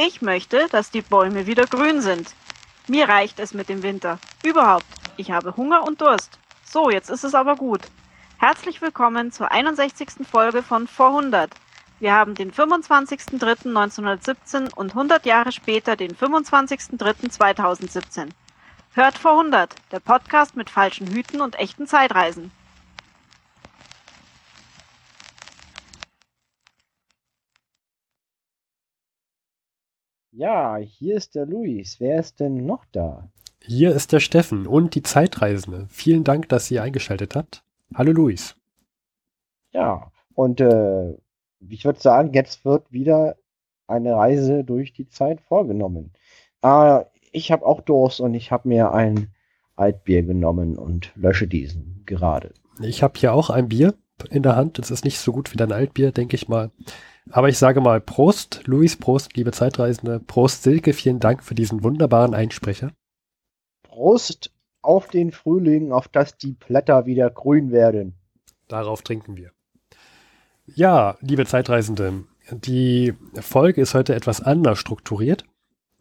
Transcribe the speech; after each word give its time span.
Ich 0.00 0.22
möchte, 0.22 0.68
dass 0.70 0.92
die 0.92 1.02
Bäume 1.02 1.48
wieder 1.48 1.66
grün 1.66 2.00
sind. 2.00 2.32
Mir 2.86 3.08
reicht 3.08 3.40
es 3.40 3.52
mit 3.52 3.68
dem 3.68 3.82
Winter. 3.82 4.20
Überhaupt. 4.44 4.86
Ich 5.16 5.32
habe 5.32 5.56
Hunger 5.56 5.84
und 5.84 6.00
Durst. 6.00 6.38
So, 6.64 6.88
jetzt 6.88 7.10
ist 7.10 7.24
es 7.24 7.34
aber 7.34 7.56
gut. 7.56 7.80
Herzlich 8.38 8.80
willkommen 8.80 9.32
zur 9.32 9.50
61. 9.50 10.24
Folge 10.30 10.62
von 10.62 10.86
Vorhundert. 10.86 11.50
Wir 11.98 12.14
haben 12.14 12.36
den 12.36 12.52
25.03.1917 12.52 14.72
und 14.72 14.90
100 14.90 15.26
Jahre 15.26 15.50
später 15.50 15.96
den 15.96 16.14
25.03.2017. 16.14 18.28
Hört 18.92 19.18
Vorhundert, 19.18 19.74
der 19.90 19.98
Podcast 19.98 20.54
mit 20.54 20.70
falschen 20.70 21.08
Hüten 21.08 21.40
und 21.40 21.58
echten 21.58 21.88
Zeitreisen. 21.88 22.52
Ja, 30.38 30.76
hier 30.76 31.16
ist 31.16 31.34
der 31.34 31.46
Luis. 31.46 31.96
Wer 31.98 32.20
ist 32.20 32.38
denn 32.38 32.64
noch 32.64 32.84
da? 32.92 33.28
Hier 33.60 33.92
ist 33.92 34.12
der 34.12 34.20
Steffen 34.20 34.68
und 34.68 34.94
die 34.94 35.02
Zeitreisende. 35.02 35.86
Vielen 35.90 36.22
Dank, 36.22 36.48
dass 36.48 36.70
ihr 36.70 36.80
eingeschaltet 36.80 37.34
habt. 37.34 37.64
Hallo 37.92 38.12
Luis. 38.12 38.54
Ja, 39.72 40.12
und 40.36 40.60
äh, 40.60 41.14
ich 41.68 41.84
würde 41.84 41.98
sagen, 41.98 42.34
jetzt 42.34 42.64
wird 42.64 42.92
wieder 42.92 43.34
eine 43.88 44.14
Reise 44.14 44.62
durch 44.62 44.92
die 44.92 45.08
Zeit 45.08 45.40
vorgenommen. 45.40 46.12
Äh, 46.62 47.00
ich 47.32 47.50
habe 47.50 47.66
auch 47.66 47.80
Durst 47.80 48.20
und 48.20 48.34
ich 48.34 48.52
habe 48.52 48.68
mir 48.68 48.92
ein 48.92 49.34
Altbier 49.74 50.22
genommen 50.22 50.78
und 50.78 51.10
lösche 51.16 51.48
diesen 51.48 52.04
gerade. 52.06 52.54
Ich 52.80 53.02
habe 53.02 53.18
hier 53.18 53.32
auch 53.32 53.50
ein 53.50 53.70
Bier 53.70 53.94
in 54.30 54.44
der 54.44 54.54
Hand. 54.54 54.78
Es 54.78 54.92
ist 54.92 55.04
nicht 55.04 55.18
so 55.18 55.32
gut 55.32 55.52
wie 55.52 55.56
dein 55.56 55.72
Altbier, 55.72 56.12
denke 56.12 56.36
ich 56.36 56.46
mal. 56.46 56.70
Aber 57.30 57.48
ich 57.48 57.58
sage 57.58 57.80
mal 57.80 58.00
Prost, 58.00 58.62
Luis, 58.66 58.96
Prost, 58.96 59.36
liebe 59.36 59.52
Zeitreisende. 59.52 60.20
Prost, 60.20 60.62
Silke, 60.62 60.92
vielen 60.92 61.20
Dank 61.20 61.42
für 61.42 61.54
diesen 61.54 61.84
wunderbaren 61.84 62.34
Einsprecher. 62.34 62.92
Prost 63.82 64.52
auf 64.82 65.08
den 65.08 65.32
Frühling, 65.32 65.92
auf 65.92 66.08
dass 66.08 66.36
die 66.36 66.52
Blätter 66.52 67.06
wieder 67.06 67.30
grün 67.30 67.70
werden. 67.70 68.14
Darauf 68.68 69.02
trinken 69.02 69.36
wir. 69.36 69.50
Ja, 70.66 71.16
liebe 71.20 71.46
Zeitreisende, 71.46 72.24
die 72.50 73.14
Folge 73.40 73.80
ist 73.80 73.94
heute 73.94 74.14
etwas 74.14 74.40
anders 74.40 74.78
strukturiert. 74.78 75.44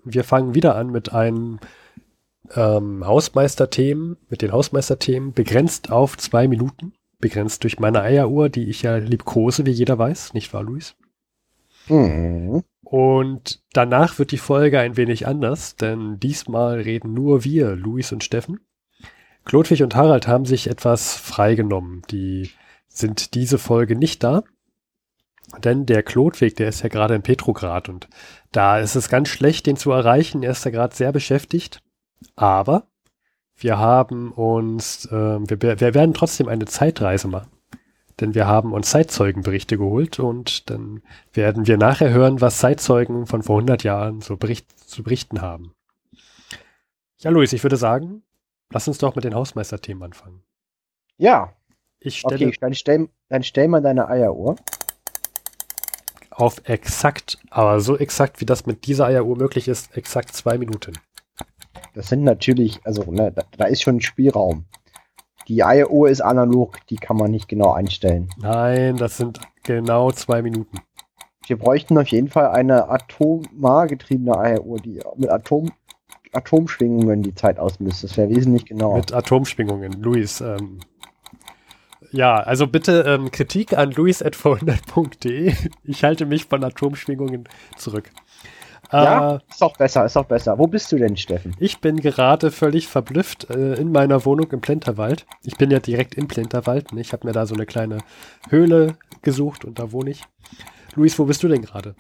Wir 0.04 0.24
fangen 0.24 0.56
wieder 0.56 0.76
an 0.76 0.92
mit 0.92 1.12
einem 1.12 1.60
ähm, 2.56 3.06
Hausmeisterthemen, 3.06 4.18
mit 4.30 4.42
den 4.42 4.52
Hausmeisterthemen, 4.52 5.34
begrenzt 5.34 5.92
auf 5.92 6.18
zwei 6.18 6.48
Minuten, 6.48 6.94
begrenzt 7.20 7.64
durch 7.64 7.80
meine 7.80 8.02
Eieruhr, 8.02 8.50
die 8.50 8.70
ich 8.70 8.84
ja 8.84 8.98
liebkose, 8.98 9.66
wie 9.66 9.72
jeder 9.72 9.98
weiß, 9.98 10.34
nicht 10.34 10.54
wahr, 10.54 10.64
Luis? 10.64 10.96
Mhm. 11.90 12.64
Und 12.82 13.62
danach 13.74 14.18
wird 14.18 14.32
die 14.32 14.38
Folge 14.38 14.80
ein 14.80 14.96
wenig 14.96 15.28
anders, 15.28 15.76
denn 15.76 16.20
diesmal 16.20 16.80
reden 16.80 17.14
nur 17.14 17.44
wir, 17.44 17.76
Luis 17.76 18.12
und 18.14 18.24
Steffen. 18.24 18.62
Klodwig 19.44 19.84
und 19.84 19.96
Harald 19.96 20.28
haben 20.28 20.46
sich 20.46 20.70
etwas 20.70 21.16
freigenommen. 21.16 22.02
Die 22.12 22.52
sind 22.88 23.34
diese 23.34 23.58
Folge 23.58 23.96
nicht 23.96 24.24
da. 24.24 24.44
Denn 25.64 25.86
der 25.86 26.04
Klodwig, 26.04 26.56
der 26.56 26.70
ist 26.70 26.82
ja 26.82 26.90
gerade 26.90 27.16
in 27.16 27.24
Petrograd 27.24 27.88
und 27.88 28.10
da 28.52 28.80
ist 28.80 28.96
es 28.96 29.08
ganz 29.08 29.30
schlecht, 29.30 29.66
den 29.66 29.78
zu 29.78 29.92
erreichen. 29.92 30.44
Er 30.44 30.52
ist 30.52 30.66
ja 30.66 30.72
gerade 30.72 30.96
sehr 30.96 31.12
beschäftigt. 31.12 31.82
Aber 32.36 32.88
wir 33.56 33.78
haben 33.78 34.32
uns, 34.32 35.06
äh, 35.06 35.40
wir, 35.40 35.80
wir 35.80 35.94
werden 35.94 36.14
trotzdem 36.14 36.48
eine 36.48 36.66
Zeitreise 36.66 37.28
machen 37.28 37.57
denn 38.20 38.34
wir 38.36 38.48
haben 38.48 38.74
uns 38.74 38.90
Zeitzeugenberichte 38.90 39.78
geholt 39.78 40.20
und 40.20 40.70
dann 40.70 41.02
werden 41.34 41.68
wir 41.68 41.78
nachher 41.78 42.10
hören, 42.10 42.42
was 42.42 42.58
Zeitzeugen 42.58 43.28
von 43.28 43.44
vor 43.44 43.58
100 43.58 43.84
Jahren 43.84 44.22
so 44.22 44.38
bericht, 44.38 44.68
zu 44.88 45.04
berichten 45.04 45.42
haben. 45.42 45.74
Ja, 47.20 47.32
Luis, 47.32 47.54
ich 47.54 47.64
würde 47.64 47.78
sagen, 47.78 48.24
lass 48.72 48.88
uns 48.88 48.98
doch 48.98 49.16
mit 49.16 49.24
den 49.24 49.36
Hausmeisterthemen 49.36 50.04
anfangen. 50.04 50.44
Ja. 51.18 51.54
Ich 52.00 52.20
stelle, 52.20 52.48
okay, 52.48 52.58
dann 52.60 52.74
stell, 52.76 53.10
dann 53.30 53.44
stell 53.44 53.68
mal 53.68 53.82
deine 53.82 54.08
Eieruhr. 54.08 54.56
Auf 56.30 56.62
exakt, 56.66 57.40
aber 57.50 57.80
so 57.80 57.98
exakt, 57.98 58.40
wie 58.40 58.46
das 58.46 58.68
mit 58.68 58.86
dieser 58.86 59.08
Eieruhr 59.08 59.36
möglich 59.36 59.68
ist, 59.68 59.98
exakt 59.98 60.36
zwei 60.36 60.60
Minuten. 60.60 60.94
Das 61.96 62.10
sind 62.10 62.24
natürlich, 62.24 62.80
also 62.86 63.12
ne, 63.12 63.32
da, 63.32 63.44
da 63.58 63.66
ist 63.66 63.82
schon 63.82 64.02
Spielraum. 64.02 64.66
Die 65.48 65.64
Eieruhr 65.64 66.10
ist 66.10 66.22
analog, 66.22 66.86
die 66.90 66.98
kann 66.98 67.18
man 67.18 67.32
nicht 67.32 67.48
genau 67.48 67.72
einstellen. 67.72 68.30
Nein, 68.38 68.98
das 68.98 69.18
sind 69.18 69.40
genau 69.64 70.12
zwei 70.12 70.42
Minuten. 70.42 70.80
Wir 71.46 71.58
bräuchten 71.58 71.98
auf 71.98 72.10
jeden 72.10 72.28
Fall 72.28 72.50
eine 72.50 72.90
atomar 72.90 73.88
getriebene 73.88 74.38
Eieruhr, 74.38 74.80
die 74.80 75.00
mit 75.16 75.30
Atom, 75.30 75.72
Atomschwingungen 76.34 77.24
die 77.24 77.34
Zeit 77.34 77.60
ausmisst. 77.60 78.04
Das 78.04 78.18
wäre 78.18 78.30
wesentlich 78.30 78.66
genauer. 78.66 78.98
Mit 78.98 79.14
Atomschwingungen, 79.14 79.94
Luis. 80.02 80.42
Ähm, 80.42 80.80
ja, 82.12 82.36
also 82.36 82.68
bitte 82.68 83.04
ähm, 83.08 83.32
Kritik 83.32 83.78
an 83.78 83.92
luis.vorhundert.de. 83.92 85.54
Ich 85.84 86.04
halte 86.04 86.26
mich 86.26 86.46
von 86.46 86.64
Atomschwingungen 86.64 87.48
zurück. 87.78 88.12
Ja, 88.92 89.36
äh, 89.36 89.40
ist 89.50 89.64
auch 89.64 89.76
besser, 89.76 90.06
ist 90.06 90.18
auch 90.18 90.26
besser. 90.26 90.58
Wo 90.58 90.68
bist 90.68 90.92
du 90.92 90.98
denn, 90.98 91.18
Steffen? 91.18 91.56
Ich 91.60 91.82
bin 91.82 91.98
gerade 91.98 92.52
völlig 92.52 92.88
verblüfft 92.88 93.50
äh, 93.50 93.76
in 93.76 93.92
meiner 93.92 94.24
Wohnung 94.26 94.50
im 94.52 94.62
Plenterwald. 94.62 95.26
Ich 95.44 95.58
bin 95.58 95.72
ja 95.72 95.80
direkt 95.80 96.16
im 96.16 96.28
Plenterwald. 96.28 96.94
Ne? 96.94 97.02
Ich 97.02 97.12
habe 97.14 97.28
mir 97.28 97.34
da 97.34 97.46
so 97.46 97.56
eine 97.56 97.66
kleine 97.66 97.98
Höhle 98.50 98.98
gesucht 99.22 99.66
und 99.66 99.80
da 99.80 99.92
wohne 99.92 100.12
ich. 100.12 100.24
Luis, 100.96 101.20
wo 101.20 101.26
bist 101.26 101.44
du 101.44 101.48
denn 101.48 101.62
gerade? 101.62 101.96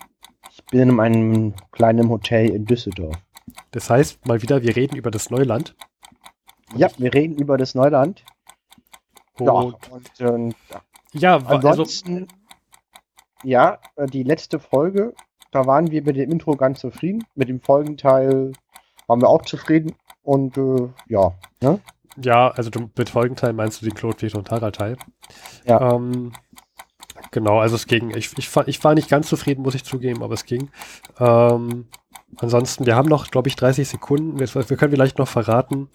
Ich 0.49 0.63
bin 0.65 0.89
in 0.89 0.99
einem 0.99 1.53
kleinen 1.71 2.09
Hotel 2.09 2.49
in 2.49 2.65
Düsseldorf. 2.65 3.15
Das 3.71 3.89
heißt, 3.89 4.25
mal 4.25 4.41
wieder, 4.41 4.63
wir 4.63 4.75
reden 4.75 4.95
über 4.95 5.11
das 5.11 5.29
Neuland. 5.29 5.75
Ja, 6.75 6.89
wir 6.97 7.13
reden 7.13 7.37
über 7.37 7.57
das 7.57 7.75
Neuland. 7.75 8.23
Und, 9.39 9.45
ja, 9.45 9.51
und, 9.51 10.21
und 10.21 10.55
ja, 11.13 11.35
also 11.35 11.67
ansonsten, 11.67 12.15
also, 12.15 12.27
ja, 13.43 13.79
äh, 13.95 14.07
die 14.07 14.23
letzte 14.23 14.59
Folge 14.59 15.13
da 15.51 15.65
waren 15.65 15.91
wir 15.91 16.03
mit 16.03 16.15
dem 16.15 16.31
Intro 16.31 16.55
ganz 16.55 16.79
zufrieden. 16.79 17.23
Mit 17.35 17.49
dem 17.49 17.61
Folgenteil 17.61 18.51
waren 19.07 19.21
wir 19.21 19.29
auch 19.29 19.43
zufrieden. 19.43 19.95
Und 20.23 20.57
äh, 20.57 20.89
ja. 21.07 21.33
Ne? 21.61 21.79
Ja, 22.21 22.49
also 22.49 22.69
du, 22.69 22.89
mit 22.97 23.09
Folgenteil 23.09 23.53
meinst 23.53 23.81
du 23.81 23.85
den 23.85 23.93
Claude 23.93 24.29
und 24.35 24.47
Tara-Teil. 24.47 24.97
Ja. 25.65 25.93
Ähm, 25.93 26.33
genau, 27.31 27.59
also 27.59 27.75
es 27.75 27.87
ging. 27.87 28.09
Ich, 28.15 28.37
ich, 28.37 28.49
ich 28.65 28.83
war 28.83 28.95
nicht 28.95 29.09
ganz 29.09 29.27
zufrieden, 29.27 29.61
muss 29.61 29.75
ich 29.75 29.83
zugeben, 29.83 30.23
aber 30.23 30.33
es 30.33 30.45
ging. 30.45 30.69
Ähm, 31.19 31.85
ansonsten, 32.37 32.85
wir 32.85 32.95
haben 32.95 33.07
noch, 33.07 33.29
glaube 33.29 33.47
ich, 33.49 33.55
30 33.55 33.87
Sekunden. 33.87 34.39
Wir, 34.39 34.47
wir, 34.53 34.77
können 34.77 34.91
vielleicht 34.91 35.19
noch 35.19 35.27
verraten, 35.27 35.89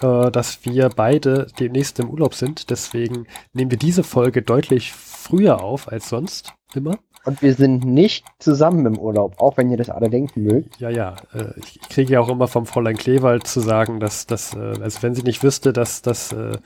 äh, 0.00 0.30
dass 0.30 0.64
wir 0.64 0.88
beide 0.90 1.46
demnächst 1.58 2.00
im 2.00 2.10
Urlaub 2.10 2.34
sind. 2.34 2.70
Deswegen 2.70 3.26
nehmen 3.52 3.70
wir 3.70 3.78
diese 3.78 4.02
Folge 4.02 4.42
deutlich 4.42 4.92
früher 4.92 5.62
auf 5.62 5.88
als 5.88 6.08
sonst 6.08 6.54
immer. 6.74 6.98
Und 7.28 7.42
wir 7.42 7.52
sind 7.52 7.84
nicht 7.84 8.24
zusammen 8.38 8.86
im 8.86 8.98
Urlaub, 8.98 9.38
auch 9.38 9.58
wenn 9.58 9.70
ihr 9.70 9.76
das 9.76 9.90
alle 9.90 10.08
denken 10.08 10.44
mögt. 10.44 10.80
Ja, 10.80 10.88
ja. 10.88 11.14
Äh, 11.34 11.52
ich 11.58 11.78
kriege 11.90 12.14
ja 12.14 12.20
auch 12.20 12.30
immer 12.30 12.48
vom 12.48 12.64
Fräulein 12.64 12.96
Kleewald 12.96 13.46
zu 13.46 13.60
sagen, 13.60 14.00
dass, 14.00 14.26
dass 14.26 14.54
äh, 14.54 14.80
also 14.80 15.02
wenn 15.02 15.14
sie 15.14 15.24
nicht 15.24 15.42
wüsste, 15.42 15.74
dass, 15.74 16.00
dass 16.00 16.32
äh, 16.32 16.56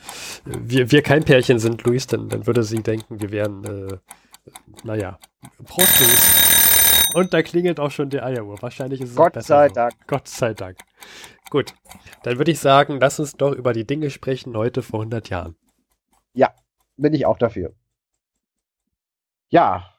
wir, 0.44 0.92
wir 0.92 1.02
kein 1.02 1.24
Pärchen 1.24 1.58
sind, 1.58 1.82
Luis, 1.82 2.06
dann, 2.06 2.28
dann 2.28 2.46
würde 2.46 2.62
sie 2.62 2.80
denken, 2.80 3.20
wir 3.20 3.32
wären, 3.32 3.64
äh, 3.64 3.96
naja, 4.84 5.18
Prost, 5.64 5.98
Luis. 5.98 7.10
Und 7.16 7.34
da 7.34 7.42
klingelt 7.42 7.80
auch 7.80 7.90
schon 7.90 8.10
die 8.10 8.20
Eieruhr. 8.20 8.62
Wahrscheinlich 8.62 9.00
ist 9.00 9.10
es 9.10 9.16
Gott 9.16 9.32
besser 9.32 9.48
sei 9.48 9.68
so. 9.68 9.74
Dank. 9.74 9.94
Gott 10.06 10.28
sei 10.28 10.54
Dank. 10.54 10.78
Gut, 11.50 11.74
dann 12.22 12.38
würde 12.38 12.52
ich 12.52 12.60
sagen, 12.60 13.00
lass 13.00 13.18
uns 13.18 13.32
doch 13.32 13.50
über 13.50 13.72
die 13.72 13.84
Dinge 13.84 14.10
sprechen 14.10 14.56
heute 14.56 14.82
vor 14.82 15.00
100 15.00 15.28
Jahren. 15.28 15.56
Ja, 16.34 16.54
bin 16.96 17.14
ich 17.14 17.26
auch 17.26 17.38
dafür. 17.38 17.74
Ja, 19.48 19.91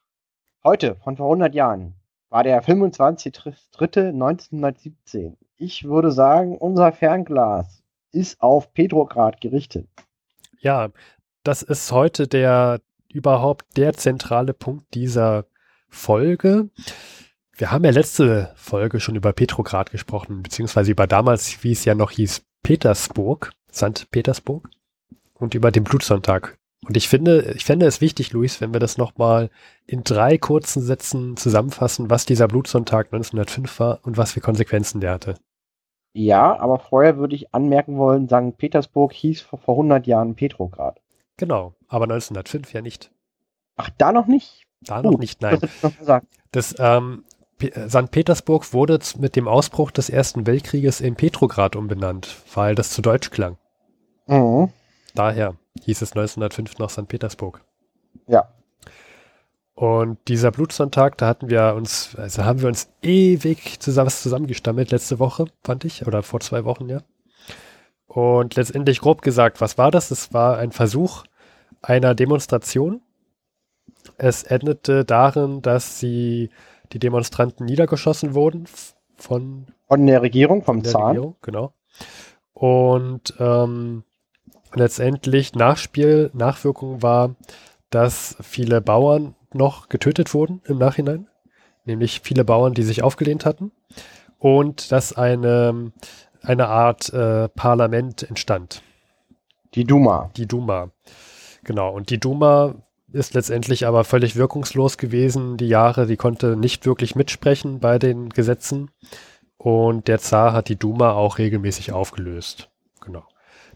Heute, 0.66 0.96
von 1.04 1.18
vor 1.18 1.26
100 1.26 1.54
Jahren, 1.54 1.94
war 2.30 2.44
der 2.44 2.64
25.03.1917. 2.64 5.36
Ich 5.58 5.84
würde 5.84 6.14
sagen, 6.14 6.58
unser 6.58 6.94
Fernglas 6.94 7.84
ist 8.14 8.42
auf 8.42 8.74
Petrograd 8.74 9.42
gerichtet. 9.42 9.90
Ja, 10.62 10.88
das 11.44 11.64
ist 11.64 11.92
heute 11.92 12.30
der 12.30 12.80
überhaupt 13.12 13.76
der 13.76 13.92
zentrale 13.92 14.54
Punkt 14.54 14.86
dieser 14.94 15.48
Folge. 15.90 16.70
Wir 17.52 17.72
haben 17.72 17.84
ja 17.84 17.92
letzte 17.92 18.54
Folge 18.56 19.02
schon 19.02 19.16
über 19.16 19.34
Petrograd 19.34 19.92
gesprochen, 19.92 20.44
beziehungsweise 20.44 20.92
über 20.92 21.08
damals, 21.08 21.62
wie 21.66 21.74
es 21.74 21.84
ja 21.84 21.94
noch 21.94 22.12
hieß, 22.12 22.42
Petersburg, 22.64 23.52
St. 23.70 24.10
Petersburg 24.12 24.70
und 25.34 25.56
über 25.56 25.72
den 25.72 25.84
Blutsonntag 25.84 26.58
und 26.88 26.98
ich 26.98 27.08
finde, 27.08 27.54
ich 27.56 27.66
fände 27.66 27.86
es 27.86 28.02
wichtig, 28.02 28.34
Luis, 28.34 28.60
wenn 28.62 28.74
wir 28.74 28.80
das 28.80 28.98
nochmal 28.98 29.50
in 29.86 30.04
drei 30.04 30.38
kurzen 30.38 30.82
Sätzen 30.82 31.38
zusammenfassen, 31.38 32.10
was 32.10 32.26
dieser 32.26 32.48
Blutsonntag 32.48 33.08
1905 33.08 33.80
war 33.80 34.00
und 34.04 34.18
was 34.18 34.34
für 34.34 34.42
Konsequenzen 34.42 35.02
der 35.02 35.12
hatte. 35.12 35.36
Ja, 36.14 36.60
aber 36.60 36.80
vorher 36.80 37.18
würde 37.18 37.36
ich 37.36 37.54
anmerken 37.54 37.98
wollen, 37.98 38.28
St. 38.28 38.58
Petersburg 38.58 39.14
hieß 39.14 39.42
vor, 39.42 39.60
vor 39.60 39.76
100 39.76 40.06
Jahren 40.06 40.36
Petrograd. 40.36 41.02
Genau, 41.38 41.74
aber 41.88 42.04
1905 42.04 42.74
ja 42.74 42.82
nicht. 42.82 43.12
Ach, 43.76 43.90
da 43.98 44.12
noch 44.12 44.28
nicht? 44.28 44.66
Da 44.82 45.02
Gut, 45.02 45.14
noch 45.14 45.20
nicht, 45.20 45.42
nein. 45.42 45.60
Das, 46.52 46.76
ähm, 46.78 47.24
äh, 47.60 47.90
St. 47.90 48.12
Petersburg 48.12 48.74
wurde 48.74 49.00
mit 49.18 49.36
dem 49.36 49.48
Ausbruch 49.48 49.90
des 49.90 50.10
Ersten 50.10 50.46
Weltkrieges 50.46 51.02
in 51.02 51.16
Petrograd 51.16 51.76
umbenannt, 51.76 52.36
weil 52.54 52.76
das 52.76 52.92
zu 52.92 53.02
deutsch 53.02 53.32
klang. 53.32 53.58
Mhm. 54.28 54.70
Daher 55.16 55.56
hieß 55.82 56.02
es 56.02 56.12
1905 56.12 56.78
noch 56.78 56.90
St. 56.90 57.08
Petersburg. 57.08 57.64
Ja. 58.28 58.54
Und 59.76 60.20
dieser 60.28 60.52
Blutsonntag, 60.52 61.18
da 61.18 61.28
hatten 61.28 61.50
wir 61.50 61.74
uns, 61.76 62.16
also 62.16 62.46
haben 62.46 62.62
wir 62.62 62.68
uns 62.68 62.90
ewig 63.02 63.80
zusammen, 63.80 64.12
zusammengestammelt 64.12 64.92
letzte 64.92 65.18
Woche, 65.18 65.46
fand 65.64 65.84
ich, 65.84 66.06
oder 66.06 66.22
vor 66.22 66.40
zwei 66.42 66.64
Wochen, 66.64 66.90
ja. 66.90 67.02
Und 68.06 68.56
letztendlich 68.56 69.02
grob 69.02 69.24
gesagt, 69.24 69.60
was 69.62 69.80
war 69.80 69.90
das? 69.90 70.12
Es 70.12 70.32
war 70.34 70.58
ein 70.58 70.72
Versuch 70.72 71.24
einer 71.82 72.14
Demonstration. 72.14 73.02
Es 74.18 74.44
endete 74.44 75.04
darin, 75.06 75.64
dass 75.64 76.00
sie, 76.00 76.52
die 76.92 77.00
Demonstranten 77.00 77.66
niedergeschossen 77.66 78.36
wurden 78.36 78.66
von, 79.16 79.66
von 79.88 80.06
der 80.06 80.22
Regierung, 80.22 80.64
vom 80.64 80.84
Zahn. 80.84 81.08
Regierung, 81.08 81.36
genau. 81.42 81.74
Und 82.54 83.34
ähm, 83.40 84.04
letztendlich 84.76 85.54
Nachspiel, 85.54 86.32
Nachwirkung 86.34 87.02
war, 87.02 87.36
dass 87.90 88.36
viele 88.42 88.82
Bauern 88.82 89.36
noch 89.54 89.90
getötet 89.90 90.34
wurden 90.34 90.62
im 90.66 90.78
Nachhinein, 90.78 91.28
nämlich 91.86 92.22
viele 92.24 92.44
Bauern, 92.44 92.74
die 92.74 92.84
sich 92.84 93.04
aufgelehnt 93.04 93.46
hatten, 93.46 93.72
und 94.40 94.92
dass 94.92 95.14
eine, 95.14 95.92
eine 96.42 96.68
Art 96.68 97.14
äh, 97.14 97.50
Parlament 97.50 98.24
entstand. 98.24 98.82
Die 99.76 99.86
Duma. 99.86 100.32
Die 100.36 100.48
Duma. 100.48 100.92
Genau. 101.64 101.94
Und 101.94 102.10
die 102.10 102.20
Duma 102.20 102.76
ist 103.12 103.34
letztendlich 103.34 103.86
aber 103.86 104.04
völlig 104.04 104.36
wirkungslos 104.36 104.98
gewesen. 104.98 105.58
Die 105.58 105.68
Jahre, 105.68 106.08
die 106.08 106.18
konnte 106.18 106.56
nicht 106.56 106.86
wirklich 106.86 107.16
mitsprechen 107.16 107.80
bei 107.80 108.00
den 108.00 108.30
Gesetzen. 108.30 108.92
Und 109.58 110.08
der 110.08 110.20
Zar 110.20 110.54
hat 110.54 110.68
die 110.68 110.76
Duma 110.76 111.14
auch 111.14 111.38
regelmäßig 111.38 111.92
aufgelöst. 111.92 112.70
Genau. 113.02 113.24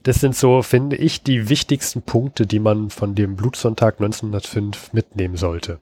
Das 0.07 0.21
sind 0.21 0.38
so, 0.38 0.62
finde 0.62 0.95
ich, 0.95 1.21
die 1.21 1.50
wichtigsten 1.50 2.01
Punkte, 2.01 2.48
die 2.48 2.59
man 2.59 2.89
von 2.92 3.13
dem 3.13 3.36
Blutsonntag 3.36 3.95
1905 3.95 4.94
mitnehmen 4.94 5.36
sollte. 5.36 5.81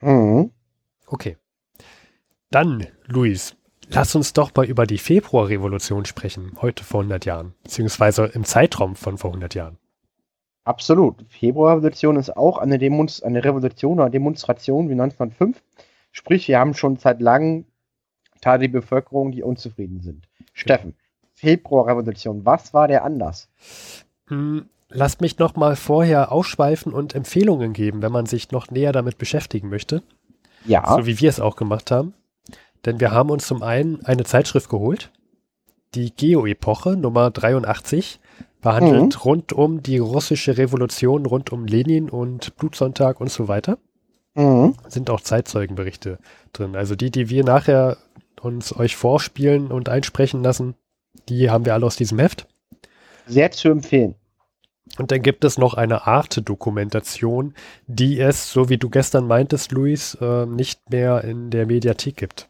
Mhm. 0.00 0.50
Okay. 1.06 1.36
Dann, 2.50 2.88
Luis, 3.06 3.54
lass 3.88 4.16
uns 4.16 4.32
doch 4.32 4.50
mal 4.56 4.66
über 4.66 4.84
die 4.84 4.98
Februarrevolution 4.98 6.06
sprechen, 6.06 6.56
heute 6.60 6.82
vor 6.82 7.02
100 7.02 7.24
Jahren, 7.24 7.54
beziehungsweise 7.62 8.24
im 8.24 8.42
Zeitraum 8.42 8.96
von 8.96 9.16
vor 9.16 9.30
100 9.30 9.54
Jahren. 9.54 9.78
Absolut. 10.64 11.24
Februarrevolution 11.28 12.16
ist 12.16 12.36
auch 12.36 12.58
eine, 12.58 12.78
Demonst 12.78 13.22
eine 13.22 13.44
Revolution 13.44 14.00
oder 14.00 14.10
Demonstration 14.10 14.88
wie 14.88 14.94
1905. 14.94 15.62
Sprich, 16.10 16.48
wir 16.48 16.58
haben 16.58 16.74
schon 16.74 16.96
seit 16.96 17.20
langem 17.20 17.64
Teil 18.40 18.58
der 18.58 18.66
Bevölkerung, 18.66 19.30
die 19.30 19.44
unzufrieden 19.44 20.00
sind. 20.00 20.26
Steffen, 20.52 20.96
Februarrevolution. 21.36 22.44
Was 22.44 22.74
war 22.74 22.88
der 22.88 23.04
Anlass? 23.04 23.48
Hm, 24.28 24.68
lasst 24.88 25.20
mich 25.20 25.38
noch 25.38 25.54
mal 25.54 25.76
vorher 25.76 26.32
ausschweifen 26.32 26.92
und 26.92 27.14
Empfehlungen 27.14 27.72
geben, 27.72 28.02
wenn 28.02 28.12
man 28.12 28.26
sich 28.26 28.50
noch 28.50 28.70
näher 28.70 28.92
damit 28.92 29.18
beschäftigen 29.18 29.68
möchte. 29.68 30.02
Ja. 30.64 30.96
So 30.96 31.06
wie 31.06 31.20
wir 31.20 31.28
es 31.28 31.38
auch 31.38 31.56
gemacht 31.56 31.90
haben. 31.90 32.14
Denn 32.84 33.00
wir 33.00 33.10
haben 33.10 33.30
uns 33.30 33.46
zum 33.46 33.62
einen 33.62 34.04
eine 34.04 34.24
Zeitschrift 34.24 34.68
geholt, 34.68 35.10
die 35.94 36.14
Geo-Epoche 36.14 36.96
Nummer 36.96 37.30
83, 37.30 38.20
behandelt 38.60 39.14
mhm. 39.14 39.20
rund 39.20 39.52
um 39.52 39.82
die 39.82 39.98
russische 39.98 40.56
Revolution, 40.56 41.26
rund 41.26 41.52
um 41.52 41.66
Lenin 41.66 42.08
und 42.08 42.56
Blutsonntag 42.56 43.20
und 43.20 43.30
so 43.30 43.48
weiter. 43.48 43.78
Mhm. 44.34 44.74
Sind 44.88 45.10
auch 45.10 45.20
Zeitzeugenberichte 45.20 46.18
drin. 46.52 46.76
Also 46.76 46.96
die, 46.96 47.10
die 47.10 47.28
wir 47.28 47.44
nachher 47.44 47.96
uns 48.40 48.76
euch 48.76 48.96
vorspielen 48.96 49.68
und 49.70 49.88
einsprechen 49.88 50.42
lassen, 50.42 50.74
die 51.28 51.50
haben 51.50 51.64
wir 51.64 51.74
alle 51.74 51.86
aus 51.86 51.96
diesem 51.96 52.18
Heft. 52.18 52.46
Sehr 53.26 53.50
zu 53.50 53.68
empfehlen. 53.68 54.14
Und 54.98 55.10
dann 55.10 55.22
gibt 55.22 55.44
es 55.44 55.58
noch 55.58 55.74
eine 55.74 56.06
Art-Dokumentation, 56.06 57.54
die 57.86 58.20
es, 58.20 58.50
so 58.50 58.68
wie 58.68 58.78
du 58.78 58.88
gestern 58.88 59.26
meintest, 59.26 59.72
Luis, 59.72 60.16
äh, 60.20 60.46
nicht 60.46 60.90
mehr 60.90 61.24
in 61.24 61.50
der 61.50 61.66
Mediathek 61.66 62.16
gibt. 62.16 62.48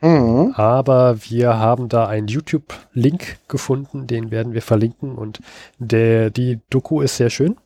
Mhm. 0.00 0.52
Aber 0.56 1.16
wir 1.24 1.58
haben 1.58 1.88
da 1.88 2.06
einen 2.06 2.28
YouTube-Link 2.28 3.38
gefunden, 3.48 4.06
den 4.06 4.30
werden 4.30 4.54
wir 4.54 4.62
verlinken 4.62 5.16
und 5.16 5.40
der, 5.78 6.30
die 6.30 6.60
Doku 6.70 7.00
ist 7.00 7.16
sehr 7.16 7.30
schön. 7.30 7.56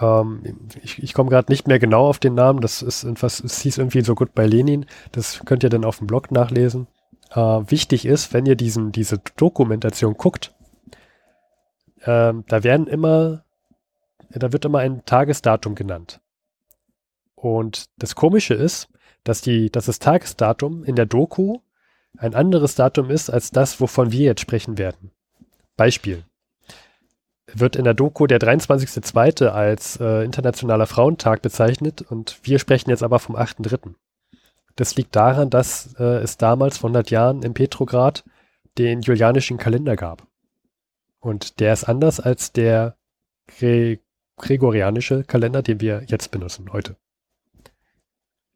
Ähm, 0.00 0.42
ich 0.82 1.02
ich 1.02 1.12
komme 1.12 1.30
gerade 1.30 1.50
nicht 1.50 1.66
mehr 1.66 1.78
genau 1.78 2.06
auf 2.06 2.18
den 2.20 2.34
Namen, 2.34 2.60
das 2.60 2.82
ist 2.82 3.04
etwas, 3.04 3.40
es 3.40 3.60
hieß 3.60 3.78
irgendwie 3.78 4.02
so 4.02 4.14
gut 4.14 4.34
bei 4.34 4.46
Lenin, 4.46 4.86
das 5.12 5.42
könnt 5.44 5.62
ihr 5.62 5.70
dann 5.70 5.84
auf 5.84 5.98
dem 5.98 6.06
Blog 6.06 6.30
nachlesen 6.30 6.86
äh, 7.30 7.38
wichtig 7.38 8.06
ist, 8.06 8.32
wenn 8.32 8.46
ihr 8.46 8.56
diesen, 8.56 8.92
diese 8.92 9.20
Dokumentation 9.36 10.14
guckt, 10.14 10.54
ähm, 12.04 12.44
da 12.48 12.64
werden 12.64 12.86
immer, 12.86 13.44
da 14.30 14.52
wird 14.52 14.64
immer 14.64 14.78
ein 14.80 15.04
Tagesdatum 15.04 15.74
genannt. 15.74 16.20
Und 17.34 17.86
das 17.98 18.14
Komische 18.14 18.54
ist, 18.54 18.88
dass 19.24 19.40
die, 19.40 19.70
dass 19.70 19.86
das 19.86 19.98
Tagesdatum 19.98 20.84
in 20.84 20.96
der 20.96 21.06
Doku 21.06 21.58
ein 22.18 22.34
anderes 22.34 22.74
Datum 22.74 23.10
ist 23.10 23.30
als 23.30 23.50
das, 23.50 23.80
wovon 23.80 24.12
wir 24.12 24.24
jetzt 24.24 24.40
sprechen 24.40 24.78
werden. 24.78 25.10
Beispiel. 25.76 26.24
Wird 27.52 27.76
in 27.76 27.84
der 27.84 27.94
Doku 27.94 28.26
der 28.26 28.38
23.02. 28.38 29.46
als 29.46 29.98
äh, 30.00 30.24
Internationaler 30.24 30.86
Frauentag 30.86 31.42
bezeichnet 31.42 32.02
und 32.02 32.38
wir 32.42 32.58
sprechen 32.58 32.90
jetzt 32.90 33.02
aber 33.02 33.18
vom 33.18 33.36
8.3. 33.36 33.94
Das 34.80 34.96
liegt 34.96 35.14
daran, 35.14 35.50
dass 35.50 35.94
äh, 35.98 36.22
es 36.22 36.38
damals 36.38 36.78
vor 36.78 36.88
100 36.88 37.10
Jahren 37.10 37.42
in 37.42 37.52
Petrograd 37.52 38.24
den 38.78 39.02
julianischen 39.02 39.58
Kalender 39.58 39.94
gab. 39.94 40.26
Und 41.18 41.60
der 41.60 41.74
ist 41.74 41.84
anders 41.84 42.18
als 42.18 42.52
der 42.52 42.96
Gre 43.46 43.98
gregorianische 44.38 45.22
Kalender, 45.24 45.60
den 45.60 45.82
wir 45.82 46.04
jetzt 46.06 46.30
benutzen, 46.30 46.72
heute. 46.72 46.96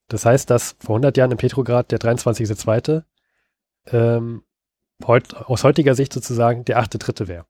Das 0.08 0.24
heißt, 0.24 0.48
dass 0.48 0.76
vor 0.78 0.94
100 0.94 1.18
Jahren 1.18 1.32
in 1.32 1.36
Petrograd 1.36 1.90
der 1.90 1.98
23.2. 1.98 3.02
Ähm, 3.88 4.44
heut, 5.06 5.34
aus 5.34 5.62
heutiger 5.62 5.94
Sicht 5.94 6.14
sozusagen 6.14 6.64
der 6.64 6.82
8.3. 6.82 7.28
wäre. 7.28 7.44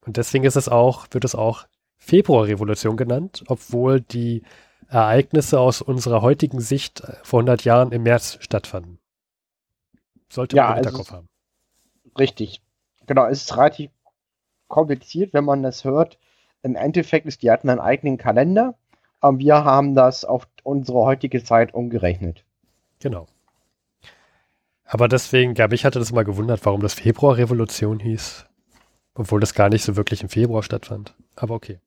Und 0.00 0.16
deswegen 0.16 0.44
ist 0.44 0.56
es 0.56 0.70
auch, 0.70 1.08
wird 1.10 1.26
es 1.26 1.34
auch 1.34 1.66
Februarrevolution 1.98 2.96
genannt, 2.96 3.44
obwohl 3.48 4.00
die 4.00 4.44
Ereignisse 4.88 5.58
aus 5.60 5.82
unserer 5.82 6.22
heutigen 6.22 6.60
Sicht 6.60 7.02
vor 7.22 7.40
100 7.40 7.64
Jahren 7.64 7.92
im 7.92 8.02
März 8.04 8.38
stattfanden. 8.40 8.98
Sollte 10.28 10.56
man 10.56 10.64
ja, 10.64 10.70
im 10.70 10.74
Hinterkopf 10.76 11.10
haben. 11.10 11.28
Richtig. 12.18 12.62
Genau, 13.06 13.26
es 13.26 13.42
ist 13.42 13.56
relativ 13.56 13.90
kompliziert, 14.68 15.32
wenn 15.32 15.44
man 15.44 15.62
das 15.62 15.84
hört. 15.84 16.18
Im 16.62 16.74
Endeffekt 16.74 17.26
ist, 17.26 17.42
die 17.42 17.50
hatten 17.50 17.70
einen 17.70 17.80
eigenen 17.80 18.18
Kalender, 18.18 18.74
aber 19.20 19.38
wir 19.38 19.64
haben 19.64 19.94
das 19.94 20.24
auf 20.24 20.48
unsere 20.62 20.98
heutige 20.98 21.42
Zeit 21.44 21.74
umgerechnet. 21.74 22.44
Genau. 23.00 23.26
Aber 24.84 25.08
deswegen, 25.08 25.54
glaube 25.54 25.74
ich, 25.74 25.84
hatte 25.84 25.98
das 25.98 26.12
mal 26.12 26.24
gewundert, 26.24 26.64
warum 26.64 26.80
das 26.80 26.94
Februarrevolution 26.94 28.00
hieß, 28.00 28.46
obwohl 29.14 29.40
das 29.40 29.54
gar 29.54 29.68
nicht 29.68 29.84
so 29.84 29.96
wirklich 29.96 30.22
im 30.22 30.28
Februar 30.28 30.62
stattfand. 30.62 31.14
Aber 31.34 31.54
okay. 31.54 31.80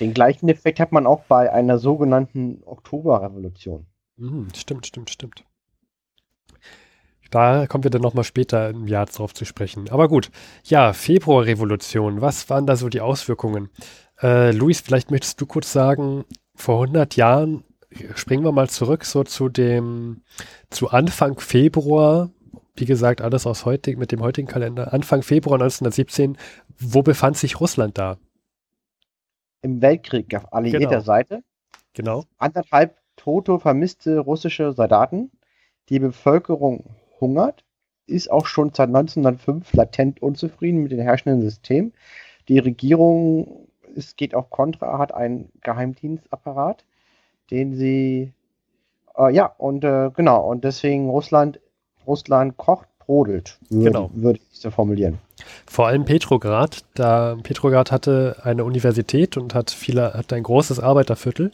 Den 0.00 0.14
gleichen 0.14 0.48
Effekt 0.48 0.80
hat 0.80 0.92
man 0.92 1.06
auch 1.06 1.24
bei 1.24 1.52
einer 1.52 1.78
sogenannten 1.78 2.62
Oktoberrevolution. 2.64 3.86
Mhm, 4.16 4.48
stimmt, 4.54 4.86
stimmt, 4.86 5.10
stimmt. 5.10 5.44
Da 7.30 7.66
kommen 7.66 7.84
wir 7.84 7.90
dann 7.90 8.02
nochmal 8.02 8.24
später 8.24 8.70
im 8.70 8.88
Jahr 8.88 9.06
drauf 9.06 9.34
zu 9.34 9.44
sprechen. 9.44 9.88
Aber 9.90 10.08
gut, 10.08 10.30
ja, 10.64 10.92
Februarrevolution, 10.92 12.20
was 12.20 12.50
waren 12.50 12.66
da 12.66 12.76
so 12.76 12.88
die 12.88 13.00
Auswirkungen? 13.00 13.70
Äh, 14.20 14.50
Luis, 14.50 14.80
vielleicht 14.80 15.10
möchtest 15.10 15.40
du 15.40 15.46
kurz 15.46 15.72
sagen, 15.72 16.24
vor 16.56 16.82
100 16.82 17.16
Jahren, 17.16 17.64
springen 18.14 18.44
wir 18.44 18.52
mal 18.52 18.68
zurück 18.68 19.04
so 19.04 19.22
zu 19.22 19.48
dem, 19.48 20.22
zu 20.70 20.90
Anfang 20.90 21.38
Februar, 21.38 22.30
wie 22.74 22.84
gesagt, 22.84 23.20
alles 23.20 23.46
aus 23.46 23.64
heute, 23.64 23.96
mit 23.96 24.10
dem 24.10 24.20
heutigen 24.20 24.48
Kalender, 24.48 24.92
Anfang 24.92 25.22
Februar 25.22 25.54
1917, 25.60 26.36
wo 26.78 27.02
befand 27.02 27.36
sich 27.36 27.60
Russland 27.60 27.96
da? 27.96 28.18
Im 29.62 29.82
Weltkrieg 29.82 30.34
auf 30.34 30.52
alliierter 30.52 30.88
genau. 30.88 31.00
Seite. 31.00 31.42
Genau. 31.94 32.24
Anderthalb 32.38 32.96
tote, 33.16 33.58
vermisste 33.58 34.18
russische 34.18 34.72
Soldaten. 34.72 35.30
Die 35.88 35.98
Bevölkerung 35.98 36.84
hungert, 37.20 37.64
ist 38.06 38.30
auch 38.30 38.46
schon 38.46 38.72
seit 38.72 38.88
1905 38.88 39.72
latent 39.72 40.22
unzufrieden 40.22 40.82
mit 40.82 40.92
dem 40.92 41.00
herrschenden 41.00 41.42
System. 41.42 41.92
Die 42.48 42.58
Regierung 42.58 43.68
es 43.96 44.16
geht 44.16 44.34
auf 44.34 44.50
Kontra, 44.50 44.98
hat 44.98 45.14
einen 45.14 45.50
Geheimdienstapparat, 45.62 46.84
den 47.50 47.74
sie 47.74 48.32
äh, 49.16 49.34
ja 49.34 49.46
und 49.58 49.84
äh, 49.84 50.10
genau 50.14 50.48
und 50.48 50.64
deswegen 50.64 51.08
Russland 51.08 51.60
Russland 52.06 52.56
kocht 52.56 52.88
brodelt, 52.98 53.58
würde, 53.68 53.84
genau. 53.84 54.10
würde 54.14 54.38
ich 54.38 54.58
so 54.58 54.70
formulieren. 54.70 55.18
Vor 55.66 55.86
allem 55.86 56.04
Petrograd, 56.04 56.84
da 56.94 57.36
Petrograd 57.42 57.92
hatte 57.92 58.38
eine 58.42 58.64
Universität 58.64 59.36
und 59.36 59.54
hat 59.54 59.70
viele, 59.70 60.14
hat 60.14 60.32
ein 60.32 60.42
großes 60.42 60.80
Arbeiterviertel 60.80 61.52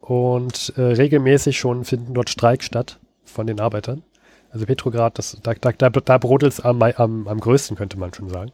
und 0.00 0.74
äh, 0.76 0.82
regelmäßig 0.82 1.58
schon 1.58 1.84
finden 1.84 2.12
dort 2.14 2.30
Streiks 2.30 2.66
statt 2.66 2.98
von 3.24 3.46
den 3.46 3.60
Arbeitern. 3.60 4.02
Also 4.50 4.66
Petrograd, 4.66 5.18
das, 5.18 5.38
da, 5.42 5.54
da, 5.54 5.72
da, 5.72 5.90
da 5.90 6.18
brodelt 6.18 6.52
es 6.52 6.60
am, 6.60 6.82
am, 6.82 7.28
am 7.28 7.40
größten, 7.40 7.76
könnte 7.76 7.98
man 7.98 8.12
schon 8.14 8.28
sagen. 8.28 8.52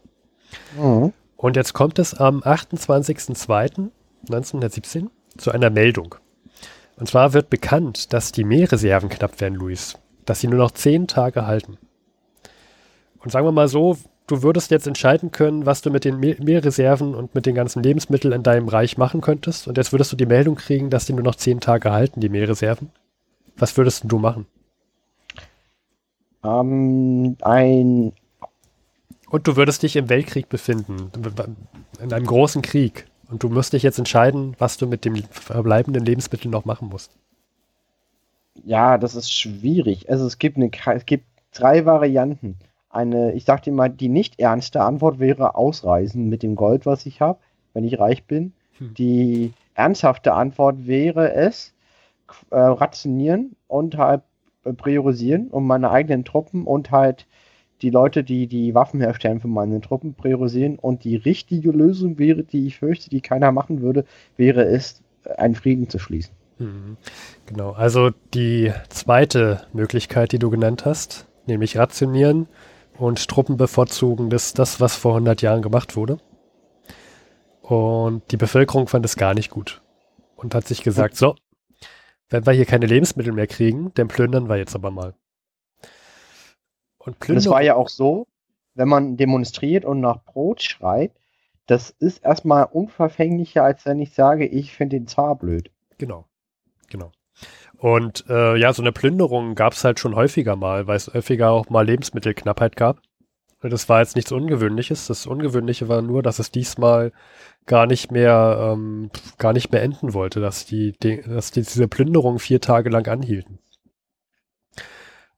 Mhm. 0.77 1.13
Und 1.37 1.55
jetzt 1.55 1.73
kommt 1.73 1.97
es 1.99 2.13
am 2.13 2.41
28.02.1917 2.41 5.07
zu 5.37 5.51
einer 5.51 5.69
Meldung. 5.69 6.15
Und 6.95 7.07
zwar 7.07 7.33
wird 7.33 7.49
bekannt, 7.49 8.13
dass 8.13 8.31
die 8.31 8.43
Meerreserven 8.43 9.09
knapp 9.09 9.41
werden, 9.41 9.55
Luis. 9.55 9.97
Dass 10.25 10.39
sie 10.39 10.47
nur 10.47 10.59
noch 10.59 10.71
zehn 10.71 11.07
Tage 11.07 11.45
halten. 11.45 11.77
Und 13.19 13.31
sagen 13.31 13.45
wir 13.45 13.51
mal 13.51 13.67
so, 13.67 13.97
du 14.27 14.43
würdest 14.43 14.71
jetzt 14.71 14.87
entscheiden 14.87 15.31
können, 15.31 15.65
was 15.65 15.81
du 15.81 15.89
mit 15.89 16.05
den 16.05 16.19
Meerreserven 16.19 17.15
und 17.15 17.35
mit 17.35 17.45
den 17.45 17.55
ganzen 17.55 17.83
Lebensmitteln 17.83 18.33
in 18.33 18.43
deinem 18.43 18.67
Reich 18.67 18.97
machen 18.97 19.21
könntest. 19.21 19.67
Und 19.67 19.77
jetzt 19.77 19.91
würdest 19.91 20.11
du 20.11 20.15
die 20.15 20.25
Meldung 20.25 20.55
kriegen, 20.55 20.89
dass 20.89 21.05
die 21.05 21.13
nur 21.13 21.23
noch 21.23 21.35
zehn 21.35 21.59
Tage 21.59 21.91
halten, 21.91 22.21
die 22.21 22.29
Meerreserven. 22.29 22.89
Was 23.57 23.77
würdest 23.77 24.03
du 24.07 24.19
machen? 24.19 24.45
Ähm, 26.43 27.37
ein 27.41 28.13
und 29.33 29.47
du 29.47 29.55
würdest 29.55 29.81
dich 29.81 29.95
im 29.95 30.09
Weltkrieg 30.09 30.47
befinden, 30.47 31.11
in 31.99 32.13
einem 32.13 32.25
großen 32.27 32.61
Krieg. 32.61 33.07
Und 33.31 33.41
du 33.41 33.49
musst 33.49 33.73
dich 33.73 33.81
jetzt 33.81 33.97
entscheiden, 33.97 34.55
was 34.59 34.77
du 34.77 34.85
mit 34.85 35.05
dem 35.05 35.15
verbleibenden 35.31 36.05
Lebensmittel 36.05 36.51
noch 36.51 36.65
machen 36.65 36.87
musst. 36.89 37.17
Ja, 38.63 38.99
das 38.99 39.15
ist 39.15 39.33
schwierig. 39.33 40.07
Also 40.07 40.27
es 40.27 40.37
gibt, 40.37 40.57
eine, 40.57 40.69
es 40.95 41.07
gibt 41.07 41.25
drei 41.51 41.83
Varianten. 41.83 42.59
Eine, 42.93 43.33
ich 43.33 43.43
sag 43.43 43.63
dir 43.63 43.73
mal, 43.73 43.89
die 43.89 44.07
nicht 44.07 44.39
ernste 44.39 44.81
Antwort 44.81 45.19
wäre 45.19 45.55
ausreisen 45.55 46.29
mit 46.29 46.43
dem 46.43 46.55
Gold, 46.55 46.85
was 46.85 47.05
ich 47.05 47.21
habe, 47.21 47.39
wenn 47.73 47.83
ich 47.83 47.99
reich 47.99 48.25
bin. 48.25 48.53
Hm. 48.77 48.93
Die 48.93 49.53
ernsthafte 49.73 50.33
Antwort 50.33 50.85
wäre 50.85 51.33
es, 51.33 51.73
äh, 52.51 52.57
rationieren 52.57 53.55
und 53.67 53.97
halt 53.97 54.21
äh, 54.63 54.73
priorisieren, 54.73 55.47
um 55.49 55.65
meine 55.65 55.89
eigenen 55.89 56.23
Truppen 56.23 56.65
und 56.65 56.91
halt 56.91 57.27
die 57.81 57.89
Leute, 57.89 58.23
die 58.23 58.47
die 58.47 58.73
Waffen 58.75 59.01
herstellen 59.01 59.41
für 59.41 59.47
meine 59.47 59.81
Truppen, 59.81 60.13
priorisieren. 60.13 60.79
Und 60.79 61.03
die 61.03 61.15
richtige 61.15 61.71
Lösung 61.71 62.17
wäre, 62.17 62.43
die 62.43 62.67
ich 62.67 62.77
fürchte, 62.77 63.09
die 63.09 63.21
keiner 63.21 63.51
machen 63.51 63.81
würde, 63.81 64.05
wäre 64.37 64.65
es, 64.65 65.01
einen 65.37 65.55
Frieden 65.55 65.89
zu 65.89 65.99
schließen. 65.99 66.33
Mhm. 66.59 66.97
Genau, 67.45 67.71
also 67.71 68.11
die 68.33 68.71
zweite 68.89 69.61
Möglichkeit, 69.73 70.31
die 70.31 70.39
du 70.39 70.49
genannt 70.49 70.85
hast, 70.85 71.27
nämlich 71.45 71.77
rationieren 71.77 72.47
und 72.97 73.27
Truppen 73.27 73.57
bevorzugen, 73.57 74.29
das 74.29 74.53
das, 74.53 74.79
was 74.79 74.95
vor 74.95 75.13
100 75.13 75.41
Jahren 75.41 75.61
gemacht 75.61 75.95
wurde. 75.95 76.17
Und 77.61 78.31
die 78.31 78.37
Bevölkerung 78.37 78.87
fand 78.87 79.05
es 79.05 79.15
gar 79.15 79.33
nicht 79.33 79.49
gut 79.49 79.81
und 80.35 80.53
hat 80.53 80.67
sich 80.67 80.83
gesagt, 80.83 81.15
so, 81.15 81.35
wenn 82.29 82.45
wir 82.45 82.53
hier 82.53 82.65
keine 82.65 82.85
Lebensmittel 82.85 83.31
mehr 83.31 83.47
kriegen, 83.47 83.93
dann 83.93 84.07
plündern 84.07 84.49
wir 84.49 84.57
jetzt 84.57 84.75
aber 84.75 84.91
mal. 84.91 85.13
Und, 86.97 87.29
und 87.29 87.37
es 87.37 87.49
war 87.49 87.61
ja 87.61 87.75
auch 87.75 87.89
so, 87.89 88.27
wenn 88.75 88.87
man 88.87 89.17
demonstriert 89.17 89.85
und 89.85 89.99
nach 89.99 90.23
Brot 90.23 90.61
schreit, 90.61 91.11
das 91.67 91.89
ist 91.91 92.23
erstmal 92.23 92.65
unverfänglicher, 92.65 93.63
als 93.63 93.85
wenn 93.85 93.99
ich 93.99 94.13
sage, 94.13 94.45
ich 94.45 94.73
finde 94.73 94.97
den 94.97 95.07
Zar 95.07 95.37
blöd. 95.37 95.71
Genau, 95.97 96.25
genau. 96.89 97.11
Und 97.77 98.25
äh, 98.29 98.55
ja, 98.55 98.71
so 98.71 98.81
eine 98.81 98.91
Plünderung 98.91 99.55
gab 99.55 99.73
es 99.73 99.83
halt 99.83 99.99
schon 99.99 100.15
häufiger 100.15 100.55
mal, 100.55 100.87
weil 100.87 100.95
es 100.95 101.13
häufiger 101.13 101.51
auch 101.51 101.69
mal 101.69 101.85
Lebensmittelknappheit 101.85 102.75
gab. 102.75 103.01
Das 103.61 103.87
war 103.87 103.99
jetzt 103.99 104.15
nichts 104.15 104.31
Ungewöhnliches. 104.31 105.07
Das 105.07 105.25
Ungewöhnliche 105.25 105.87
war 105.87 106.01
nur, 106.01 106.21
dass 106.21 106.39
es 106.39 106.51
diesmal 106.51 107.11
gar 107.65 107.85
nicht 107.85 108.11
mehr, 108.11 108.73
ähm, 108.73 109.09
gar 109.37 109.53
nicht 109.53 109.71
mehr 109.71 109.81
enden 109.81 110.13
wollte, 110.13 110.41
dass 110.41 110.65
die, 110.65 110.93
die, 111.01 111.21
dass 111.21 111.51
die 111.51 111.61
diese 111.61 111.87
Plünderung 111.87 112.39
vier 112.39 112.59
Tage 112.59 112.89
lang 112.89 113.07
anhielten. 113.07 113.59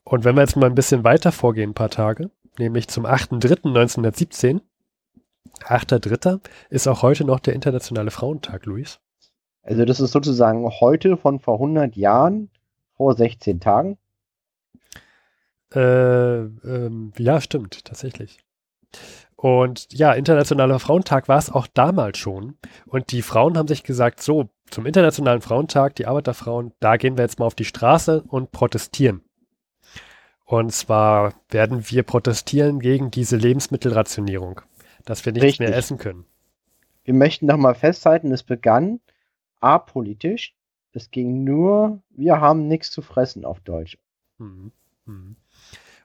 Und 0.04 0.24
wenn 0.24 0.36
wir 0.36 0.42
jetzt 0.42 0.56
mal 0.56 0.68
ein 0.68 0.76
bisschen 0.76 1.04
weiter 1.04 1.32
vorgehen, 1.32 1.72
ein 1.72 1.76
paar 1.76 1.90
Tage, 1.90 2.30
nämlich 2.58 2.88
zum 2.88 3.06
8.3.1917, 3.06 4.62
8.3. 5.62 6.42
ist 6.70 6.88
auch 6.88 7.02
heute 7.02 7.26
noch 7.26 7.40
der 7.40 7.54
Internationale 7.54 8.12
Frauentag, 8.12 8.66
Luis. 8.66 9.00
Also 9.66 9.84
das 9.84 10.00
ist 10.00 10.12
sozusagen 10.12 10.70
heute 10.80 11.18
von 11.18 11.40
vor 11.40 11.56
100 11.56 11.96
Jahren, 11.96 12.52
vor 12.96 13.16
16 13.16 13.60
Tagen. 13.60 13.98
Äh, 15.74 15.80
ähm, 15.80 17.12
ja, 17.18 17.42
stimmt, 17.42 17.84
tatsächlich. 17.84 18.38
Und 19.36 19.92
ja, 19.92 20.14
Internationaler 20.14 20.80
Frauentag 20.80 21.28
war 21.28 21.40
es 21.40 21.50
auch 21.50 21.66
damals 21.68 22.20
schon. 22.20 22.58
Und 22.86 23.12
die 23.12 23.24
Frauen 23.24 23.58
haben 23.58 23.68
sich 23.68 23.84
gesagt, 23.84 24.22
so, 24.22 24.50
zum 24.70 24.86
Internationalen 24.86 25.42
Frauentag, 25.42 25.96
die 25.96 26.06
Arbeiterfrauen, 26.06 26.72
da 26.80 26.98
gehen 26.98 27.18
wir 27.18 27.24
jetzt 27.24 27.40
mal 27.40 27.46
auf 27.46 27.56
die 27.56 27.66
Straße 27.66 28.24
und 28.28 28.52
protestieren. 28.52 29.22
Und 30.46 30.72
zwar 30.74 31.34
werden 31.50 31.90
wir 31.90 32.04
protestieren 32.04 32.80
gegen 32.80 33.10
diese 33.10 33.36
Lebensmittelrationierung, 33.36 34.62
dass 35.06 35.26
wir 35.26 35.34
nichts 35.34 35.46
Richtig. 35.46 35.68
mehr 35.68 35.76
essen 35.76 35.98
können. 35.98 36.26
Wir 37.04 37.16
möchten 37.16 37.48
nochmal 37.48 37.74
festhalten, 37.74 38.32
es 38.32 38.44
begann 38.44 39.00
apolitisch. 39.66 40.56
Es 40.94 41.12
ging 41.12 41.44
nur, 41.44 42.02
wir 42.10 42.40
haben 42.40 42.68
nichts 42.68 42.92
zu 42.92 43.02
fressen 43.02 43.44
auf 43.44 43.60
Deutsch. 43.60 43.98
Mhm. 44.38 44.72
Mhm. 45.06 45.36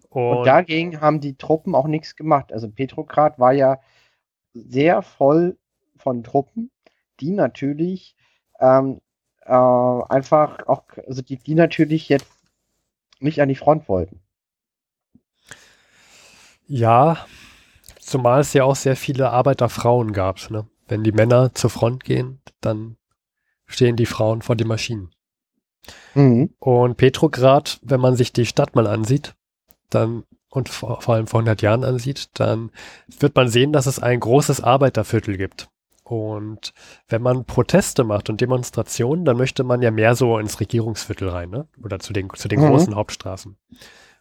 Und, 0.08 0.38
Und, 0.38 0.46
dagegen 0.46 1.00
haben 1.00 1.20
die 1.20 1.36
Truppen 1.36 1.74
auch 1.74 1.86
nichts 1.86 2.16
gemacht. 2.16 2.52
Also 2.52 2.68
Petrograd 2.68 3.38
war 3.38 3.52
ja 3.52 3.78
sehr 4.54 5.02
voll 5.02 5.56
von 5.96 6.24
Truppen, 6.24 6.70
die 7.20 7.30
natürlich 7.30 8.16
ähm, 8.58 9.00
äh, 9.42 9.52
einfach 9.52 10.66
auch, 10.66 10.84
also 11.06 11.22
die, 11.22 11.36
die 11.36 11.54
natürlich 11.54 12.08
jetzt 12.08 12.32
nicht 13.20 13.40
an 13.40 13.48
die 13.48 13.54
Front 13.54 13.88
wollten. 13.88 14.20
Ja, 16.66 17.26
zumal 18.00 18.40
es 18.40 18.52
ja 18.52 18.64
auch 18.64 18.76
sehr 18.76 18.96
viele 18.96 19.30
Arbeiterfrauen 19.30 20.12
gab. 20.12 20.50
Ne? 20.50 20.66
Wenn 20.88 21.04
die 21.04 21.12
Männer 21.12 21.54
zur 21.54 21.70
Front 21.70 22.02
gehen, 22.02 22.40
dann 22.60 22.96
stehen 23.70 23.96
die 23.96 24.06
Frauen 24.06 24.42
vor 24.42 24.56
den 24.56 24.68
Maschinen. 24.68 25.10
Mhm. 26.14 26.50
Und 26.58 26.96
Petrograd, 26.96 27.80
wenn 27.82 28.00
man 28.00 28.16
sich 28.16 28.32
die 28.32 28.46
Stadt 28.46 28.74
mal 28.74 28.86
ansieht, 28.86 29.34
dann 29.88 30.24
und 30.50 30.68
vor, 30.68 31.00
vor 31.00 31.14
allem 31.14 31.26
vor 31.26 31.40
100 31.40 31.62
Jahren 31.62 31.84
ansieht, 31.84 32.28
dann 32.34 32.70
wird 33.18 33.36
man 33.36 33.48
sehen, 33.48 33.72
dass 33.72 33.86
es 33.86 34.00
ein 34.00 34.18
großes 34.18 34.60
Arbeiterviertel 34.60 35.36
gibt. 35.36 35.68
Und 36.02 36.72
wenn 37.08 37.22
man 37.22 37.44
Proteste 37.44 38.02
macht 38.02 38.30
und 38.30 38.40
Demonstrationen, 38.40 39.24
dann 39.24 39.36
möchte 39.36 39.62
man 39.62 39.80
ja 39.80 39.92
mehr 39.92 40.16
so 40.16 40.38
ins 40.38 40.58
Regierungsviertel 40.58 41.28
rein, 41.28 41.50
ne? 41.50 41.68
Oder 41.84 42.00
zu 42.00 42.12
den, 42.12 42.28
zu 42.34 42.48
den 42.48 42.60
mhm. 42.60 42.66
großen 42.66 42.96
Hauptstraßen. 42.96 43.56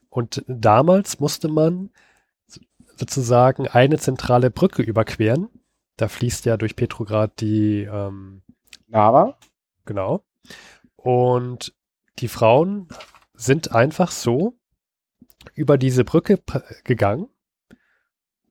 Und 0.10 0.44
damals 0.48 1.20
musste 1.20 1.48
man 1.48 1.90
sozusagen 2.96 3.68
eine 3.68 3.98
zentrale 3.98 4.52
Brücke 4.52 4.84
überqueren. 4.84 5.50
Da 5.98 6.10
fließt 6.10 6.46
ja 6.46 6.58
durch 6.58 6.76
Petrograd 6.76 7.42
die 7.42 7.88
ähm, 7.92 8.44
Nava. 8.88 9.38
Genau. 9.86 10.24
Und 10.96 11.74
die 12.20 12.28
Frauen 12.28 12.88
sind 13.34 13.74
einfach 13.74 14.12
so 14.12 14.58
über 15.54 15.78
diese 15.78 16.04
Brücke 16.04 16.40
gegangen, 16.84 17.28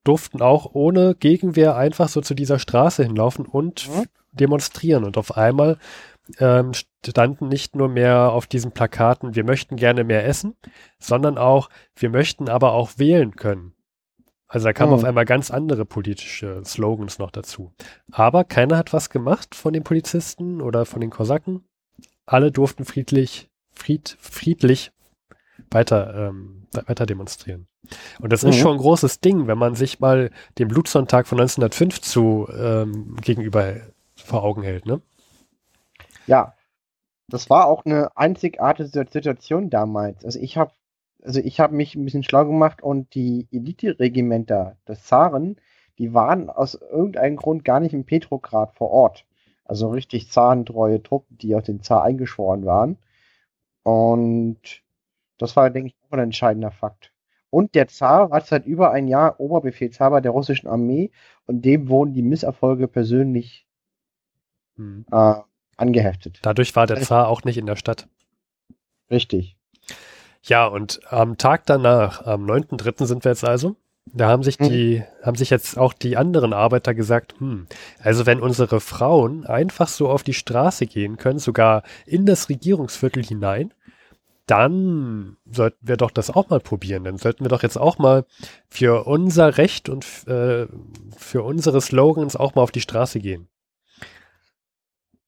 durften 0.04 0.40
auch 0.40 0.70
ohne 0.72 1.14
Gegenwehr 1.14 1.76
einfach 1.76 2.08
so 2.08 2.20
zu 2.20 2.34
dieser 2.34 2.58
Straße 2.58 3.02
hinlaufen 3.02 3.44
und 3.44 3.88
mhm. 3.88 4.06
demonstrieren. 4.32 5.04
Und 5.04 5.18
auf 5.18 5.36
einmal 5.36 5.78
ähm, 6.38 6.72
standen 7.06 7.48
nicht 7.48 7.76
nur 7.76 7.88
mehr 7.88 8.32
auf 8.32 8.46
diesen 8.46 8.72
Plakaten, 8.72 9.34
wir 9.34 9.44
möchten 9.44 9.76
gerne 9.76 10.04
mehr 10.04 10.26
essen, 10.26 10.56
sondern 10.98 11.38
auch, 11.38 11.68
wir 11.94 12.10
möchten 12.10 12.48
aber 12.48 12.72
auch 12.72 12.92
wählen 12.96 13.36
können. 13.36 13.74
Also 14.48 14.64
da 14.64 14.72
kamen 14.72 14.92
oh. 14.92 14.96
auf 14.96 15.04
einmal 15.04 15.26
ganz 15.26 15.50
andere 15.50 15.84
politische 15.84 16.62
Slogans 16.64 17.18
noch 17.18 17.30
dazu. 17.30 17.72
Aber 18.10 18.44
keiner 18.44 18.78
hat 18.78 18.92
was 18.92 19.10
gemacht 19.10 19.54
von 19.54 19.74
den 19.74 19.84
Polizisten 19.84 20.62
oder 20.62 20.86
von 20.86 21.00
den 21.00 21.10
Kosaken. 21.10 21.64
Alle 22.24 22.50
durften 22.50 22.84
friedlich, 22.84 23.50
fried, 23.70 24.16
friedlich 24.18 24.90
weiter, 25.70 26.28
ähm, 26.28 26.66
weiter 26.86 27.04
demonstrieren. 27.04 27.68
Und 28.20 28.32
das 28.32 28.42
mhm. 28.42 28.50
ist 28.50 28.56
schon 28.56 28.76
ein 28.76 28.80
großes 28.80 29.20
Ding, 29.20 29.46
wenn 29.46 29.58
man 29.58 29.74
sich 29.74 30.00
mal 30.00 30.30
den 30.58 30.68
Blutsonntag 30.68 31.26
von 31.26 31.38
1905 31.38 32.00
zu 32.00 32.48
ähm, 32.50 33.16
gegenüber 33.20 33.76
vor 34.16 34.42
Augen 34.42 34.62
hält, 34.62 34.86
ne? 34.86 35.00
Ja, 36.26 36.54
das 37.28 37.50
war 37.50 37.66
auch 37.66 37.84
eine 37.84 38.16
einzigartige 38.16 38.88
Situation 38.88 39.70
damals. 39.70 40.24
Also 40.24 40.38
ich 40.38 40.56
habe 40.56 40.72
also 41.22 41.40
ich 41.40 41.60
habe 41.60 41.74
mich 41.74 41.94
ein 41.94 42.04
bisschen 42.04 42.22
schlau 42.22 42.44
gemacht 42.44 42.82
und 42.82 43.14
die 43.14 43.48
Elite-Regimenter 43.50 44.76
des 44.86 45.04
Zaren, 45.04 45.56
die 45.98 46.14
waren 46.14 46.48
aus 46.48 46.74
irgendeinem 46.74 47.36
Grund 47.36 47.64
gar 47.64 47.80
nicht 47.80 47.92
in 47.92 48.04
Petrograd 48.04 48.74
vor 48.74 48.90
Ort. 48.90 49.24
Also 49.64 49.90
richtig 49.90 50.30
zahntreue 50.30 51.02
Truppen, 51.02 51.36
die 51.38 51.54
auf 51.54 51.64
den 51.64 51.82
Zar 51.82 52.02
eingeschworen 52.02 52.64
waren. 52.64 52.96
Und 53.82 54.82
das 55.38 55.56
war, 55.56 55.70
denke 55.70 55.88
ich, 55.88 55.96
auch 56.06 56.12
ein 56.12 56.24
entscheidender 56.24 56.70
Fakt. 56.70 57.12
Und 57.50 57.74
der 57.74 57.88
Zar 57.88 58.30
war 58.30 58.40
seit 58.42 58.66
über 58.66 58.92
ein 58.92 59.08
Jahr 59.08 59.40
Oberbefehlshaber 59.40 60.20
der 60.20 60.32
russischen 60.32 60.68
Armee 60.68 61.10
und 61.46 61.64
dem 61.64 61.88
wurden 61.88 62.12
die 62.12 62.22
Misserfolge 62.22 62.88
persönlich 62.88 63.66
hm. 64.76 65.06
äh, 65.10 65.34
angeheftet. 65.76 66.40
Dadurch 66.42 66.76
war 66.76 66.86
der 66.86 67.00
Zar 67.00 67.28
auch 67.28 67.44
nicht 67.44 67.56
in 67.56 67.66
der 67.66 67.76
Stadt. 67.76 68.08
Richtig. 69.10 69.57
Ja, 70.48 70.66
und 70.66 71.00
am 71.10 71.36
Tag 71.36 71.66
danach, 71.66 72.24
am 72.26 72.46
9.3. 72.46 73.06
sind 73.06 73.24
wir 73.24 73.32
jetzt 73.32 73.44
also, 73.44 73.76
da 74.14 74.28
haben 74.28 74.42
sich 74.42 74.56
die, 74.56 75.00
mhm. 75.00 75.26
haben 75.26 75.36
sich 75.36 75.50
jetzt 75.50 75.76
auch 75.76 75.92
die 75.92 76.16
anderen 76.16 76.54
Arbeiter 76.54 76.94
gesagt, 76.94 77.34
hm, 77.38 77.66
also 78.00 78.24
wenn 78.24 78.40
unsere 78.40 78.80
Frauen 78.80 79.44
einfach 79.44 79.88
so 79.88 80.08
auf 80.08 80.22
die 80.22 80.32
Straße 80.32 80.86
gehen 80.86 81.18
können, 81.18 81.38
sogar 81.38 81.82
in 82.06 82.24
das 82.24 82.48
Regierungsviertel 82.48 83.22
hinein, 83.22 83.74
dann 84.46 85.36
sollten 85.50 85.86
wir 85.86 85.98
doch 85.98 86.10
das 86.10 86.30
auch 86.30 86.48
mal 86.48 86.60
probieren. 86.60 87.04
Dann 87.04 87.18
sollten 87.18 87.44
wir 87.44 87.50
doch 87.50 87.62
jetzt 87.62 87.76
auch 87.76 87.98
mal 87.98 88.24
für 88.68 89.06
unser 89.06 89.58
Recht 89.58 89.90
und 89.90 90.06
äh, 90.26 90.66
für 91.14 91.42
unsere 91.42 91.82
Slogans 91.82 92.34
auch 92.34 92.54
mal 92.54 92.62
auf 92.62 92.72
die 92.72 92.80
Straße 92.80 93.20
gehen. 93.20 93.48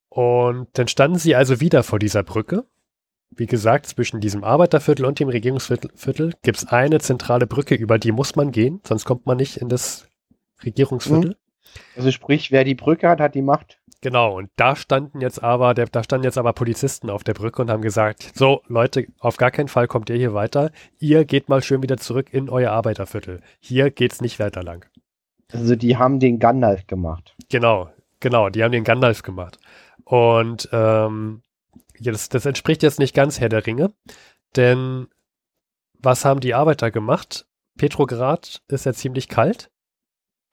Und 0.08 0.68
dann 0.72 0.88
standen 0.88 1.18
sie 1.18 1.36
also 1.36 1.60
wieder 1.60 1.82
vor 1.82 1.98
dieser 1.98 2.22
Brücke. 2.22 2.64
Wie 3.30 3.46
gesagt, 3.46 3.86
zwischen 3.86 4.20
diesem 4.20 4.44
Arbeiterviertel 4.44 5.06
und 5.06 5.20
dem 5.20 5.28
Regierungsviertel 5.28 6.32
gibt 6.42 6.58
es 6.58 6.66
eine 6.66 6.98
zentrale 6.98 7.46
Brücke, 7.46 7.74
über 7.74 7.98
die 7.98 8.12
muss 8.12 8.36
man 8.36 8.50
gehen, 8.50 8.80
sonst 8.86 9.04
kommt 9.04 9.26
man 9.26 9.36
nicht 9.36 9.56
in 9.56 9.68
das 9.68 10.08
Regierungsviertel. 10.64 11.36
Also 11.96 12.10
sprich, 12.10 12.50
wer 12.50 12.64
die 12.64 12.74
Brücke 12.74 13.08
hat, 13.08 13.20
hat 13.20 13.34
die 13.34 13.42
Macht. 13.42 13.78
Genau, 14.02 14.38
und 14.38 14.50
da 14.56 14.76
standen 14.76 15.20
jetzt 15.20 15.42
aber, 15.42 15.74
der, 15.74 15.86
da 15.86 16.02
standen 16.02 16.24
jetzt 16.24 16.38
aber 16.38 16.54
Polizisten 16.54 17.10
auf 17.10 17.22
der 17.22 17.34
Brücke 17.34 17.60
und 17.60 17.70
haben 17.70 17.82
gesagt, 17.82 18.32
so 18.34 18.62
Leute, 18.66 19.06
auf 19.18 19.36
gar 19.36 19.50
keinen 19.50 19.68
Fall 19.68 19.88
kommt 19.88 20.08
ihr 20.08 20.16
hier 20.16 20.32
weiter. 20.32 20.72
Ihr 20.98 21.26
geht 21.26 21.50
mal 21.50 21.62
schön 21.62 21.82
wieder 21.82 21.98
zurück 21.98 22.32
in 22.32 22.48
euer 22.48 22.72
Arbeiterviertel. 22.72 23.42
Hier 23.60 23.90
geht's 23.90 24.22
nicht 24.22 24.40
weiter 24.40 24.62
lang. 24.62 24.86
Also 25.52 25.76
die 25.76 25.98
haben 25.98 26.18
den 26.18 26.38
Gandalf 26.38 26.86
gemacht. 26.86 27.34
Genau, 27.50 27.90
genau, 28.20 28.48
die 28.48 28.64
haben 28.64 28.72
den 28.72 28.84
Gandalf 28.84 29.22
gemacht. 29.22 29.58
Und 30.04 30.68
ähm, 30.72 31.42
ja, 31.98 32.12
das, 32.12 32.28
das 32.28 32.46
entspricht 32.46 32.82
jetzt 32.82 32.98
nicht 32.98 33.14
ganz 33.14 33.40
Herr 33.40 33.48
der 33.48 33.66
Ringe, 33.66 33.92
denn 34.56 35.08
was 35.98 36.24
haben 36.24 36.40
die 36.40 36.54
Arbeiter 36.54 36.90
gemacht? 36.90 37.46
Petrograd 37.76 38.62
ist 38.68 38.86
ja 38.86 38.92
ziemlich 38.92 39.28
kalt 39.28 39.70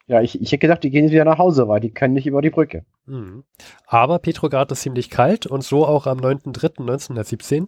ja, 0.07 0.21
ich, 0.21 0.41
ich 0.41 0.47
hätte 0.53 0.59
gedacht, 0.59 0.83
die 0.83 0.89
gehen 0.89 1.03
jetzt 1.03 1.12
wieder 1.12 1.25
nach 1.25 1.38
Hause, 1.38 1.67
weil 1.67 1.81
die 1.81 1.91
können 1.91 2.13
nicht 2.13 2.27
über 2.27 2.41
die 2.41 2.50
Brücke. 2.50 2.86
Mhm. 3.05 3.43
Aber 3.86 4.19
Petrograd 4.19 4.71
ist 4.71 4.81
ziemlich 4.81 5.09
kalt 5.09 5.45
und 5.45 5.63
so 5.63 5.86
auch 5.86 6.07
am 6.07 6.19
9.3.1917. 6.19 7.67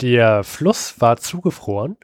Der 0.00 0.42
Fluss 0.42 1.00
war 1.00 1.18
zugefroren 1.18 1.96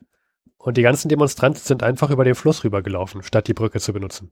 und 0.59 0.77
die 0.77 0.83
ganzen 0.83 1.09
Demonstranten 1.09 1.61
sind 1.61 1.83
einfach 1.83 2.11
über 2.11 2.25
den 2.25 2.35
Fluss 2.35 2.65
rübergelaufen, 2.65 3.23
statt 3.23 3.49
die 3.49 3.55
Brücke 3.55 3.81
zu 3.81 3.95
benutzen. 3.95 4.31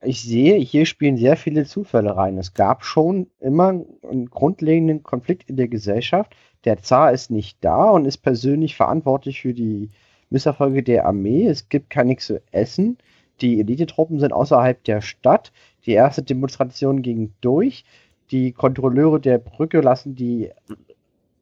Ich 0.00 0.22
sehe, 0.22 0.56
hier 0.56 0.86
spielen 0.86 1.16
sehr 1.16 1.36
viele 1.36 1.64
Zufälle 1.64 2.16
rein. 2.16 2.38
Es 2.38 2.54
gab 2.54 2.84
schon 2.84 3.26
immer 3.40 3.68
einen 3.68 4.30
grundlegenden 4.30 5.02
Konflikt 5.02 5.50
in 5.50 5.56
der 5.56 5.66
Gesellschaft. 5.66 6.36
Der 6.64 6.78
Zar 6.82 7.12
ist 7.12 7.30
nicht 7.30 7.58
da 7.62 7.90
und 7.90 8.04
ist 8.04 8.18
persönlich 8.18 8.76
verantwortlich 8.76 9.40
für 9.40 9.54
die 9.54 9.90
Misserfolge 10.30 10.82
der 10.84 11.06
Armee. 11.06 11.46
Es 11.46 11.68
gibt 11.68 11.90
kein 11.90 12.06
nichts 12.06 12.26
zu 12.26 12.40
essen. 12.52 12.98
Die 13.40 13.58
Elitetruppen 13.60 14.20
sind 14.20 14.32
außerhalb 14.32 14.82
der 14.84 15.00
Stadt. 15.00 15.52
Die 15.84 15.92
erste 15.92 16.22
Demonstration 16.22 17.02
ging 17.02 17.32
durch. 17.40 17.84
Die 18.30 18.52
Kontrolleure 18.52 19.20
der 19.20 19.38
Brücke 19.38 19.80
lassen 19.80 20.14
die 20.14 20.50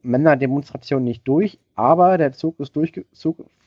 Männerdemonstration 0.01 1.03
nicht 1.03 1.27
durch, 1.27 1.59
aber 1.75 2.17
der 2.17 2.31
Zug 2.31 2.59
ist 2.59 2.75
durch, 2.75 2.93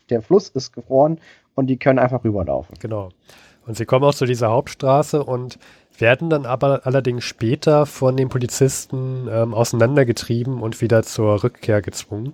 der 0.08 0.22
Fluss 0.22 0.48
ist 0.48 0.72
gefroren 0.72 1.20
und 1.54 1.66
die 1.66 1.76
können 1.76 1.98
einfach 1.98 2.24
rüberlaufen. 2.24 2.76
Genau. 2.80 3.10
Und 3.70 3.76
sie 3.76 3.86
kommen 3.86 4.04
auch 4.04 4.16
zu 4.16 4.26
dieser 4.26 4.50
Hauptstraße 4.50 5.22
und 5.22 5.60
werden 5.96 6.28
dann 6.28 6.44
aber 6.44 6.80
allerdings 6.86 7.22
später 7.22 7.86
von 7.86 8.16
den 8.16 8.28
Polizisten 8.28 9.28
ähm, 9.30 9.54
auseinandergetrieben 9.54 10.60
und 10.60 10.80
wieder 10.80 11.04
zur 11.04 11.44
Rückkehr 11.44 11.80
gezwungen. 11.80 12.32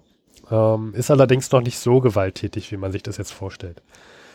Ähm, 0.51 0.95
ist 0.95 1.11
allerdings 1.11 1.53
noch 1.53 1.61
nicht 1.61 1.79
so 1.79 2.01
gewalttätig, 2.01 2.73
wie 2.73 2.79
man 2.79 2.91
sich 2.91 3.03
das 3.03 3.19
jetzt 3.19 3.33
vorstellt. 3.33 3.83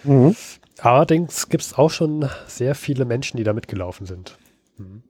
Mhm. 0.04 0.36
Allerdings 0.78 1.50
gibt 1.50 1.64
es 1.64 1.76
auch 1.76 1.90
schon 1.90 2.30
sehr 2.46 2.76
viele 2.76 3.06
Menschen, 3.06 3.38
die 3.38 3.44
da 3.44 3.54
mitgelaufen 3.54 4.06
sind. 4.06 4.38
Mhm. 4.78 5.02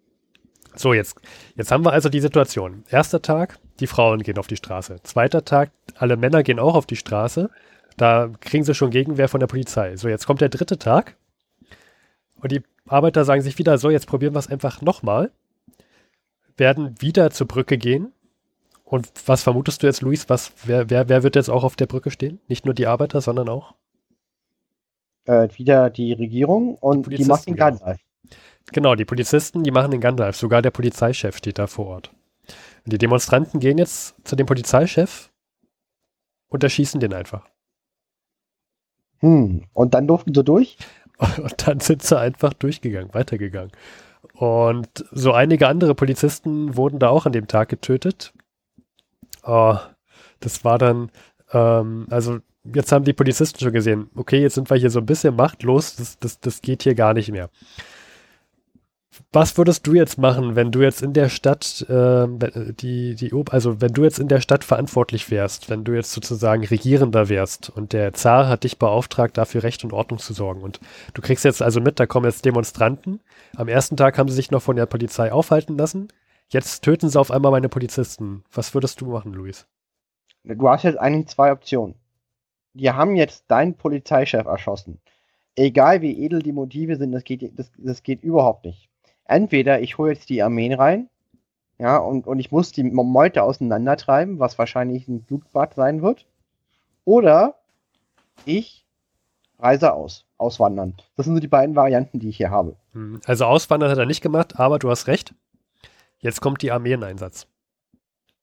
So, 0.73 0.93
jetzt, 0.93 1.17
jetzt 1.57 1.73
haben 1.73 1.83
wir 1.83 1.91
also 1.91 2.07
die 2.07 2.21
Situation. 2.21 2.85
Erster 2.89 3.21
Tag, 3.21 3.59
die 3.81 3.87
Frauen 3.87 4.23
gehen 4.23 4.37
auf 4.37 4.47
die 4.47 4.55
Straße. 4.55 5.01
Zweiter 5.03 5.43
Tag, 5.43 5.71
alle 5.97 6.15
Männer 6.15 6.41
gehen 6.43 6.57
auch 6.57 6.75
auf 6.75 6.85
die 6.85 6.95
Straße. 6.95 7.49
Da 7.97 8.29
kriegen 8.39 8.63
sie 8.63 8.75
schon 8.75 8.91
Gegenwehr 8.91 9.27
von 9.27 9.41
der 9.41 9.47
Polizei. 9.47 9.97
So, 9.97 10.07
jetzt 10.07 10.25
kommt 10.25 10.39
der 10.39 10.47
dritte 10.47 10.79
Tag. 10.79 11.17
Und 12.41 12.51
die 12.51 12.61
Arbeiter 12.87 13.25
sagen 13.25 13.41
sich 13.41 13.57
wieder, 13.57 13.77
so, 13.77 13.89
jetzt 13.89 14.07
probieren 14.07 14.33
wir 14.33 14.39
es 14.39 14.49
einfach 14.49 14.81
nochmal. 14.81 15.31
Werden 16.57 16.99
wieder 16.99 17.31
zur 17.31 17.47
Brücke 17.47 17.77
gehen. 17.77 18.11
Und 18.83 19.09
was 19.25 19.43
vermutest 19.43 19.83
du 19.83 19.87
jetzt, 19.87 20.01
Luis? 20.01 20.27
Was, 20.29 20.51
wer, 20.65 20.89
wer, 20.89 21.07
wer 21.07 21.23
wird 21.23 21.35
jetzt 21.35 21.49
auch 21.49 21.63
auf 21.63 21.75
der 21.75 21.85
Brücke 21.85 22.11
stehen? 22.11 22.39
Nicht 22.47 22.65
nur 22.65 22.73
die 22.73 22.87
Arbeiter, 22.87 23.21
sondern 23.21 23.47
auch? 23.47 23.73
äh, 25.25 25.47
wieder 25.55 25.89
die 25.89 26.13
Regierung 26.13 26.75
und 26.75 27.11
die, 27.11 27.17
die 27.17 27.25
macht 27.25 27.47
den 27.47 27.55
Gandalf. 27.55 27.99
Genau, 28.71 28.95
die 28.95 29.05
Polizisten, 29.05 29.63
die 29.63 29.71
machen 29.71 29.91
den 29.91 30.01
Gandalf. 30.01 30.35
Sogar 30.35 30.61
der 30.61 30.71
Polizeichef 30.71 31.37
steht 31.37 31.59
da 31.59 31.67
vor 31.67 31.87
Ort. 31.87 32.11
Und 32.85 32.93
die 32.93 32.97
Demonstranten 32.97 33.59
gehen 33.59 33.77
jetzt 33.77 34.15
zu 34.23 34.35
dem 34.35 34.45
Polizeichef 34.45 35.31
und 36.47 36.63
erschießen 36.63 36.99
den 36.99 37.13
einfach. 37.13 37.47
Hm, 39.19 39.65
und 39.73 39.93
dann 39.93 40.07
durften 40.07 40.33
sie 40.33 40.43
durch? 40.43 40.77
Und 41.37 41.67
dann 41.67 41.79
sind 41.79 42.03
sie 42.03 42.17
einfach 42.17 42.53
durchgegangen, 42.53 43.13
weitergegangen. 43.13 43.71
Und 44.33 45.05
so 45.11 45.33
einige 45.33 45.67
andere 45.67 45.93
Polizisten 45.95 46.75
wurden 46.75 46.99
da 46.99 47.09
auch 47.09 47.25
an 47.25 47.31
dem 47.31 47.47
Tag 47.47 47.69
getötet. 47.69 48.33
Oh, 49.43 49.77
das 50.39 50.63
war 50.63 50.77
dann, 50.77 51.11
ähm, 51.53 52.07
also 52.09 52.39
jetzt 52.63 52.91
haben 52.91 53.05
die 53.05 53.13
Polizisten 53.13 53.59
schon 53.59 53.73
gesehen, 53.73 54.09
okay, 54.15 54.41
jetzt 54.41 54.55
sind 54.55 54.69
wir 54.69 54.77
hier 54.77 54.89
so 54.89 54.99
ein 54.99 55.05
bisschen 55.05 55.35
machtlos, 55.35 55.95
das, 55.95 56.17
das, 56.19 56.39
das 56.39 56.61
geht 56.61 56.83
hier 56.83 56.95
gar 56.95 57.13
nicht 57.13 57.31
mehr. 57.31 57.49
Was 59.33 59.57
würdest 59.57 59.85
du 59.85 59.93
jetzt 59.93 60.17
machen, 60.17 60.55
wenn 60.55 60.71
du 60.71 60.81
jetzt 60.81 61.01
in 61.01 61.11
der 61.11 61.27
Stadt, 61.27 61.85
äh, 61.89 62.27
die, 62.73 63.15
die, 63.15 63.31
also 63.49 63.81
wenn 63.81 63.93
du 63.93 64.03
jetzt 64.03 64.19
in 64.19 64.29
der 64.29 64.39
Stadt 64.39 64.63
verantwortlich 64.63 65.29
wärst, 65.29 65.69
wenn 65.69 65.83
du 65.83 65.93
jetzt 65.93 66.13
sozusagen 66.13 66.65
Regierender 66.65 67.27
wärst 67.27 67.69
und 67.69 67.91
der 67.91 68.13
Zar 68.13 68.47
hat 68.47 68.63
dich 68.63 68.79
beauftragt, 68.79 69.37
dafür 69.37 69.63
Recht 69.63 69.83
und 69.83 69.91
Ordnung 69.91 70.19
zu 70.19 70.33
sorgen 70.33 70.61
und 70.61 70.79
du 71.13 71.21
kriegst 71.21 71.43
jetzt 71.43 71.61
also 71.61 71.81
mit, 71.81 71.99
da 71.99 72.05
kommen 72.05 72.25
jetzt 72.25 72.45
Demonstranten. 72.45 73.19
Am 73.57 73.67
ersten 73.67 73.97
Tag 73.97 74.17
haben 74.17 74.29
sie 74.29 74.35
sich 74.35 74.49
noch 74.49 74.61
von 74.61 74.77
der 74.77 74.85
Polizei 74.85 75.31
aufhalten 75.31 75.77
lassen. 75.77 76.07
Jetzt 76.47 76.83
töten 76.83 77.09
sie 77.09 77.19
auf 77.19 77.31
einmal 77.31 77.51
meine 77.51 77.69
Polizisten. 77.69 78.43
Was 78.51 78.73
würdest 78.73 79.01
du 79.01 79.07
machen, 79.07 79.33
Luis? 79.33 79.67
Du 80.43 80.69
hast 80.69 80.83
jetzt 80.83 80.99
eigentlich 80.99 81.27
zwei 81.27 81.51
Optionen 81.51 81.95
die 82.73 82.89
haben 82.91 83.15
jetzt 83.15 83.45
deinen 83.47 83.75
Polizeichef 83.75 84.45
erschossen. 84.45 85.01
Egal 85.55 86.01
wie 86.01 86.23
edel 86.23 86.41
die 86.41 86.53
Motive 86.53 86.95
sind, 86.95 87.11
das 87.11 87.23
geht, 87.23 87.57
das, 87.57 87.71
das 87.77 88.03
geht 88.03 88.23
überhaupt 88.23 88.65
nicht. 88.65 88.89
Entweder 89.25 89.81
ich 89.81 89.97
hole 89.97 90.13
jetzt 90.13 90.29
die 90.29 90.43
Armeen 90.43 90.73
rein, 90.73 91.09
ja, 91.81 91.97
und, 91.97 92.27
und 92.27 92.37
ich 92.37 92.51
muss 92.51 92.71
die 92.71 92.83
Meute 92.83 93.41
auseinandertreiben, 93.41 94.37
was 94.37 94.59
wahrscheinlich 94.59 95.07
ein 95.07 95.23
Blutbad 95.23 95.73
sein 95.73 96.03
wird. 96.03 96.27
Oder 97.05 97.55
ich 98.45 98.85
reise 99.57 99.93
aus, 99.93 100.25
auswandern. 100.37 100.95
Das 101.15 101.25
sind 101.25 101.33
so 101.33 101.39
die 101.39 101.47
beiden 101.47 101.75
Varianten, 101.75 102.19
die 102.19 102.29
ich 102.29 102.37
hier 102.37 102.51
habe. 102.51 102.75
Hm, 102.93 103.19
also 103.25 103.45
auswandern 103.45 103.89
hat 103.89 103.97
er 103.97 104.05
nicht 104.05 104.21
gemacht, 104.21 104.59
aber 104.59 104.77
du 104.77 104.91
hast 104.91 105.07
recht. 105.07 105.33
Jetzt 106.19 106.39
kommt 106.39 106.61
die 106.61 106.71
Armee 106.71 106.93
in 106.93 107.03
Einsatz. 107.03 107.47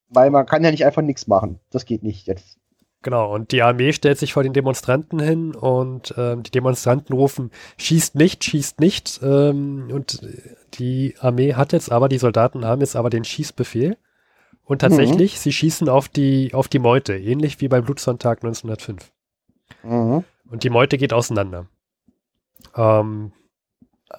Weil 0.09 0.31
man 0.31 0.45
kann 0.45 0.64
ja 0.64 0.73
nicht 0.73 0.85
einfach 0.85 1.03
nichts 1.03 1.29
machen. 1.29 1.61
Das 1.71 1.85
geht 1.85 2.03
nicht 2.03 2.27
jetzt. 2.27 2.59
Genau, 3.03 3.33
und 3.33 3.53
die 3.53 3.62
Armee 3.62 3.93
stellt 3.93 4.19
sich 4.19 4.33
vor 4.33 4.43
den 4.43 4.53
Demonstranten 4.53 5.21
hin 5.21 5.55
und 5.55 6.12
ähm, 6.17 6.43
die 6.43 6.51
Demonstranten 6.51 7.14
rufen, 7.14 7.53
schießt 7.77 8.17
nicht, 8.17 8.43
schießt 8.43 8.81
nicht. 8.81 9.21
Ähm, 9.23 9.91
und 9.93 10.21
die 10.75 11.15
Armee 11.21 11.55
hat 11.55 11.73
jetzt 11.73 11.91
aber, 11.91 12.09
die 12.09 12.19
Soldaten 12.19 12.65
haben 12.65 12.81
jetzt 12.81 12.97
aber 12.97 13.11
den 13.11 13.25
Schießbefehl. 13.25 13.97
Und 14.65 14.81
tatsächlich, 14.81 15.35
mhm. 15.35 15.39
sie 15.39 15.53
schießen 15.53 15.89
auf 15.89 16.09
die, 16.09 16.53
auf 16.53 16.69
die 16.69 16.79
Meute, 16.79 17.17
ähnlich 17.17 17.61
wie 17.61 17.69
beim 17.69 17.85
Blutsonntag 17.85 18.45
1905. 18.45 19.11
Mhm. 19.83 20.25
Und 20.51 20.63
die 20.63 20.71
Meute 20.71 20.99
geht 20.99 21.13
auseinander. 21.13 21.67
Ähm, 22.77 23.33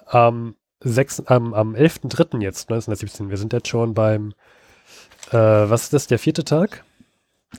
am, 0.06 0.56
6, 0.80 1.26
am, 1.26 1.54
am 1.54 1.74
11.3. 1.74 2.40
jetzt, 2.40 2.70
1917, 2.70 3.30
wir 3.30 3.36
sind 3.36 3.52
jetzt 3.52 3.68
schon 3.68 3.94
beim, 3.94 4.32
äh, 5.30 5.36
was 5.36 5.84
ist 5.84 5.92
das, 5.92 6.06
der 6.08 6.18
vierte 6.18 6.44
Tag? 6.44 6.84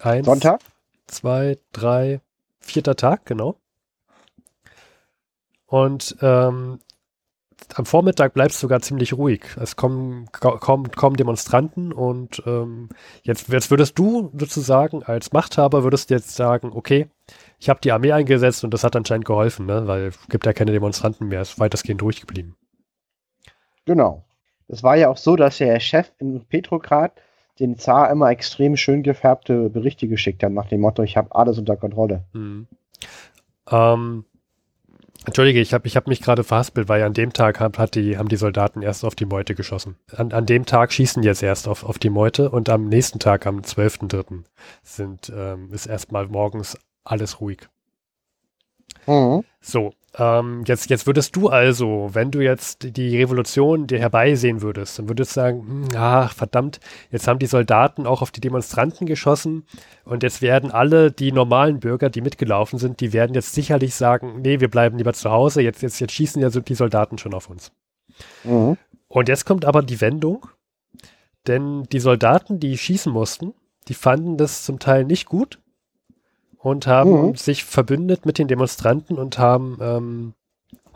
Eins, 0.02 0.26
Sonntag? 0.26 0.60
zwei, 1.08 1.58
drei, 1.72 2.22
vierter 2.60 2.96
Tag, 2.96 3.26
genau. 3.26 3.58
Und 5.66 6.18
ähm, 6.22 6.80
am 7.76 7.86
Vormittag 7.86 8.34
bleibt 8.34 8.52
es 8.52 8.60
sogar 8.60 8.82
ziemlich 8.82 9.14
ruhig. 9.14 9.42
Es 9.60 9.76
kommen 9.76 10.28
kaum, 10.32 10.92
kaum 10.92 11.16
Demonstranten 11.16 11.92
und 11.92 12.42
ähm, 12.46 12.90
jetzt, 13.24 13.50
jetzt 13.50 13.72
würdest 13.72 13.98
du 13.98 14.32
sozusagen 14.38 15.04
als 15.04 15.32
Machthaber 15.32 15.84
würdest 15.84 16.10
jetzt 16.10 16.36
sagen, 16.36 16.72
okay, 16.74 17.08
ich 17.60 17.70
habe 17.70 17.80
die 17.82 17.92
Armee 17.92 18.12
eingesetzt 18.12 18.64
und 18.64 18.74
das 18.74 18.84
hat 18.84 18.96
anscheinend 18.96 19.26
geholfen, 19.26 19.66
ne? 19.66 19.88
weil 19.88 20.08
es 20.08 20.28
gibt 20.30 20.46
ja 20.46 20.54
keine 20.54 20.72
Demonstranten 20.72 21.28
mehr, 21.28 21.42
es 21.42 21.52
ist 21.52 21.60
weitestgehend 21.60 22.02
ruhig 22.02 22.22
geblieben. 22.22 22.56
Genau. 23.86 24.24
Es 24.68 24.84
war 24.84 24.96
ja 24.96 25.10
auch 25.10 25.18
so, 25.18 25.36
dass 25.36 25.58
der 25.58 25.80
Chef 25.80 26.12
in 26.20 26.46
Petrograd 26.46 27.14
den 27.60 27.78
Zar 27.78 28.10
immer 28.10 28.30
extrem 28.32 28.78
schön 28.78 29.04
gefärbte 29.04 29.70
Berichte 29.70 30.08
geschickt 30.08 30.44
hat, 30.44 30.52
nach 30.52 30.68
dem 30.68 30.82
Motto, 30.82 31.04
ich 31.04 31.18
habe 31.18 31.36
alles 31.36 31.58
unter 31.60 31.78
Kontrolle. 31.78 32.24
Hm. 32.34 32.68
Ähm, 33.70 34.26
Entschuldige, 35.26 35.60
ich 35.60 35.74
habe 35.74 35.88
ich 35.88 35.96
hab 35.96 36.08
mich 36.08 36.22
gerade 36.22 36.44
verhaspelt, 36.44 36.90
weil 36.90 37.04
an 37.04 37.14
dem 37.14 37.32
Tag 37.32 37.60
hat, 37.60 37.78
hat 37.78 37.94
die, 37.94 38.18
haben 38.18 38.28
die 38.28 38.38
Soldaten 38.38 38.82
erst 38.82 39.06
auf 39.06 39.14
die 39.14 39.26
Meute 39.26 39.54
geschossen. 39.54 39.96
An, 40.16 40.32
an 40.32 40.48
dem 40.48 40.66
Tag 40.66 40.92
schießen 40.92 41.22
jetzt 41.22 41.44
erst 41.44 41.68
auf, 41.68 41.84
auf 41.84 42.00
die 42.00 42.10
Meute 42.10 42.50
und 42.50 42.70
am 42.70 42.88
nächsten 42.88 43.20
Tag, 43.20 43.46
am 43.46 43.60
12.3., 43.60 44.44
sind, 44.82 45.32
ähm, 45.36 45.72
ist 45.72 45.86
erstmal 45.86 46.28
morgens 46.28 46.76
alles 47.04 47.40
ruhig. 47.40 47.70
Mhm. 49.06 49.44
So, 49.62 49.94
ähm, 50.18 50.64
jetzt, 50.66 50.90
jetzt 50.90 51.08
würdest 51.08 51.36
du 51.38 51.48
also, 51.48 52.10
wenn 52.12 52.32
du 52.32 52.42
jetzt 52.42 52.98
die 52.98 53.18
Revolution 53.18 53.88
dir 53.88 54.00
herbeisehen 54.00 54.62
würdest, 54.62 55.00
dann 55.00 55.08
würdest 55.08 55.32
du 55.32 55.36
sagen, 55.36 55.62
hm, 55.66 55.88
ach 55.96 56.34
verdammt, 56.34 56.82
jetzt 57.12 57.28
haben 57.28 57.40
die 57.40 57.46
Soldaten 57.46 58.06
auch 58.06 58.22
auf 58.22 58.32
die 58.32 58.42
Demonstranten 58.42 59.08
geschossen 59.08 59.66
und 60.04 60.24
jetzt 60.24 60.42
werden 60.42 60.70
alle 60.70 61.12
die 61.12 61.32
normalen 61.32 61.80
Bürger, 61.80 62.10
die 62.10 62.20
mitgelaufen 62.20 62.78
sind, 62.78 63.00
die 63.00 63.14
werden 63.14 63.34
jetzt 63.34 63.54
sicherlich 63.54 63.96
sagen, 63.96 64.42
nee, 64.42 64.60
wir 64.60 64.70
bleiben 64.70 64.98
lieber 64.98 65.14
zu 65.14 65.32
Hause, 65.32 65.62
jetzt, 65.62 65.82
jetzt, 65.82 66.02
jetzt 66.02 66.14
schießen 66.14 66.42
ja 66.42 66.50
so 66.50 66.60
die 66.60 66.76
Soldaten 66.76 67.18
schon 67.18 67.34
auf 67.34 67.50
uns. 67.50 67.72
Mhm. 68.44 68.78
Und 69.08 69.30
jetzt 69.30 69.46
kommt 69.46 69.64
aber 69.64 69.82
die 69.82 70.02
Wendung, 70.02 70.48
denn 71.48 71.84
die 71.84 72.00
Soldaten, 72.02 72.60
die 72.60 72.78
schießen 72.78 73.12
mussten, 73.12 73.54
die 73.88 73.94
fanden 73.94 74.36
das 74.36 74.64
zum 74.64 74.80
Teil 74.80 75.06
nicht 75.06 75.26
gut 75.26 75.61
und 76.62 76.88
haben 76.88 77.30
Mhm. 77.30 77.36
sich 77.36 77.64
verbündet 77.66 78.26
mit 78.26 78.38
den 78.38 78.48
Demonstranten 78.48 79.18
und 79.18 79.38
haben 79.38 79.78
ähm, 79.82 80.34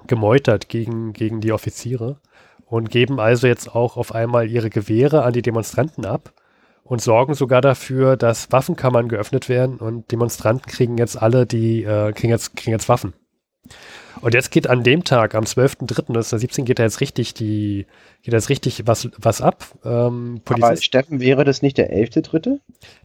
gemeutert 0.08 0.70
gegen, 0.70 1.14
gegen 1.14 1.42
die 1.42 1.52
Offiziere 1.52 2.18
und 2.66 2.90
geben 2.90 3.20
also 3.20 3.48
jetzt 3.48 3.76
auch 3.76 3.98
auf 3.98 4.14
einmal 4.14 4.48
ihre 4.50 4.70
Gewehre 4.70 5.24
an 5.24 5.34
die 5.34 5.42
Demonstranten 5.42 6.06
ab 6.06 6.34
und 6.84 7.02
sorgen 7.02 7.34
sogar 7.34 7.62
dafür, 7.62 8.16
dass 8.16 8.52
Waffenkammern 8.52 9.08
geöffnet 9.10 9.50
werden 9.50 9.78
und 9.78 10.12
Demonstranten 10.12 10.72
kriegen 10.72 10.98
jetzt 10.98 11.20
alle 11.20 11.46
die, 11.48 11.84
äh, 11.84 12.12
kriegen 12.14 12.32
jetzt, 12.32 12.56
kriegen 12.56 12.72
jetzt 12.72 12.90
Waffen. 12.90 13.14
Und 14.22 14.34
jetzt 14.34 14.52
geht 14.52 14.68
an 14.68 14.84
dem 14.84 15.04
Tag, 15.04 15.36
am 15.36 15.44
12.03.1917, 15.44 16.64
geht 16.64 16.80
da 16.80 16.84
jetzt 16.84 17.02
richtig 17.02 17.34
die, 17.34 17.86
geht 18.24 18.34
da 18.34 18.38
jetzt 18.38 18.50
richtig 18.50 18.88
was, 18.88 19.10
was 19.18 19.42
ab. 19.42 19.66
Ähm, 19.84 20.42
Aber 20.46 20.56
Polizist, 20.60 20.86
Steffen, 20.86 21.20
wäre 21.20 21.44
das 21.44 21.62
nicht 21.62 21.78
der 21.78 21.92
11.3.? 21.92 22.60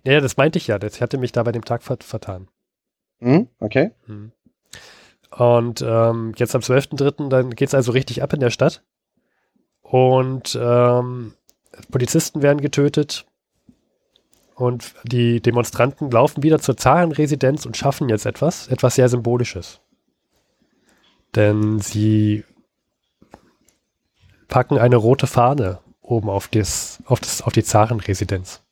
ja, 0.04 0.20
das 0.20 0.36
meinte 0.36 0.58
ich 0.58 0.66
ja, 0.66 0.78
das 0.78 1.00
hatte 1.00 1.18
mich 1.18 1.32
da 1.32 1.42
bei 1.42 1.52
dem 1.52 1.64
Tag 1.64 1.82
vert 1.82 2.04
vertan. 2.04 2.48
Mhm. 3.18 3.48
Okay. 3.58 3.90
Hm. 4.06 4.32
Und 5.30 5.82
ähm, 5.82 6.32
jetzt 6.36 6.54
am 6.54 6.60
12.03. 6.60 7.28
dann 7.28 7.50
geht 7.50 7.68
es 7.68 7.74
also 7.74 7.92
richtig 7.92 8.22
ab 8.22 8.32
in 8.32 8.40
der 8.40 8.50
Stadt. 8.50 8.82
Und 9.82 10.58
ähm, 10.60 11.34
Polizisten 11.90 12.42
werden 12.42 12.60
getötet. 12.60 13.26
Und 14.54 14.94
die 15.04 15.40
Demonstranten 15.40 16.10
laufen 16.10 16.42
wieder 16.42 16.58
zur 16.58 16.76
Zarenresidenz 16.76 17.64
und 17.64 17.76
schaffen 17.76 18.08
jetzt 18.08 18.26
etwas, 18.26 18.68
etwas 18.68 18.96
sehr 18.96 19.08
Symbolisches. 19.08 19.80
Denn 21.36 21.78
sie 21.80 22.44
packen 24.48 24.78
eine 24.78 24.96
rote 24.96 25.26
Fahne 25.26 25.80
oben 26.00 26.28
auf, 26.28 26.48
das, 26.48 27.02
auf, 27.06 27.20
das, 27.20 27.42
auf 27.42 27.52
die 27.52 27.62
Zarenresidenz. 27.62 28.62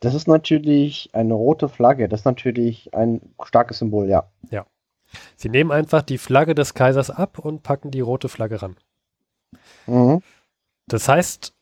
Das 0.00 0.14
ist 0.14 0.28
natürlich 0.28 1.10
eine 1.12 1.34
rote 1.34 1.68
Flagge. 1.68 2.08
Das 2.08 2.20
ist 2.20 2.26
natürlich 2.26 2.94
ein 2.94 3.34
starkes 3.42 3.78
Symbol, 3.78 4.08
ja. 4.08 4.30
Sie 5.36 5.48
nehmen 5.48 5.72
einfach 5.72 6.02
die 6.02 6.18
Flagge 6.18 6.54
des 6.54 6.74
Kaisers 6.74 7.10
ab 7.10 7.38
und 7.38 7.62
packen 7.62 7.90
die 7.90 8.00
rote 8.00 8.28
Flagge 8.28 8.62
ran. 8.62 8.76
Mhm. 9.86 10.22
Das 10.86 11.08
heißt, 11.08 11.54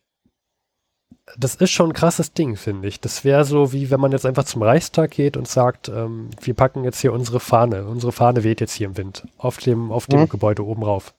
das 1.37 1.55
ist 1.57 1.71
schon 1.71 1.91
ein 1.91 1.95
krasses 1.95 2.33
Ding, 2.33 2.57
finde 2.57 2.89
ich. 2.89 3.01
Das 3.01 3.25
wäre 3.25 3.45
so, 3.45 3.73
wie 3.73 3.91
wenn 3.91 4.01
man 4.01 4.13
jetzt 4.13 4.25
einfach 4.25 4.45
zum 4.45 4.63
Reichstag 4.63 5.11
geht 5.11 5.37
und 5.37 5.47
sagt, 5.47 5.89
ähm, 5.89 6.31
wir 6.41 6.55
packen 6.55 6.85
jetzt 6.85 7.01
hier 7.01 7.13
unsere 7.13 7.41
Fahne. 7.41 7.87
Unsere 7.87 8.13
Fahne 8.13 8.45
weht 8.45 8.61
jetzt 8.61 8.73
hier 8.73 8.87
im 8.89 8.97
Wind. 8.97 9.27
Auf 9.37 9.59
dem, 9.59 9.93
auf 9.93 10.07
dem 10.07 10.21
Mhm. 10.21 10.29
Gebäude 10.29 10.65
oben 10.65 10.83
rauf. 10.83 11.15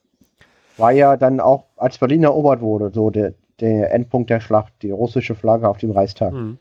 War 0.76 0.92
ja 0.92 1.16
dann 1.16 1.40
auch, 1.40 1.64
als 1.76 1.98
Berlin 1.98 2.24
erobert 2.24 2.60
wurde, 2.60 2.90
so 2.92 3.10
der, 3.10 3.34
der 3.60 3.92
Endpunkt 3.92 4.30
der 4.30 4.40
Schlacht, 4.40 4.72
die 4.82 4.90
russische 4.90 5.34
Flagge 5.34 5.68
auf 5.68 5.78
dem 5.78 5.90
Reichstag. 5.90 6.32
Mhm. 6.32 6.58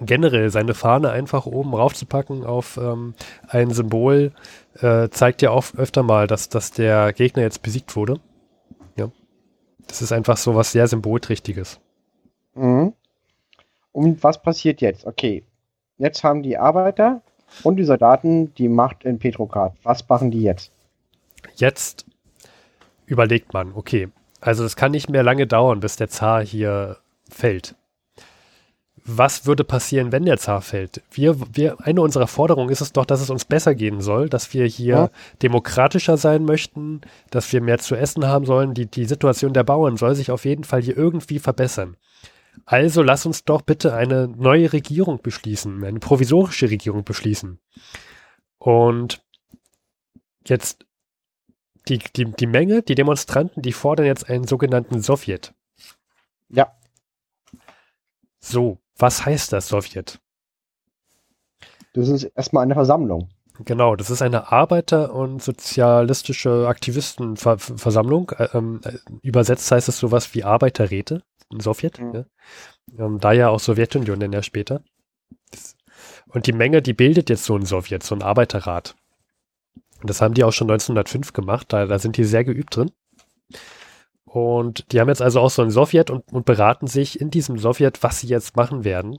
Generell 0.00 0.50
seine 0.50 0.74
Fahne 0.74 1.10
einfach 1.10 1.46
oben 1.46 1.74
raufzupacken 1.74 2.44
auf 2.44 2.76
ähm, 2.76 3.14
ein 3.48 3.70
Symbol, 3.70 4.32
äh, 4.80 5.08
zeigt 5.10 5.42
ja 5.42 5.50
auch 5.50 5.66
öfter 5.76 6.02
mal, 6.02 6.26
dass, 6.26 6.48
dass 6.48 6.72
der 6.72 7.12
Gegner 7.12 7.42
jetzt 7.42 7.62
besiegt 7.62 7.94
wurde. 7.94 8.18
Ja. 8.96 9.10
Das 9.86 10.02
ist 10.02 10.12
einfach 10.12 10.36
so 10.36 10.54
was 10.54 10.72
sehr 10.72 10.88
Symbolträchtiges. 10.88 11.80
Mhm. 12.54 12.92
Und 13.92 14.22
was 14.22 14.42
passiert 14.42 14.80
jetzt? 14.80 15.06
Okay, 15.06 15.44
jetzt 15.98 16.24
haben 16.24 16.42
die 16.42 16.56
Arbeiter 16.56 17.22
und 17.62 17.76
die 17.76 17.84
Soldaten 17.84 18.54
die 18.54 18.68
Macht 18.68 19.04
in 19.04 19.18
Petrograd. 19.18 19.74
Was 19.82 20.08
machen 20.08 20.30
die 20.30 20.42
jetzt? 20.42 20.72
Jetzt 21.56 22.06
überlegt 23.06 23.52
man, 23.52 23.72
okay, 23.74 24.08
also 24.40 24.64
es 24.64 24.76
kann 24.76 24.92
nicht 24.92 25.10
mehr 25.10 25.22
lange 25.22 25.46
dauern, 25.46 25.80
bis 25.80 25.96
der 25.96 26.08
Zar 26.08 26.42
hier 26.44 26.96
fällt. 27.28 27.74
Was 29.04 29.46
würde 29.46 29.64
passieren, 29.64 30.12
wenn 30.12 30.24
der 30.24 30.38
Zar 30.38 30.62
fällt? 30.62 31.02
Wir, 31.10 31.36
wir, 31.52 31.76
eine 31.80 32.00
unserer 32.02 32.28
Forderungen 32.28 32.70
ist 32.70 32.80
es 32.80 32.92
doch, 32.92 33.04
dass 33.04 33.20
es 33.20 33.30
uns 33.30 33.44
besser 33.44 33.74
gehen 33.74 34.00
soll, 34.00 34.28
dass 34.28 34.54
wir 34.54 34.64
hier 34.64 34.94
Ja. 34.94 35.10
demokratischer 35.42 36.16
sein 36.16 36.44
möchten, 36.44 37.00
dass 37.30 37.52
wir 37.52 37.60
mehr 37.60 37.78
zu 37.78 37.96
essen 37.96 38.26
haben 38.28 38.46
sollen. 38.46 38.74
Die, 38.74 38.86
die 38.86 39.04
Situation 39.04 39.52
der 39.52 39.64
Bauern 39.64 39.96
soll 39.96 40.14
sich 40.14 40.30
auf 40.30 40.44
jeden 40.44 40.62
Fall 40.62 40.82
hier 40.82 40.96
irgendwie 40.96 41.40
verbessern. 41.40 41.96
Also 42.64 43.02
lass 43.02 43.26
uns 43.26 43.44
doch 43.44 43.62
bitte 43.62 43.94
eine 43.94 44.28
neue 44.28 44.72
Regierung 44.72 45.20
beschließen, 45.22 45.82
eine 45.84 45.98
provisorische 46.00 46.70
Regierung 46.70 47.04
beschließen. 47.04 47.58
Und 48.58 49.24
jetzt 50.46 50.86
die, 51.88 51.98
die, 51.98 52.26
die 52.26 52.46
Menge, 52.46 52.82
die 52.82 52.94
Demonstranten, 52.94 53.62
die 53.62 53.72
fordern 53.72 54.06
jetzt 54.06 54.28
einen 54.30 54.46
sogenannten 54.46 55.02
Sowjet. 55.02 55.54
Ja, 56.48 56.72
So, 58.40 58.78
was 58.96 59.24
heißt 59.26 59.52
das 59.52 59.68
Sowjet? 59.68 60.20
das 61.94 62.08
ist 62.08 62.24
erstmal 62.24 62.62
eine 62.62 62.74
Versammlung. 62.74 63.28
Genau, 63.64 63.96
das 63.96 64.08
ist 64.10 64.22
eine 64.22 64.50
Arbeiter- 64.50 65.12
und 65.14 65.42
sozialistische 65.42 66.66
Aktivistenversammlung. 66.68 68.30
Äh, 68.30 68.48
ähm, 68.54 68.80
äh, 68.84 68.98
übersetzt 69.22 69.70
heißt 69.70 69.88
es 69.88 69.98
sowas 69.98 70.34
wie 70.34 70.42
Arbeiterräte, 70.44 71.22
Sowjet. 71.60 72.00
Mhm. 72.00 72.14
Ja. 72.14 72.24
Ähm, 72.98 73.18
da 73.18 73.32
ja 73.32 73.48
auch 73.48 73.60
Sowjetunion 73.60 74.20
dann 74.20 74.32
ja 74.32 74.42
später. 74.42 74.82
Und 76.26 76.46
die 76.46 76.52
Menge, 76.52 76.82
die 76.82 76.94
bildet 76.94 77.30
jetzt 77.30 77.44
so 77.44 77.56
ein 77.56 77.66
Sowjet, 77.66 78.02
so 78.02 78.14
ein 78.14 78.22
Arbeiterrat. 78.22 78.96
Und 80.00 80.10
das 80.10 80.20
haben 80.20 80.34
die 80.34 80.44
auch 80.44 80.52
schon 80.52 80.70
1905 80.70 81.32
gemacht, 81.32 81.72
da, 81.72 81.86
da 81.86 81.98
sind 81.98 82.16
die 82.16 82.24
sehr 82.24 82.44
geübt 82.44 82.76
drin. 82.76 82.90
Und 84.24 84.90
die 84.92 85.00
haben 85.00 85.08
jetzt 85.08 85.20
also 85.20 85.40
auch 85.40 85.50
so 85.50 85.62
ein 85.62 85.70
Sowjet 85.70 86.10
und, 86.10 86.32
und 86.32 86.46
beraten 86.46 86.86
sich 86.86 87.20
in 87.20 87.30
diesem 87.30 87.58
Sowjet, 87.58 88.02
was 88.02 88.20
sie 88.20 88.28
jetzt 88.28 88.56
machen 88.56 88.82
werden 88.82 89.18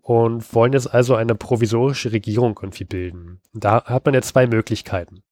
und 0.00 0.54
wollen 0.54 0.72
jetzt 0.72 0.92
also 0.92 1.14
eine 1.14 1.34
provisorische 1.34 2.12
Regierung 2.12 2.58
irgendwie 2.60 2.84
bilden. 2.84 3.40
Da 3.52 3.84
hat 3.84 4.06
man 4.06 4.14
jetzt 4.14 4.28
zwei 4.28 4.46
Möglichkeiten. 4.46 5.22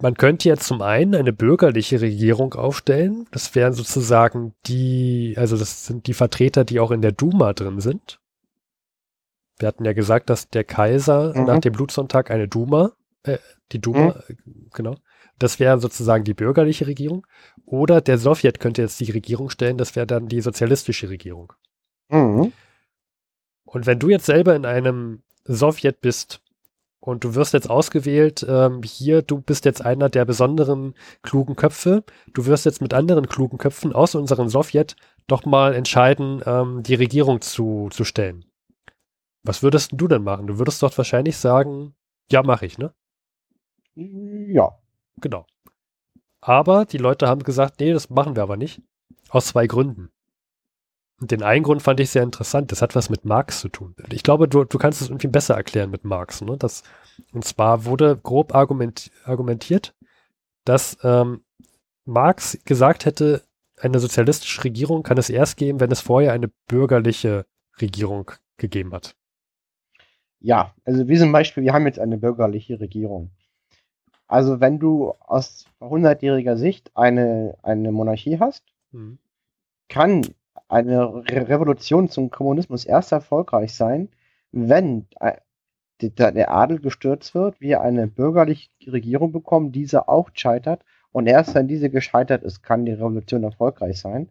Man 0.00 0.14
könnte 0.14 0.48
jetzt 0.48 0.64
zum 0.64 0.80
einen 0.80 1.14
eine 1.14 1.32
bürgerliche 1.32 2.00
Regierung 2.00 2.54
aufstellen. 2.54 3.26
Das 3.32 3.54
wären 3.54 3.74
sozusagen 3.74 4.54
die, 4.66 5.34
also 5.36 5.56
das 5.58 5.86
sind 5.86 6.06
die 6.06 6.14
Vertreter, 6.14 6.64
die 6.64 6.80
auch 6.80 6.90
in 6.90 7.02
der 7.02 7.12
Duma 7.12 7.52
drin 7.52 7.80
sind. 7.80 8.18
Wir 9.58 9.68
hatten 9.68 9.84
ja 9.84 9.92
gesagt, 9.92 10.30
dass 10.30 10.48
der 10.48 10.64
Kaiser 10.64 11.36
Mhm. 11.36 11.44
nach 11.44 11.58
dem 11.58 11.74
Blutsonntag 11.74 12.30
eine 12.30 12.48
Duma, 12.48 12.92
äh, 13.24 13.38
die 13.72 13.78
Duma, 13.78 14.22
äh, 14.28 14.34
genau. 14.72 14.96
Das 15.38 15.58
wäre 15.60 15.78
sozusagen 15.78 16.24
die 16.24 16.34
bürgerliche 16.34 16.86
Regierung. 16.86 17.26
Oder 17.66 18.00
der 18.00 18.16
Sowjet 18.18 18.58
könnte 18.58 18.82
jetzt 18.82 19.00
die 19.00 19.10
Regierung 19.10 19.50
stellen, 19.50 19.76
das 19.76 19.96
wäre 19.96 20.06
dann 20.06 20.28
die 20.28 20.40
sozialistische 20.40 21.10
Regierung. 21.10 21.52
Mhm. 22.08 22.52
Und 23.64 23.86
wenn 23.86 23.98
du 23.98 24.08
jetzt 24.08 24.26
selber 24.26 24.56
in 24.56 24.64
einem 24.64 25.22
Sowjet 25.44 26.00
bist 26.00 26.42
und 27.00 27.24
du 27.24 27.34
wirst 27.34 27.54
jetzt 27.54 27.68
ausgewählt, 27.68 28.44
ähm, 28.48 28.82
hier, 28.82 29.22
du 29.22 29.40
bist 29.40 29.64
jetzt 29.64 29.84
einer 29.84 30.08
der 30.08 30.24
besonderen 30.24 30.94
klugen 31.22 31.56
Köpfe, 31.56 32.04
du 32.32 32.46
wirst 32.46 32.66
jetzt 32.66 32.82
mit 32.82 32.94
anderen 32.94 33.26
klugen 33.26 33.58
Köpfen 33.58 33.92
aus 33.94 34.14
unserem 34.14 34.48
Sowjet 34.48 34.96
doch 35.26 35.44
mal 35.46 35.74
entscheiden, 35.74 36.42
ähm, 36.44 36.82
die 36.82 36.94
Regierung 36.94 37.40
zu, 37.40 37.88
zu 37.90 38.04
stellen. 38.04 38.44
Was 39.42 39.62
würdest 39.62 39.92
du 39.94 40.08
denn 40.08 40.22
machen? 40.22 40.46
Du 40.46 40.58
würdest 40.58 40.82
doch 40.82 40.96
wahrscheinlich 40.96 41.38
sagen, 41.38 41.94
ja, 42.30 42.42
mache 42.42 42.66
ich, 42.66 42.76
ne? 42.76 42.92
Ja. 43.94 44.78
Genau. 45.20 45.46
Aber 46.42 46.84
die 46.84 46.98
Leute 46.98 47.28
haben 47.28 47.42
gesagt, 47.42 47.80
nee, 47.80 47.92
das 47.92 48.10
machen 48.10 48.36
wir 48.36 48.42
aber 48.42 48.56
nicht. 48.56 48.82
Aus 49.30 49.46
zwei 49.46 49.66
Gründen. 49.66 50.10
Den 51.20 51.42
einen 51.42 51.62
Grund 51.62 51.82
fand 51.82 52.00
ich 52.00 52.10
sehr 52.10 52.22
interessant. 52.22 52.72
Das 52.72 52.80
hat 52.80 52.94
was 52.94 53.10
mit 53.10 53.26
Marx 53.26 53.60
zu 53.60 53.68
tun. 53.68 53.94
Ich 54.10 54.22
glaube, 54.22 54.48
du, 54.48 54.64
du 54.64 54.78
kannst 54.78 55.02
es 55.02 55.08
irgendwie 55.08 55.28
besser 55.28 55.54
erklären 55.54 55.90
mit 55.90 56.04
Marx. 56.04 56.40
Ne? 56.40 56.56
Das, 56.56 56.82
und 57.32 57.44
zwar 57.44 57.84
wurde 57.84 58.16
grob 58.16 58.54
argument, 58.54 59.10
argumentiert, 59.24 59.94
dass 60.64 60.96
ähm, 61.02 61.42
Marx 62.06 62.58
gesagt 62.64 63.04
hätte, 63.04 63.42
eine 63.78 63.98
sozialistische 63.98 64.64
Regierung 64.64 65.02
kann 65.02 65.18
es 65.18 65.30
erst 65.30 65.56
geben, 65.56 65.80
wenn 65.80 65.90
es 65.90 66.00
vorher 66.00 66.32
eine 66.32 66.50
bürgerliche 66.68 67.46
Regierung 67.80 68.30
gegeben 68.56 68.92
hat. 68.92 69.14
Ja, 70.40 70.74
also 70.84 71.06
wie 71.06 71.18
zum 71.18 71.32
Beispiel, 71.32 71.62
wir 71.62 71.72
haben 71.72 71.86
jetzt 71.86 71.98
eine 71.98 72.16
bürgerliche 72.16 72.80
Regierung. 72.80 73.30
Also 74.26 74.60
wenn 74.60 74.78
du 74.78 75.12
aus 75.20 75.66
hundertjähriger 75.80 76.56
Sicht 76.56 76.90
eine, 76.94 77.58
eine 77.62 77.92
Monarchie 77.92 78.38
hast, 78.38 78.64
mhm. 78.92 79.18
kann 79.88 80.22
eine 80.68 81.14
Re 81.14 81.48
Revolution 81.48 82.08
zum 82.08 82.30
Kommunismus 82.30 82.84
erst 82.84 83.12
erfolgreich 83.12 83.74
sein, 83.74 84.08
wenn 84.52 85.06
äh, 85.20 85.32
der 86.00 86.50
Adel 86.50 86.78
gestürzt 86.78 87.34
wird, 87.34 87.60
wir 87.60 87.82
eine 87.82 88.06
bürgerliche 88.06 88.70
Regierung 88.86 89.32
bekommen, 89.32 89.72
diese 89.72 90.08
auch 90.08 90.30
scheitert 90.32 90.82
und 91.12 91.26
erst 91.26 91.54
wenn 91.54 91.68
diese 91.68 91.90
gescheitert 91.90 92.42
ist, 92.42 92.62
kann 92.62 92.86
die 92.86 92.92
Revolution 92.92 93.44
erfolgreich 93.44 94.00
sein. 94.00 94.30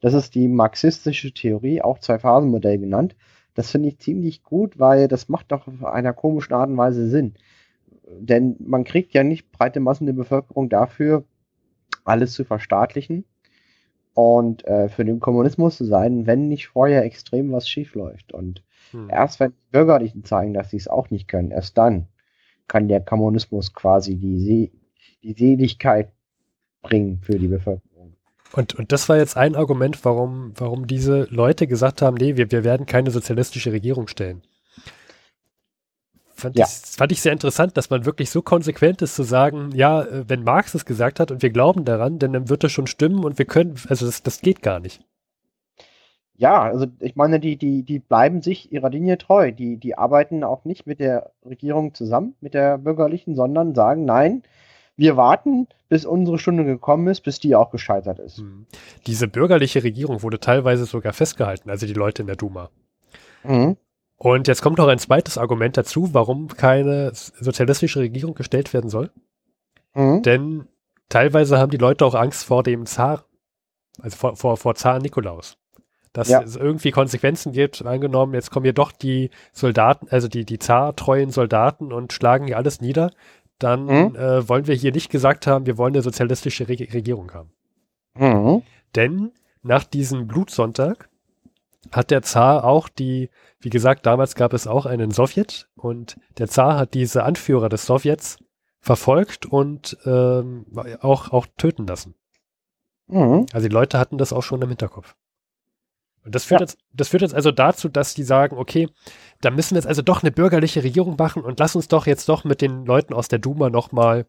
Das 0.00 0.14
ist 0.14 0.34
die 0.34 0.48
marxistische 0.48 1.32
Theorie, 1.32 1.82
auch 1.82 1.98
Zwei-Phasen-Modell 1.98 2.78
genannt. 2.78 3.14
Das 3.54 3.70
finde 3.70 3.88
ich 3.90 3.98
ziemlich 3.98 4.42
gut, 4.42 4.78
weil 4.78 5.06
das 5.06 5.28
macht 5.28 5.52
doch 5.52 5.68
auf 5.68 5.84
einer 5.84 6.14
komischen 6.14 6.54
Art 6.54 6.70
und 6.70 6.78
Weise 6.78 7.08
Sinn. 7.08 7.34
Denn 8.18 8.56
man 8.58 8.84
kriegt 8.84 9.12
ja 9.14 9.22
nicht 9.22 9.52
breite 9.52 9.80
Massen 9.80 10.06
der 10.06 10.14
Bevölkerung 10.14 10.68
dafür, 10.70 11.24
alles 12.04 12.32
zu 12.32 12.44
verstaatlichen 12.44 13.24
und 14.14 14.64
äh, 14.66 14.88
für 14.88 15.04
den 15.04 15.20
Kommunismus 15.20 15.76
zu 15.76 15.84
sein, 15.84 16.26
wenn 16.26 16.48
nicht 16.48 16.68
vorher 16.68 17.04
extrem 17.04 17.52
was 17.52 17.68
schief 17.68 17.94
läuft. 17.94 18.32
Und 18.32 18.62
hm. 18.90 19.08
erst 19.10 19.40
wenn 19.40 19.52
die 19.52 19.72
Bürgerlichen 19.72 20.24
zeigen, 20.24 20.54
dass 20.54 20.70
sie 20.70 20.76
es 20.76 20.88
auch 20.88 21.10
nicht 21.10 21.28
können, 21.28 21.50
erst 21.50 21.78
dann 21.78 22.08
kann 22.68 22.88
der 22.88 23.00
Kommunismus 23.00 23.74
quasi 23.74 24.16
die, 24.16 24.38
See 24.40 24.72
die 25.22 25.34
Seligkeit 25.34 26.10
bringen 26.82 27.20
für 27.22 27.38
die 27.38 27.48
Bevölkerung. 27.48 28.16
Und, 28.52 28.74
und 28.74 28.92
das 28.92 29.08
war 29.08 29.16
jetzt 29.16 29.36
ein 29.36 29.54
Argument, 29.54 30.04
warum, 30.04 30.52
warum 30.56 30.86
diese 30.86 31.26
Leute 31.30 31.66
gesagt 31.66 32.02
haben, 32.02 32.16
nee, 32.16 32.36
wir, 32.36 32.50
wir 32.50 32.64
werden 32.64 32.86
keine 32.86 33.10
sozialistische 33.10 33.72
Regierung 33.72 34.08
stellen. 34.08 34.42
Fand, 36.42 36.58
ja. 36.58 36.66
ich, 36.66 36.96
fand 36.96 37.12
ich 37.12 37.22
sehr 37.22 37.32
interessant, 37.32 37.76
dass 37.76 37.88
man 37.88 38.04
wirklich 38.04 38.30
so 38.30 38.42
konsequent 38.42 39.00
ist 39.00 39.14
zu 39.14 39.22
sagen, 39.22 39.70
ja, 39.74 40.02
äh, 40.02 40.28
wenn 40.28 40.42
Marx 40.42 40.74
es 40.74 40.84
gesagt 40.84 41.20
hat 41.20 41.30
und 41.30 41.40
wir 41.42 41.50
glauben 41.50 41.84
daran, 41.84 42.18
denn 42.18 42.32
dann 42.32 42.48
wird 42.48 42.64
das 42.64 42.72
schon 42.72 42.88
stimmen 42.88 43.24
und 43.24 43.38
wir 43.38 43.44
können, 43.44 43.76
also 43.88 44.06
das, 44.06 44.22
das 44.22 44.40
geht 44.40 44.60
gar 44.60 44.80
nicht. 44.80 45.04
Ja, 46.36 46.62
also 46.62 46.86
ich 46.98 47.14
meine, 47.14 47.38
die, 47.38 47.56
die, 47.56 47.84
die 47.84 48.00
bleiben 48.00 48.42
sich 48.42 48.72
ihrer 48.72 48.90
Linie 48.90 49.18
treu. 49.18 49.52
Die, 49.52 49.76
die 49.76 49.96
arbeiten 49.96 50.42
auch 50.42 50.64
nicht 50.64 50.86
mit 50.86 50.98
der 50.98 51.30
Regierung 51.46 51.94
zusammen, 51.94 52.34
mit 52.40 52.54
der 52.54 52.78
bürgerlichen, 52.78 53.36
sondern 53.36 53.76
sagen, 53.76 54.04
nein, 54.04 54.42
wir 54.96 55.16
warten, 55.16 55.68
bis 55.88 56.04
unsere 56.04 56.40
Stunde 56.40 56.64
gekommen 56.64 57.06
ist, 57.06 57.20
bis 57.20 57.38
die 57.38 57.54
auch 57.54 57.70
gescheitert 57.70 58.18
ist. 58.18 58.38
Hm. 58.38 58.66
Diese 59.06 59.28
bürgerliche 59.28 59.84
Regierung 59.84 60.22
wurde 60.22 60.40
teilweise 60.40 60.84
sogar 60.86 61.12
festgehalten, 61.12 61.70
also 61.70 61.86
die 61.86 61.92
Leute 61.92 62.22
in 62.22 62.26
der 62.26 62.36
Duma. 62.36 62.70
Mhm. 63.44 63.76
Und 64.22 64.46
jetzt 64.46 64.62
kommt 64.62 64.78
noch 64.78 64.86
ein 64.86 65.00
zweites 65.00 65.36
Argument 65.36 65.76
dazu, 65.76 66.14
warum 66.14 66.46
keine 66.46 67.10
sozialistische 67.12 67.98
Regierung 67.98 68.36
gestellt 68.36 68.72
werden 68.72 68.88
soll. 68.88 69.10
Mhm. 69.94 70.22
Denn 70.22 70.68
teilweise 71.08 71.58
haben 71.58 71.72
die 71.72 71.76
Leute 71.76 72.06
auch 72.06 72.14
Angst 72.14 72.44
vor 72.44 72.62
dem 72.62 72.86
Zar, 72.86 73.24
also 74.00 74.16
vor, 74.16 74.36
vor, 74.36 74.56
vor 74.56 74.76
Zar 74.76 75.00
Nikolaus. 75.00 75.58
Dass 76.12 76.28
ja. 76.28 76.40
es 76.40 76.54
irgendwie 76.54 76.92
Konsequenzen 76.92 77.50
gibt, 77.50 77.84
angenommen, 77.84 78.34
jetzt 78.34 78.52
kommen 78.52 78.62
hier 78.62 78.72
doch 78.72 78.92
die 78.92 79.30
Soldaten, 79.52 80.06
also 80.08 80.28
die, 80.28 80.44
die 80.44 80.60
zartreuen 80.60 81.30
Soldaten 81.30 81.92
und 81.92 82.12
schlagen 82.12 82.46
hier 82.46 82.58
alles 82.58 82.80
nieder, 82.80 83.10
dann 83.58 83.86
mhm. 83.86 84.14
äh, 84.14 84.48
wollen 84.48 84.68
wir 84.68 84.76
hier 84.76 84.92
nicht 84.92 85.10
gesagt 85.10 85.48
haben, 85.48 85.66
wir 85.66 85.78
wollen 85.78 85.94
eine 85.94 86.02
sozialistische 86.02 86.68
Re 86.68 86.78
Regierung 86.78 87.32
haben. 87.34 87.50
Mhm. 88.14 88.62
Denn 88.94 89.32
nach 89.64 89.82
diesem 89.82 90.28
Blutsonntag 90.28 91.08
hat 91.90 92.12
der 92.12 92.22
Zar 92.22 92.62
auch 92.62 92.88
die, 92.88 93.30
wie 93.62 93.70
gesagt, 93.70 94.06
damals 94.06 94.34
gab 94.34 94.52
es 94.52 94.66
auch 94.66 94.86
einen 94.86 95.12
Sowjet 95.12 95.68
und 95.76 96.16
der 96.38 96.48
Zar 96.48 96.76
hat 96.76 96.94
diese 96.94 97.22
Anführer 97.22 97.68
des 97.68 97.86
Sowjets 97.86 98.38
verfolgt 98.80 99.46
und 99.46 99.96
ähm, 100.04 100.66
auch, 101.00 101.30
auch 101.30 101.46
töten 101.56 101.86
lassen. 101.86 102.14
Mhm. 103.06 103.46
Also 103.52 103.68
die 103.68 103.74
Leute 103.74 103.98
hatten 103.98 104.18
das 104.18 104.32
auch 104.32 104.42
schon 104.42 104.60
im 104.62 104.68
Hinterkopf. 104.68 105.14
Und 106.24 106.34
das 106.34 106.44
führt, 106.44 106.60
ja. 106.60 106.64
jetzt, 106.66 106.78
das 106.92 107.08
führt 107.08 107.22
jetzt 107.22 107.34
also 107.34 107.50
dazu, 107.50 107.88
dass 107.88 108.14
die 108.14 108.22
sagen, 108.22 108.56
okay, 108.56 108.88
da 109.40 109.50
müssen 109.50 109.74
wir 109.74 109.78
jetzt 109.78 109.88
also 109.88 110.02
doch 110.02 110.22
eine 110.22 110.30
bürgerliche 110.30 110.82
Regierung 110.82 111.16
machen 111.16 111.42
und 111.42 111.58
lass 111.58 111.74
uns 111.74 111.88
doch 111.88 112.06
jetzt 112.06 112.28
doch 112.28 112.44
mit 112.44 112.60
den 112.60 112.84
Leuten 112.84 113.14
aus 113.14 113.28
der 113.28 113.38
Duma 113.38 113.70
nochmal 113.70 114.26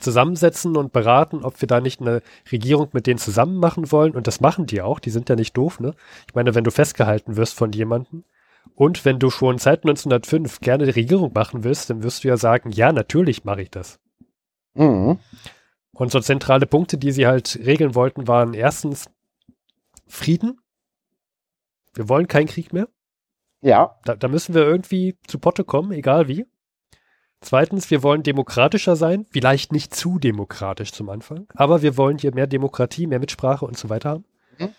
zusammensetzen 0.00 0.76
und 0.76 0.92
beraten, 0.92 1.44
ob 1.44 1.60
wir 1.60 1.68
da 1.68 1.80
nicht 1.80 2.00
eine 2.00 2.22
Regierung 2.50 2.88
mit 2.92 3.06
denen 3.06 3.18
zusammen 3.18 3.56
machen 3.56 3.92
wollen. 3.92 4.14
Und 4.14 4.26
das 4.26 4.40
machen 4.40 4.66
die 4.66 4.82
auch, 4.82 4.98
die 4.98 5.10
sind 5.10 5.28
ja 5.28 5.36
nicht 5.36 5.56
doof, 5.56 5.80
ne? 5.80 5.94
Ich 6.26 6.34
meine, 6.34 6.54
wenn 6.54 6.64
du 6.64 6.70
festgehalten 6.70 7.36
wirst 7.36 7.54
von 7.54 7.72
jemandem 7.72 8.24
und 8.74 9.04
wenn 9.04 9.18
du 9.18 9.30
schon 9.30 9.58
seit 9.58 9.84
1905 9.84 10.60
gerne 10.60 10.84
die 10.84 10.90
Regierung 10.90 11.32
machen 11.32 11.64
willst, 11.64 11.90
dann 11.90 12.02
wirst 12.02 12.24
du 12.24 12.28
ja 12.28 12.36
sagen, 12.36 12.70
ja, 12.70 12.92
natürlich 12.92 13.44
mache 13.44 13.62
ich 13.62 13.70
das. 13.70 14.00
Mhm. 14.74 15.18
Und 15.92 16.10
so 16.10 16.20
zentrale 16.20 16.66
Punkte, 16.66 16.98
die 16.98 17.12
sie 17.12 17.26
halt 17.26 17.60
regeln 17.64 17.94
wollten, 17.94 18.26
waren 18.26 18.52
erstens 18.52 19.08
Frieden, 20.08 20.60
wir 21.94 22.08
wollen 22.08 22.26
keinen 22.26 22.48
Krieg 22.48 22.72
mehr. 22.72 22.88
Ja. 23.60 23.96
Da, 24.04 24.16
da 24.16 24.28
müssen 24.28 24.54
wir 24.54 24.62
irgendwie 24.62 25.16
zu 25.26 25.38
Potte 25.38 25.64
kommen, 25.64 25.92
egal 25.92 26.26
wie. 26.28 26.44
Zweitens, 27.40 27.90
wir 27.90 28.02
wollen 28.02 28.22
demokratischer 28.22 28.96
sein, 28.96 29.26
vielleicht 29.30 29.70
nicht 29.70 29.94
zu 29.94 30.18
demokratisch 30.18 30.92
zum 30.92 31.10
Anfang, 31.10 31.46
aber 31.54 31.82
wir 31.82 31.96
wollen 31.96 32.18
hier 32.18 32.34
mehr 32.34 32.46
Demokratie, 32.46 33.06
mehr 33.06 33.20
Mitsprache 33.20 33.64
und 33.64 33.78
so 33.78 33.90
weiter 33.90 34.10
haben. 34.10 34.24
Mhm. 34.58 34.74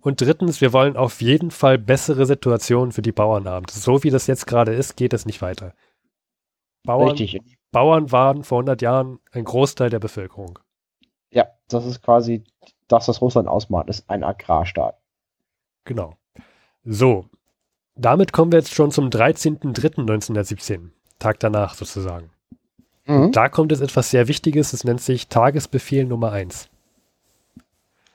Und 0.00 0.20
drittens, 0.20 0.60
wir 0.60 0.72
wollen 0.72 0.96
auf 0.96 1.20
jeden 1.20 1.50
Fall 1.50 1.78
bessere 1.78 2.24
Situationen 2.26 2.92
für 2.92 3.02
die 3.02 3.12
Bauern 3.12 3.48
haben. 3.48 3.66
So 3.70 4.02
wie 4.02 4.10
das 4.10 4.26
jetzt 4.26 4.46
gerade 4.46 4.72
ist, 4.72 4.96
geht 4.96 5.12
es 5.12 5.26
nicht 5.26 5.42
weiter. 5.42 5.74
Bauern, 6.84 7.10
Richtig. 7.10 7.40
Bauern 7.70 8.10
waren 8.10 8.42
vor 8.42 8.58
100 8.58 8.80
Jahren 8.80 9.18
ein 9.32 9.44
Großteil 9.44 9.90
der 9.90 9.98
Bevölkerung. 9.98 10.58
Ja, 11.30 11.48
das 11.68 11.84
ist 11.84 12.02
quasi 12.02 12.44
das, 12.88 13.08
was 13.08 13.20
Russland 13.20 13.48
ausmacht, 13.48 13.88
ist 13.88 14.08
ein 14.08 14.24
Agrarstaat. 14.24 14.96
Genau. 15.84 16.16
So, 16.84 17.26
damit 17.94 18.32
kommen 18.32 18.52
wir 18.52 18.58
jetzt 18.58 18.74
schon 18.74 18.90
zum 18.90 19.10
13.03.1917, 19.10 20.90
Tag 21.18 21.38
danach 21.40 21.74
sozusagen. 21.74 22.30
Mhm. 23.06 23.32
Da 23.32 23.48
kommt 23.48 23.72
jetzt 23.72 23.82
etwas 23.82 24.10
sehr 24.10 24.28
Wichtiges, 24.28 24.72
es 24.72 24.84
nennt 24.84 25.02
sich 25.02 25.28
Tagesbefehl 25.28 26.06
Nummer 26.06 26.32
1. 26.32 26.70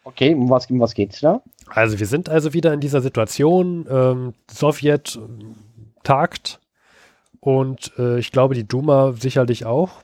Okay, 0.06 0.36
um 0.36 0.50
was, 0.50 0.70
um 0.70 0.80
was 0.80 0.94
geht's 0.94 1.20
da? 1.20 1.42
Also 1.68 2.00
wir 2.00 2.06
sind 2.06 2.30
also 2.30 2.54
wieder 2.54 2.72
in 2.74 2.80
dieser 2.80 3.02
Situation, 3.02 3.88
ähm, 3.90 4.34
Sowjet 4.50 5.16
äh, 5.16 5.20
tagt 6.04 6.62
und 7.40 7.92
äh, 7.98 8.20
ich 8.20 8.32
glaube 8.32 8.54
die 8.54 8.68
Duma 8.68 9.14
sicherlich 9.14 9.66
auch. 9.66 10.04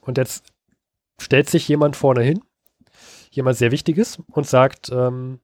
Und 0.00 0.16
jetzt 0.16 0.46
stellt 1.20 1.50
sich 1.50 1.68
jemand 1.68 1.96
vorne 1.96 2.22
hin, 2.22 2.40
jemand 3.30 3.58
sehr 3.58 3.72
Wichtiges 3.72 4.22
und 4.32 4.46
sagt, 4.46 4.90
ähm, 4.90 5.40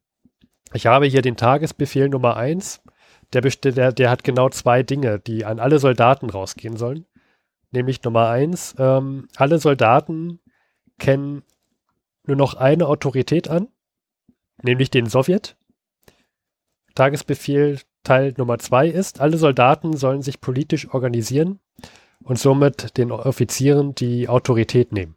ich 0.72 0.86
habe 0.86 1.04
hier 1.04 1.20
den 1.20 1.36
Tagesbefehl 1.36 2.08
Nummer 2.08 2.36
1. 2.36 2.80
Der, 3.34 3.42
der, 3.42 3.92
der 3.92 4.10
hat 4.10 4.24
genau 4.24 4.48
zwei 4.48 4.82
Dinge, 4.82 5.18
die 5.18 5.44
an 5.44 5.60
alle 5.60 5.78
Soldaten 5.78 6.30
rausgehen 6.30 6.78
sollen. 6.78 7.04
Nämlich 7.72 8.02
Nummer 8.02 8.28
1, 8.28 8.76
ähm, 8.78 9.28
alle 9.36 9.58
Soldaten 9.58 10.40
kennen 10.98 11.42
nur 12.26 12.36
noch 12.36 12.54
eine 12.54 12.86
Autorität 12.86 13.48
an, 13.48 13.68
nämlich 14.62 14.90
den 14.90 15.06
Sowjet. 15.06 15.56
Tagesbefehl 16.94 17.78
Teil 18.04 18.34
Nummer 18.36 18.58
2 18.58 18.88
ist, 18.88 19.20
alle 19.20 19.36
Soldaten 19.36 19.96
sollen 19.96 20.22
sich 20.22 20.40
politisch 20.40 20.92
organisieren 20.92 21.60
und 22.22 22.38
somit 22.38 22.96
den 22.96 23.12
Offizieren 23.12 23.94
die 23.94 24.28
Autorität 24.28 24.92
nehmen. 24.92 25.14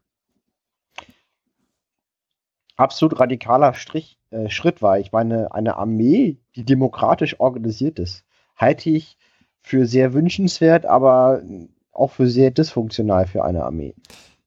Absolut 2.78 3.20
radikaler 3.20 3.74
Strich 3.74 4.20
äh, 4.32 4.50
Schritt 4.50 4.82
war. 4.82 5.00
Ich 5.00 5.12
meine, 5.12 5.54
eine 5.54 5.78
Armee, 5.78 6.38
die 6.56 6.66
demokratisch 6.66 7.40
organisiert 7.40 8.00
ist, 8.00 8.24
halte 8.56 8.90
ich 8.90 9.18
für 9.62 9.86
sehr 9.86 10.14
wünschenswert, 10.14 10.86
aber 10.86 11.42
auch 11.92 12.12
für 12.12 12.28
sehr 12.28 12.52
dysfunktional 12.52 13.28
für 13.28 13.44
eine 13.44 13.64
Armee. 13.64 13.96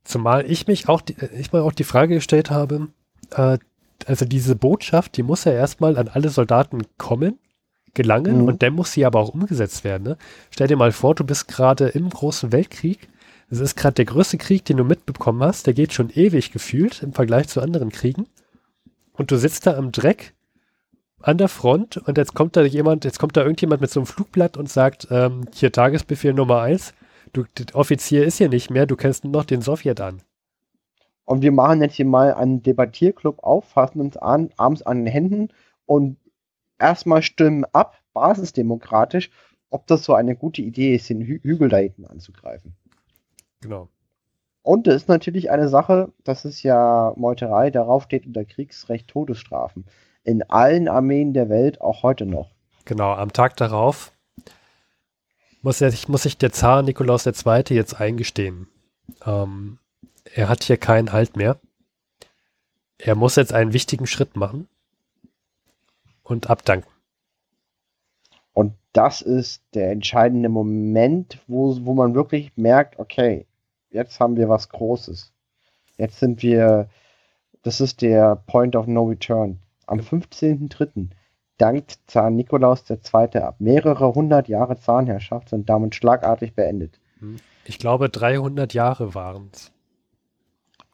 Zumal 0.04 0.48
ich 0.50 0.66
mich 0.66 0.88
auch, 0.88 1.00
die, 1.00 1.16
ich 1.38 1.52
mal 1.52 1.62
auch 1.62 1.72
die 1.72 1.84
Frage 1.84 2.14
gestellt 2.14 2.50
habe, 2.50 2.88
äh, 3.30 3.58
also 4.06 4.24
diese 4.24 4.56
Botschaft, 4.56 5.16
die 5.16 5.22
muss 5.22 5.44
ja 5.44 5.52
erstmal 5.52 5.96
an 5.96 6.08
alle 6.08 6.28
Soldaten 6.28 6.82
kommen, 6.96 7.38
gelangen 7.94 8.42
mhm. 8.42 8.48
und 8.48 8.62
dann 8.62 8.74
muss 8.74 8.92
sie 8.92 9.04
aber 9.04 9.20
auch 9.20 9.30
umgesetzt 9.30 9.84
werden. 9.84 10.04
Ne? 10.04 10.16
Stell 10.50 10.68
dir 10.68 10.76
mal 10.76 10.92
vor, 10.92 11.14
du 11.14 11.24
bist 11.24 11.48
gerade 11.48 11.88
im 11.88 12.10
Großen 12.10 12.52
Weltkrieg. 12.52 13.08
Es 13.50 13.60
ist 13.60 13.76
gerade 13.76 13.94
der 13.94 14.04
größte 14.04 14.38
Krieg, 14.38 14.64
den 14.66 14.76
du 14.76 14.84
mitbekommen 14.84 15.42
hast. 15.42 15.66
Der 15.66 15.74
geht 15.74 15.92
schon 15.92 16.10
ewig 16.10 16.52
gefühlt 16.52 17.02
im 17.02 17.12
Vergleich 17.12 17.48
zu 17.48 17.60
anderen 17.60 17.90
Kriegen 17.90 18.26
und 19.12 19.30
du 19.30 19.36
sitzt 19.36 19.66
da 19.66 19.76
am 19.76 19.90
Dreck 19.90 20.34
an 21.20 21.38
der 21.38 21.48
Front 21.48 21.96
und 21.96 22.16
jetzt 22.16 22.34
kommt 22.34 22.56
da 22.56 22.62
jemand, 22.62 23.04
jetzt 23.04 23.18
kommt 23.18 23.36
da 23.36 23.42
irgendjemand 23.42 23.80
mit 23.80 23.90
so 23.90 24.00
einem 24.00 24.06
Flugblatt 24.06 24.56
und 24.56 24.68
sagt, 24.70 25.08
ähm, 25.10 25.46
hier 25.52 25.72
Tagesbefehl 25.72 26.32
Nummer 26.32 26.60
eins, 26.60 26.94
du, 27.32 27.44
der 27.58 27.74
Offizier 27.74 28.24
ist 28.24 28.38
hier 28.38 28.48
nicht 28.48 28.70
mehr, 28.70 28.86
du 28.86 28.94
kennst 28.94 29.24
nur 29.24 29.32
noch 29.32 29.44
den 29.44 29.60
Sowjet 29.60 30.00
an. 30.00 30.22
Und 31.28 31.42
wir 31.42 31.52
machen 31.52 31.82
jetzt 31.82 31.96
hier 31.96 32.06
mal 32.06 32.32
einen 32.32 32.62
Debattierclub 32.62 33.44
auf, 33.44 33.66
fassen 33.66 34.00
uns 34.00 34.16
an, 34.16 34.48
abends 34.56 34.80
an 34.80 35.04
den 35.04 35.12
Händen 35.12 35.48
und 35.84 36.16
erstmal 36.78 37.20
stimmen 37.20 37.66
ab, 37.74 38.00
basisdemokratisch, 38.14 39.30
ob 39.68 39.86
das 39.88 40.04
so 40.04 40.14
eine 40.14 40.36
gute 40.36 40.62
Idee 40.62 40.94
ist, 40.94 41.10
den 41.10 41.20
Hü 41.20 41.38
Hügel 41.42 41.68
da 41.68 41.76
hinten 41.76 42.06
anzugreifen. 42.06 42.76
Genau. 43.60 43.90
Und 44.62 44.86
das 44.86 44.94
ist 44.96 45.08
natürlich 45.10 45.50
eine 45.50 45.68
Sache, 45.68 46.14
das 46.24 46.46
ist 46.46 46.62
ja 46.62 47.12
Meuterei, 47.16 47.70
darauf 47.70 48.04
steht 48.04 48.24
unter 48.24 48.46
Kriegsrecht 48.46 49.08
Todesstrafen. 49.08 49.84
In 50.24 50.48
allen 50.48 50.88
Armeen 50.88 51.34
der 51.34 51.50
Welt, 51.50 51.82
auch 51.82 52.02
heute 52.02 52.24
noch. 52.24 52.52
Genau, 52.86 53.12
am 53.12 53.34
Tag 53.34 53.54
darauf 53.58 54.12
muss, 55.60 55.82
er, 55.82 55.92
muss 56.06 56.22
sich 56.22 56.38
der 56.38 56.52
Zar 56.52 56.80
Nikolaus 56.80 57.26
II. 57.26 57.64
jetzt 57.68 58.00
eingestehen. 58.00 58.66
Ähm, 59.26 59.78
er 60.34 60.48
hat 60.48 60.64
hier 60.64 60.76
keinen 60.76 61.12
Halt 61.12 61.36
mehr. 61.36 61.58
Er 62.98 63.14
muss 63.14 63.36
jetzt 63.36 63.52
einen 63.52 63.72
wichtigen 63.72 64.06
Schritt 64.06 64.36
machen 64.36 64.68
und 66.22 66.50
abdanken. 66.50 66.90
Und 68.52 68.74
das 68.92 69.22
ist 69.22 69.62
der 69.74 69.92
entscheidende 69.92 70.48
Moment, 70.48 71.38
wo, 71.46 71.76
wo 71.84 71.94
man 71.94 72.14
wirklich 72.14 72.52
merkt, 72.56 72.98
okay, 72.98 73.46
jetzt 73.90 74.18
haben 74.18 74.36
wir 74.36 74.48
was 74.48 74.68
Großes. 74.68 75.32
Jetzt 75.96 76.18
sind 76.18 76.42
wir, 76.42 76.88
das 77.62 77.80
ist 77.80 78.02
der 78.02 78.36
Point 78.46 78.74
of 78.74 78.86
No 78.86 79.04
Return. 79.04 79.60
Am 79.86 80.00
15.03. 80.00 81.10
dankt 81.56 81.98
Zar 82.06 82.30
Nikolaus 82.30 82.84
II. 82.90 83.40
ab. 83.40 83.56
Mehrere 83.60 84.14
hundert 84.14 84.48
Jahre 84.48 84.78
Zahnherrschaft 84.78 85.48
sind 85.48 85.68
damit 85.68 85.94
schlagartig 85.94 86.54
beendet. 86.54 87.00
Ich 87.64 87.78
glaube, 87.78 88.08
300 88.08 88.74
Jahre 88.74 89.14
waren 89.14 89.50
es. 89.52 89.72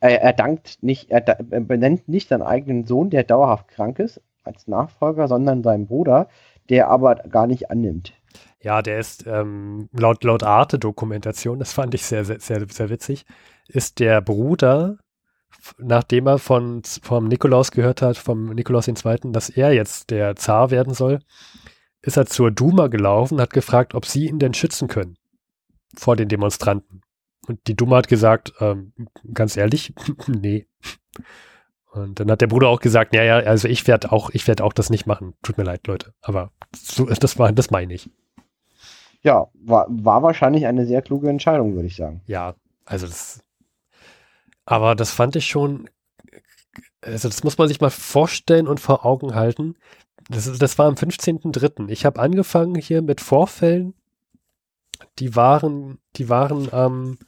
Er, 0.04 0.20
er, 0.20 0.34
dankt 0.34 0.82
nicht, 0.82 1.10
er, 1.10 1.26
er 1.26 1.60
benennt 1.60 2.10
nicht 2.10 2.28
seinen 2.28 2.42
eigenen 2.42 2.86
Sohn, 2.86 3.08
der 3.08 3.24
dauerhaft 3.24 3.68
krank 3.68 3.98
ist, 3.98 4.20
als 4.42 4.68
Nachfolger, 4.68 5.28
sondern 5.28 5.62
seinen 5.62 5.86
Bruder, 5.86 6.28
der 6.68 6.88
aber 6.88 7.14
gar 7.14 7.46
nicht 7.46 7.70
annimmt. 7.70 8.12
Ja, 8.60 8.82
der 8.82 8.98
ist 8.98 9.26
ähm, 9.26 9.88
laut, 9.92 10.22
laut 10.22 10.42
Arte-Dokumentation, 10.42 11.58
das 11.58 11.72
fand 11.72 11.94
ich 11.94 12.04
sehr, 12.04 12.26
sehr, 12.26 12.38
sehr, 12.38 12.66
sehr 12.68 12.90
witzig, 12.90 13.24
ist 13.66 13.98
der 13.98 14.20
Bruder, 14.20 14.98
nachdem 15.78 16.26
er 16.26 16.36
von, 16.36 16.82
vom 16.84 17.26
Nikolaus 17.26 17.70
gehört 17.70 18.02
hat, 18.02 18.18
vom 18.18 18.50
Nikolaus 18.50 18.86
II., 18.86 19.32
dass 19.32 19.48
er 19.48 19.72
jetzt 19.72 20.10
der 20.10 20.36
Zar 20.36 20.70
werden 20.70 20.92
soll, 20.92 21.20
ist 22.02 22.18
er 22.18 22.26
zur 22.26 22.50
Duma 22.50 22.88
gelaufen, 22.88 23.40
hat 23.40 23.54
gefragt, 23.54 23.94
ob 23.94 24.04
sie 24.04 24.28
ihn 24.28 24.38
denn 24.38 24.52
schützen 24.52 24.86
können 24.86 25.16
vor 25.96 26.14
den 26.14 26.28
Demonstranten. 26.28 27.00
Und 27.46 27.61
die 27.66 27.76
Duma 27.76 27.96
hat 27.96 28.09
gesagt, 28.09 28.52
ähm, 28.61 28.92
ganz 29.33 29.57
ehrlich, 29.57 29.94
nee. 30.26 30.66
Und 31.94 32.18
dann 32.18 32.30
hat 32.30 32.40
der 32.40 32.48
Bruder 32.48 32.68
auch 32.68 32.80
gesagt, 32.80 33.14
ja, 33.14 33.22
ja, 33.22 33.37
also 33.37 33.68
ich 33.68 33.87
werde 33.87 34.11
auch, 34.11 34.30
ich 34.30 34.48
werde 34.48 34.64
auch 34.64 34.72
das 34.72 34.90
nicht 34.90 35.07
machen. 35.07 35.35
Tut 35.42 35.59
mir 35.59 35.64
leid, 35.64 35.87
Leute. 35.87 36.12
Aber 36.22 36.50
so, 36.74 37.04
das 37.20 37.38
war, 37.38 37.52
das 37.52 37.70
meine 37.70 37.94
ich. 37.94 38.11
Ja, 39.22 39.46
war, 39.54 39.87
war 39.88 40.22
wahrscheinlich 40.22 40.66
eine 40.66 40.87
sehr 40.87 41.02
kluge 41.02 41.30
Entscheidung, 41.30 41.74
würde 41.74 41.87
ich 41.87 41.96
sagen. 41.96 42.20
Ja, 42.26 42.57
also 42.85 43.07
das. 43.07 43.42
Aber 44.66 44.94
das 44.94 45.12
fand 45.12 45.37
ich 45.37 45.46
schon. 45.46 45.88
Also, 47.00 47.28
das 47.28 47.44
muss 47.44 47.59
man 47.59 47.68
sich 47.68 47.80
mal 47.80 47.90
vorstellen 47.90 48.66
und 48.66 48.80
vor 48.80 49.07
Augen 49.07 49.35
halten. 49.35 49.76
Das, 50.28 50.50
das 50.59 50.78
war 50.78 50.87
am 50.87 50.94
15.03. 50.94 51.88
Ich 51.90 52.04
habe 52.04 52.20
angefangen 52.20 52.74
hier 52.74 53.02
mit 53.02 53.20
Vorfällen, 53.20 53.94
die 55.18 55.37
waren, 55.37 55.98
die 56.16 56.28
waren 56.28 56.72
am 56.72 57.18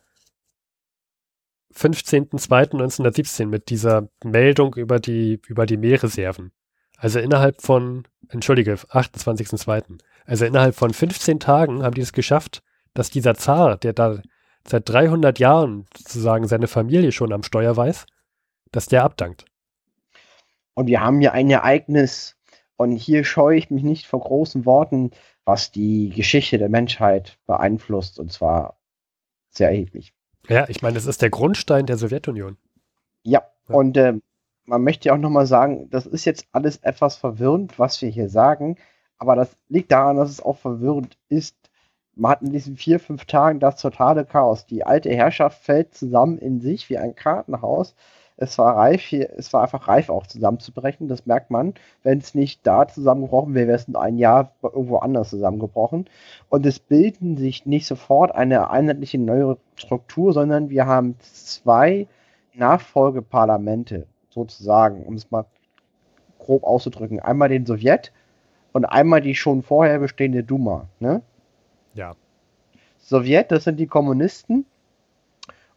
15.02.1917 1.77 3.47
mit 3.47 3.69
dieser 3.69 4.09
Meldung 4.25 4.75
über 4.75 4.99
die, 4.99 5.41
über 5.47 5.67
die 5.67 5.77
Meerreserven. 5.77 6.53
Also 6.97 7.19
innerhalb 7.19 7.61
von, 7.61 8.09
entschuldige, 8.31 8.75
28.02. 8.75 9.99
Also 10.25 10.45
innerhalb 10.47 10.75
von 10.75 10.93
15 10.93 11.39
Tagen 11.39 11.83
haben 11.83 11.95
die 11.95 12.01
es 12.01 12.13
geschafft, 12.13 12.63
dass 12.95 13.11
dieser 13.11 13.35
Zar, 13.35 13.77
der 13.77 13.93
da 13.93 14.23
seit 14.67 14.89
300 14.89 15.39
Jahren 15.39 15.87
sozusagen 15.97 16.49
seine 16.49 16.67
Familie 16.67 17.13
schon 17.13 17.33
am 17.33 17.43
Steuer 17.43 17.77
weiß, 17.77 18.07
dass 18.73 18.87
der 18.87 19.05
abdankt. 19.05 19.45
Und 20.75 20.87
wir 20.87 21.01
haben 21.01 21.21
ja 21.21 21.33
ein 21.33 21.51
Ereignis, 21.51 22.37
und 22.77 22.93
hier 22.93 23.25
scheue 23.25 23.57
ich 23.57 23.71
mich 23.71 23.83
nicht 23.83 24.07
vor 24.07 24.21
großen 24.21 24.67
Worten, 24.67 25.11
was 25.45 25.71
die 25.71 26.11
Geschichte 26.11 26.59
der 26.59 26.69
Menschheit 26.69 27.39
beeinflusst, 27.47 28.19
und 28.19 28.33
zwar 28.33 28.79
sehr 29.51 29.69
erheblich. 29.69 30.13
Ja, 30.49 30.69
ich 30.69 30.83
meine, 30.83 30.99
es 30.99 31.07
ist 31.07 31.23
der 31.23 31.31
Grundstein 31.31 31.87
der 31.87 31.97
Sowjetunion. 31.97 32.57
Ja, 33.23 33.43
ja. 33.69 33.75
und 33.75 33.97
äh, 33.97 34.15
man 34.65 34.83
möchte 34.83 35.09
ja 35.09 35.15
auch 35.15 35.19
nochmal 35.19 35.47
sagen, 35.47 35.89
das 35.91 36.07
ist 36.07 36.25
jetzt 36.25 36.47
alles 36.53 36.79
etwas 36.79 37.17
verwirrend, 37.17 37.79
was 37.79 38.01
wir 38.03 38.09
hier 38.09 38.29
sagen, 38.29 38.77
aber 39.19 39.37
das 39.37 39.57
liegt 39.69 39.93
daran, 39.93 40.17
dass 40.17 40.31
es 40.31 40.43
auch 40.43 40.59
verwirrend 40.59 41.17
ist. 41.29 41.57
Man 42.15 42.33
hat 42.33 42.43
in 42.43 42.53
diesen 42.53 42.77
vier, 42.77 43.01
fünf 43.01 43.27
Tagen 43.27 43.61
das 43.61 43.81
totale 43.81 44.25
Chaos. 44.25 44.67
Die 44.67 44.85
alte 44.85 45.11
Herrschaft 45.11 45.63
fällt 45.63 45.95
zusammen 45.95 46.39
in 46.39 46.61
sich 46.61 46.89
wie 46.91 46.99
ein 46.99 47.15
Kartenhaus. 47.15 47.95
Es 48.39 48.59
war 48.59 48.77
reif, 48.77 49.01
hier, 49.03 49.31
es 49.37 49.53
war 49.53 49.63
einfach 49.63 49.89
reif 49.89 50.11
auch 50.11 50.27
zusammenzubrechen. 50.27 51.09
Das 51.09 51.25
merkt 51.25 51.51
man. 51.51 51.75
Wenn 52.03 52.19
es 52.19 52.35
nicht 52.35 52.67
da 52.67 52.87
zusammengebrochen 52.87 53.55
wäre, 53.55 53.69
wäre 53.69 53.77
es 53.77 53.89
in 53.89 53.97
ein 53.97 54.19
Jahr 54.19 54.53
irgendwo 54.63 54.99
anders 54.99 55.31
zusammengebrochen. 55.31 56.07
Und 56.51 56.67
es 56.67 56.79
bilden 56.79 57.39
sich 57.39 57.65
nicht 57.65 57.87
sofort 57.87 58.35
eine 58.35 58.71
einheitliche 58.71 59.19
neue 59.19 59.57
Struktur, 59.77 60.35
sondern 60.35 60.69
wir 60.69 60.87
haben 60.87 61.17
zwei 61.21 62.07
Nachfolgeparlamente 62.55 64.07
sozusagen, 64.29 65.05
um 65.05 65.15
es 65.15 65.31
mal 65.31 65.47
grob 66.39 66.65
auszudrücken. 66.65 67.21
Einmal 67.21 67.49
den 67.49 67.65
Sowjet 67.65 68.13
und 68.73 68.85
einmal 68.85 69.23
die 69.23 69.35
schon 69.35 69.63
vorher 69.63 69.99
bestehende 69.99 70.45
Duma. 70.45 70.89
Ne? 71.01 71.23
Ja. 71.95 72.15
Sowjet, 72.99 73.51
das 73.51 73.65
sind 73.65 73.81
die 73.81 73.87
Kommunisten. 73.87 74.67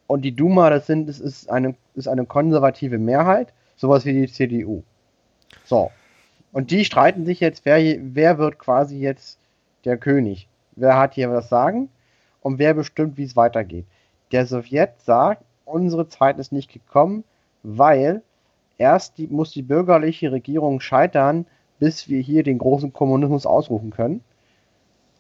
Und 0.10 0.24
die 0.24 0.36
Duma, 0.36 0.72
das, 0.72 0.88
sind, 0.88 1.08
das 1.08 1.20
ist, 1.20 1.52
eine, 1.52 1.76
ist 1.94 2.08
eine 2.08 2.26
konservative 2.26 2.98
Mehrheit, 2.98 3.54
sowas 3.76 4.06
wie 4.06 4.14
die 4.14 4.28
CDU. 4.28 4.82
So. 5.66 5.92
Und 6.52 6.72
die 6.72 6.84
streiten 6.84 7.26
sich 7.26 7.40
jetzt, 7.40 7.64
wer, 7.64 7.78
wer 8.02 8.40
wird 8.40 8.58
quasi 8.58 8.98
jetzt 8.98 9.38
der 9.86 9.98
König? 9.98 10.48
Wer 10.76 10.98
hat 10.98 11.14
hier 11.14 11.30
was 11.30 11.48
sagen? 11.48 11.90
Und 12.42 12.58
wer 12.58 12.74
bestimmt, 12.74 13.18
wie 13.18 13.24
es 13.24 13.36
weitergeht? 13.36 13.86
Der 14.32 14.48
Sowjet 14.48 15.00
sagt, 15.00 15.44
unsere 15.64 16.08
Zeit 16.08 16.40
ist 16.40 16.52
nicht 16.52 16.74
gekommen, 16.74 17.24
weil 17.62 18.24
erst 18.80 19.20
die, 19.20 19.28
muss 19.28 19.52
die 19.52 19.62
bürgerliche 19.62 20.32
Regierung 20.32 20.80
scheitern, 20.80 21.46
bis 21.78 22.10
wir 22.10 22.20
hier 22.20 22.42
den 22.42 22.58
großen 22.58 22.94
Kommunismus 22.94 23.46
ausrufen 23.46 23.92
können. 23.92 24.24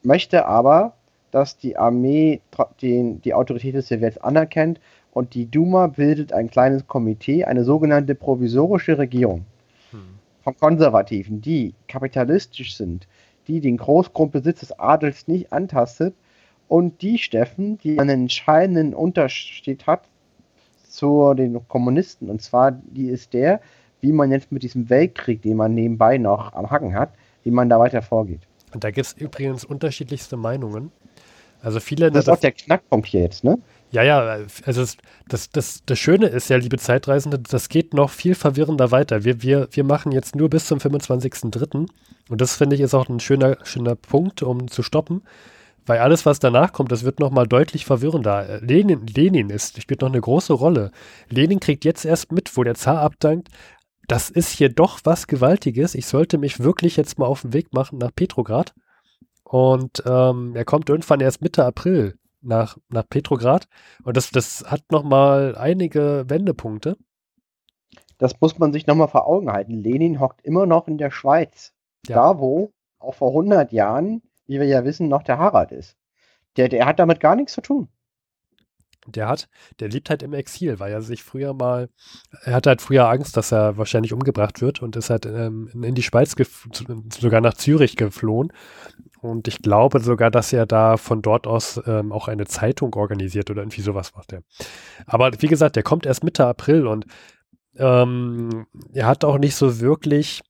Möchte 0.01 0.47
aber, 0.47 0.93
dass 1.31 1.57
die 1.57 1.77
Armee 1.77 2.41
den, 2.81 3.21
die 3.21 3.33
Autorität 3.33 3.75
des 3.75 3.87
Sowjets 3.87 4.17
anerkennt 4.17 4.79
und 5.11 5.33
die 5.33 5.45
Duma 5.45 5.87
bildet 5.87 6.33
ein 6.33 6.49
kleines 6.49 6.87
Komitee, 6.87 7.45
eine 7.45 7.63
sogenannte 7.63 8.15
provisorische 8.15 8.97
Regierung 8.97 9.45
hm. 9.91 10.01
von 10.43 10.57
Konservativen, 10.57 11.41
die 11.41 11.73
kapitalistisch 11.87 12.75
sind, 12.75 13.07
die 13.47 13.61
den 13.61 13.77
Großgrundbesitz 13.77 14.59
des 14.59 14.79
Adels 14.79 15.27
nicht 15.27 15.51
antastet 15.51 16.13
und 16.67 17.01
die 17.01 17.17
Steffen, 17.17 17.79
die 17.79 17.99
einen 17.99 18.21
entscheidenden 18.21 18.93
Unterschied 18.93 19.87
hat 19.87 20.07
zu 20.87 21.33
den 21.33 21.67
Kommunisten. 21.67 22.29
Und 22.29 22.41
zwar, 22.41 22.71
die 22.71 23.09
ist 23.09 23.33
der, 23.33 23.59
wie 24.01 24.11
man 24.11 24.31
jetzt 24.31 24.51
mit 24.51 24.63
diesem 24.63 24.89
Weltkrieg, 24.89 25.41
den 25.41 25.57
man 25.57 25.73
nebenbei 25.73 26.17
noch 26.17 26.53
am 26.53 26.69
Hacken 26.69 26.93
hat, 26.93 27.11
wie 27.43 27.51
man 27.51 27.69
da 27.69 27.79
weiter 27.79 28.01
vorgeht. 28.01 28.41
Und 28.73 28.83
da 28.83 28.91
gibt 28.91 29.07
es 29.07 29.13
übrigens 29.13 29.65
unterschiedlichste 29.65 30.37
Meinungen. 30.37 30.91
Also 31.61 31.79
viele. 31.79 32.11
Das 32.11 32.25
ist 32.25 32.29
auch 32.29 32.39
der 32.39 32.51
Knackpunkt 32.51 33.07
hier 33.07 33.21
jetzt, 33.21 33.43
ne? 33.43 33.57
Ja, 33.91 34.03
ja, 34.03 34.45
also 34.65 34.85
das, 35.27 35.49
das, 35.49 35.83
das 35.83 35.99
Schöne 35.99 36.27
ist 36.27 36.49
ja, 36.49 36.57
liebe 36.57 36.77
Zeitreisende, 36.77 37.39
das 37.39 37.69
geht 37.69 37.95
noch 37.95 38.11
viel 38.11 38.35
verwirrender 38.35 38.91
weiter. 38.91 39.23
Wir, 39.23 39.41
wir, 39.41 39.67
wir 39.71 39.83
machen 39.83 40.11
jetzt 40.11 40.35
nur 40.35 40.47
bis 40.47 40.67
zum 40.67 40.77
25.03. 40.77 41.87
Und 42.29 42.41
das 42.41 42.55
finde 42.55 42.75
ich 42.75 42.81
ist 42.81 42.93
auch 42.93 43.09
ein 43.09 43.19
schöner, 43.19 43.57
schöner 43.63 43.95
Punkt, 43.95 44.43
um 44.43 44.67
zu 44.67 44.83
stoppen. 44.83 45.23
Weil 45.87 45.99
alles, 45.99 46.27
was 46.27 46.37
danach 46.37 46.71
kommt, 46.71 46.91
das 46.91 47.03
wird 47.03 47.19
nochmal 47.19 47.47
deutlich 47.47 47.83
verwirrender. 47.83 48.59
Lenin, 48.61 49.07
Lenin 49.07 49.49
ist, 49.49 49.81
spielt 49.81 50.01
noch 50.01 50.09
eine 50.09 50.21
große 50.21 50.53
Rolle. 50.53 50.91
Lenin 51.29 51.59
kriegt 51.59 51.83
jetzt 51.83 52.05
erst 52.05 52.31
mit, 52.31 52.55
wo 52.55 52.63
der 52.63 52.75
Zar 52.75 52.99
abdankt, 52.99 53.49
das 54.07 54.29
ist 54.29 54.49
hier 54.49 54.69
doch 54.69 54.99
was 55.03 55.25
Gewaltiges. 55.25 55.95
Ich 55.95 56.05
sollte 56.05 56.37
mich 56.37 56.59
wirklich 56.59 56.95
jetzt 56.95 57.17
mal 57.17 57.25
auf 57.25 57.41
den 57.41 57.53
Weg 57.53 57.73
machen 57.73 57.97
nach 57.97 58.13
Petrograd. 58.13 58.73
Und 59.49 60.03
ähm, 60.05 60.55
er 60.55 60.63
kommt 60.63 60.89
irgendwann 60.89 61.21
erst 61.21 61.41
Mitte 61.41 61.65
April 61.65 62.19
nach, 62.39 62.77
nach 62.89 63.09
Petrograd. 63.09 63.67
Und 64.03 64.15
das, 64.15 64.29
das 64.29 64.63
hat 64.67 64.83
nochmal 64.91 65.55
einige 65.57 66.23
Wendepunkte. 66.27 66.97
Das 68.19 68.39
muss 68.41 68.59
man 68.59 68.71
sich 68.71 68.85
nochmal 68.85 69.07
vor 69.07 69.25
Augen 69.25 69.51
halten. 69.51 69.81
Lenin 69.81 70.19
hockt 70.19 70.45
immer 70.45 70.67
noch 70.67 70.87
in 70.87 70.99
der 70.99 71.09
Schweiz. 71.09 71.73
Ja. 72.07 72.15
Da, 72.17 72.39
wo 72.39 72.73
auch 72.99 73.15
vor 73.15 73.29
100 73.29 73.71
Jahren, 73.71 74.21
wie 74.45 74.59
wir 74.59 74.67
ja 74.67 74.85
wissen, 74.85 75.07
noch 75.07 75.23
der 75.23 75.39
Harald 75.39 75.71
ist. 75.71 75.97
Der, 76.55 76.69
der 76.69 76.85
hat 76.85 76.99
damit 76.99 77.19
gar 77.19 77.35
nichts 77.35 77.53
zu 77.53 77.61
tun. 77.61 77.87
Der 79.15 79.27
hat, 79.27 79.47
der 79.79 79.89
lebt 79.89 80.09
halt 80.09 80.23
im 80.23 80.33
Exil, 80.33 80.79
weil 80.79 80.91
er 80.91 81.01
sich 81.01 81.23
früher 81.23 81.53
mal, 81.53 81.89
er 82.43 82.53
hatte 82.53 82.69
halt 82.69 82.81
früher 82.81 83.09
Angst, 83.09 83.37
dass 83.37 83.51
er 83.51 83.77
wahrscheinlich 83.77 84.13
umgebracht 84.13 84.61
wird 84.61 84.81
und 84.81 84.95
ist 84.95 85.09
halt 85.09 85.25
ähm, 85.25 85.69
in 85.73 85.95
die 85.95 86.03
Schweiz, 86.03 86.35
sogar 87.19 87.41
nach 87.41 87.53
Zürich 87.55 87.95
geflohen. 87.95 88.51
Und 89.21 89.47
ich 89.47 89.61
glaube 89.61 89.99
sogar, 89.99 90.31
dass 90.31 90.53
er 90.53 90.65
da 90.65 90.97
von 90.97 91.21
dort 91.21 91.45
aus 91.45 91.81
ähm, 91.85 92.11
auch 92.11 92.27
eine 92.27 92.45
Zeitung 92.45 92.93
organisiert 92.95 93.49
oder 93.49 93.61
irgendwie 93.61 93.81
sowas 93.81 94.13
macht 94.15 94.33
er. 94.33 94.43
Aber 95.05 95.31
wie 95.39 95.47
gesagt, 95.47 95.75
der 95.75 95.83
kommt 95.83 96.05
erst 96.05 96.23
Mitte 96.23 96.45
April 96.45 96.87
und 96.87 97.05
ähm, 97.75 98.65
er 98.93 99.07
hat 99.07 99.25
auch 99.25 99.37
nicht 99.37 99.55
so 99.55 99.79
wirklich 99.79 100.41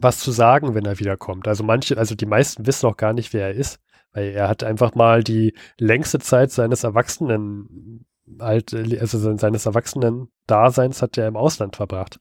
was 0.00 0.18
zu 0.18 0.30
sagen, 0.30 0.74
wenn 0.74 0.84
er 0.84 0.98
wiederkommt. 0.98 1.48
Also 1.48 1.64
manche, 1.64 1.96
also 1.96 2.14
die 2.14 2.26
meisten 2.26 2.66
wissen 2.66 2.86
auch 2.86 2.96
gar 2.96 3.12
nicht, 3.12 3.32
wer 3.32 3.48
er 3.48 3.54
ist. 3.54 3.80
Weil 4.18 4.32
er 4.32 4.48
hat 4.48 4.64
einfach 4.64 4.96
mal 4.96 5.22
die 5.22 5.54
längste 5.78 6.18
Zeit 6.18 6.50
seines 6.50 6.82
Erwachsenen, 6.82 8.04
also 8.38 9.36
seines 9.36 9.66
Erwachsenen-Daseins 9.66 11.02
hat 11.02 11.16
er 11.18 11.28
im 11.28 11.36
Ausland 11.36 11.76
verbracht. 11.76 12.18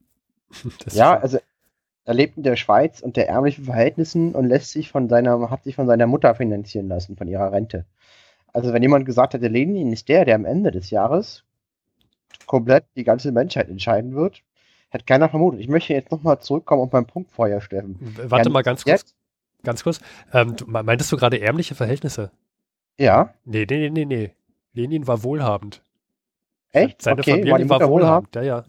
ja, 0.92 1.18
also 1.20 1.40
er 2.06 2.14
lebt 2.14 2.38
in 2.38 2.44
der 2.44 2.56
Schweiz 2.56 3.02
unter 3.02 3.24
ärmlichen 3.24 3.66
Verhältnissen 3.66 4.36
und 4.36 4.46
lässt 4.46 4.72
sich 4.72 4.92
von 4.92 5.10
seiner, 5.10 5.50
hat 5.50 5.64
sich 5.64 5.76
von 5.76 5.88
seiner 5.88 6.06
Mutter 6.06 6.36
finanzieren 6.36 6.88
lassen, 6.88 7.18
von 7.18 7.28
ihrer 7.28 7.52
Rente. 7.52 7.86
Also 8.54 8.74
wenn 8.74 8.84
jemand 8.84 9.06
gesagt 9.06 9.34
hätte, 9.34 9.48
Lenin 9.48 9.92
ist 9.92 10.08
der, 10.08 10.24
der 10.24 10.36
am 10.36 10.46
Ende 10.46 10.70
des 10.72 10.92
Jahres 10.92 11.44
komplett 12.46 12.86
die 12.96 13.04
ganze 13.04 13.32
Menschheit 13.32 13.70
entscheiden 13.70 14.14
wird, 14.14 14.44
hätte 14.90 15.04
keiner 15.04 15.30
vermutet. 15.30 15.62
Ich 15.62 15.68
möchte 15.68 15.94
jetzt 15.94 16.12
nochmal 16.12 16.40
zurückkommen 16.40 16.84
und 16.84 16.94
meinen 16.94 17.08
Punkt 17.08 17.32
vorher 17.32 17.60
stellen. 17.60 17.98
Warte 18.24 18.52
mal 18.52 18.62
ganz 18.62 18.84
kurz. 18.86 19.16
Ganz 19.64 19.84
kurz. 19.84 20.00
Ähm, 20.34 20.56
du, 20.56 20.66
meintest 20.66 21.12
du 21.12 21.18
gerade 21.18 21.42
ärmliche 21.42 21.76
Verhältnisse? 21.76 22.32
Ja. 23.00 23.34
Nee, 23.46 23.66
nee, 23.70 23.90
nee, 23.90 23.90
nee, 23.90 24.06
nee. 24.06 24.32
Lenin 24.74 25.08
war 25.08 25.24
wohlhabend. 25.24 25.84
Echt? 26.72 27.02
Seine 27.02 27.22
okay, 27.22 27.32
Familie 27.32 27.52
war, 27.52 27.60
die 27.60 27.70
war 27.70 27.90
wohlhabend. 27.90 28.36
Ja, 28.36 28.42
ja. 28.44 28.66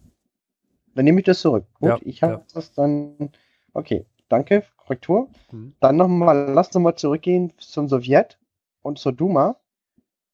Dann 0.95 1.05
nehme 1.05 1.21
ich 1.21 1.27
das 1.27 1.41
zurück. 1.41 1.67
Gut, 1.75 1.89
ja, 1.91 1.99
ich 2.03 2.23
habe 2.23 2.33
ja. 2.35 2.45
das 2.55 2.73
dann. 2.73 3.31
Okay, 3.73 4.07
danke, 4.29 4.65
Korrektur. 4.77 5.29
Mhm. 5.53 5.75
Dann 5.81 5.97
nochmal, 5.97 6.51
lass 6.53 6.69
uns 6.69 6.83
mal 6.83 6.97
zurückgehen 6.97 7.53
zum 7.59 7.89
Sowjet 7.89 8.39
und 8.83 8.99
zur 8.99 9.13
Duma. 9.13 9.57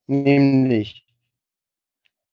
Nämlich, 0.07 1.05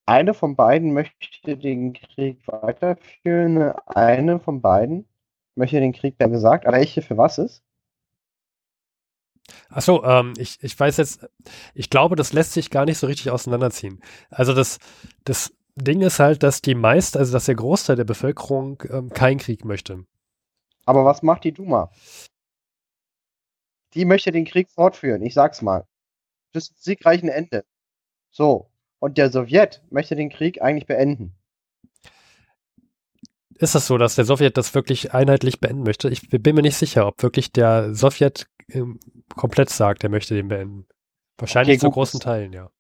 eine 0.07 0.35
von 0.35 0.57
beiden 0.57 0.93
möchte 0.93 1.57
den 1.57 1.95
Krieg 1.95 2.47
weiterführen, 2.47 3.73
eine 3.87 4.39
von 4.41 4.61
beiden 4.61 5.07
möchte 5.55 5.81
den 5.81 5.93
Krieg, 5.93 6.17
wer 6.19 6.29
gesagt, 6.29 6.67
aber 6.67 6.77
welche 6.77 7.03
für 7.03 7.17
was 7.17 7.39
ist? 7.39 7.63
Achso, 9.69 10.05
ähm, 10.05 10.35
ich, 10.37 10.59
ich 10.63 10.79
weiß 10.79 10.97
jetzt, 10.99 11.27
ich 11.75 11.91
glaube, 11.91 12.17
das 12.17 12.33
lässt 12.33 12.53
sich 12.53 12.71
gar 12.71 12.85
nicht 12.85 12.99
so 12.99 13.07
richtig 13.07 13.31
auseinanderziehen. 13.31 14.03
Also 14.31 14.55
das, 14.55 14.79
das 15.25 15.53
Ding 15.77 16.01
ist 16.03 16.19
halt, 16.19 16.43
dass 16.43 16.63
die 16.63 16.75
meist, 16.75 17.17
also 17.17 17.33
dass 17.33 17.47
der 17.47 17.55
Großteil 17.55 17.97
der 17.97 18.05
Bevölkerung 18.05 18.83
ähm, 18.91 19.11
keinen 19.11 19.39
Krieg 19.39 19.65
möchte. 19.65 20.05
Aber 20.85 21.05
was 21.05 21.23
macht 21.23 21.45
die 21.45 21.53
Duma? 21.53 21.91
Die 23.95 24.05
möchte 24.05 24.33
den 24.33 24.45
Krieg 24.45 24.71
fortführen, 24.71 25.23
ich 25.23 25.35
sag's 25.35 25.63
mal. 25.63 25.87
Bis 26.53 26.67
zum 26.67 26.77
siegreichen 26.79 27.29
Ende. 27.29 27.65
So. 28.31 28.71
Und 28.99 29.19
der 29.19 29.31
Sowjet 29.31 29.83
möchte 29.91 30.17
den 30.17 30.31
Krieg 30.31 30.63
eigentlich 30.63 30.87
beenden. 30.87 31.35
Ist 33.59 33.75
es 33.75 33.87
so, 33.87 33.99
dass 33.99 34.17
der 34.17 34.25
Sowjet 34.25 34.57
das 34.57 34.75
wirklich 34.75 35.15
einheitlich 35.15 35.61
beenden 35.61 35.83
möchte? 35.85 36.09
Ich 36.09 36.29
bin 36.29 36.55
mir 36.55 36.63
nicht 36.63 36.77
sicher, 36.77 37.07
ob 37.07 37.23
wirklich 37.23 37.53
der 37.53 37.95
Sowjet 37.95 38.47
komplett 39.37 39.71
sagt, 39.71 40.05
er 40.05 40.11
möchte 40.11 40.35
den 40.35 40.49
beenden. 40.49 40.87
Wahrscheinlich 41.39 41.79
okay, 41.79 41.87
zu 41.87 41.91
großen 41.91 42.21
Teilen, 42.21 42.53
ja. 42.53 42.71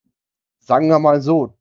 Sagen 0.60 0.88
wir 0.88 0.98
mal 0.98 1.20
so, 1.20 1.54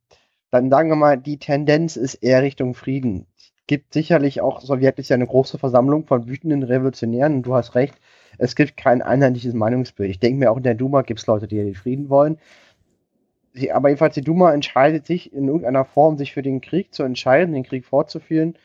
dann 0.51 0.69
sagen 0.69 0.89
wir 0.89 0.95
mal, 0.95 1.17
die 1.17 1.39
Tendenz 1.39 1.95
ist 1.95 2.15
eher 2.15 2.43
Richtung 2.43 2.73
Frieden. 2.73 3.25
Es 3.38 3.53
gibt 3.67 3.93
sicherlich 3.93 4.41
auch, 4.41 4.61
Sowjet 4.61 4.99
ist 4.99 5.09
ja 5.09 5.15
eine 5.15 5.27
große 5.27 5.57
Versammlung 5.57 6.05
von 6.05 6.27
wütenden 6.27 6.63
Revolutionären 6.63 7.36
und 7.36 7.43
du 7.43 7.55
hast 7.55 7.73
recht, 7.73 7.95
es 8.38 8.55
gibt 8.55 8.77
kein 8.77 9.01
einheitliches 9.01 9.53
Meinungsbild. 9.53 10.11
Ich 10.11 10.19
denke 10.19 10.39
mir 10.39 10.51
auch 10.51 10.57
in 10.57 10.63
der 10.63 10.75
Duma 10.75 11.01
gibt 11.01 11.21
es 11.21 11.27
Leute, 11.27 11.47
die 11.47 11.55
den 11.55 11.75
Frieden 11.75 12.09
wollen. 12.09 12.38
Sie, 13.53 13.71
aber 13.71 13.89
jedenfalls 13.89 14.15
die 14.15 14.21
Duma 14.21 14.53
entscheidet 14.53 15.05
sich 15.05 15.34
in 15.34 15.47
irgendeiner 15.47 15.86
Form, 15.86 16.17
sich 16.17 16.34
für 16.34 16.41
den 16.41 16.61
Krieg 16.61 16.93
zu 16.93 17.03
entscheiden, 17.03 17.53
den 17.53 17.63
Krieg 17.63 17.86
fortzuführen. 17.86 18.55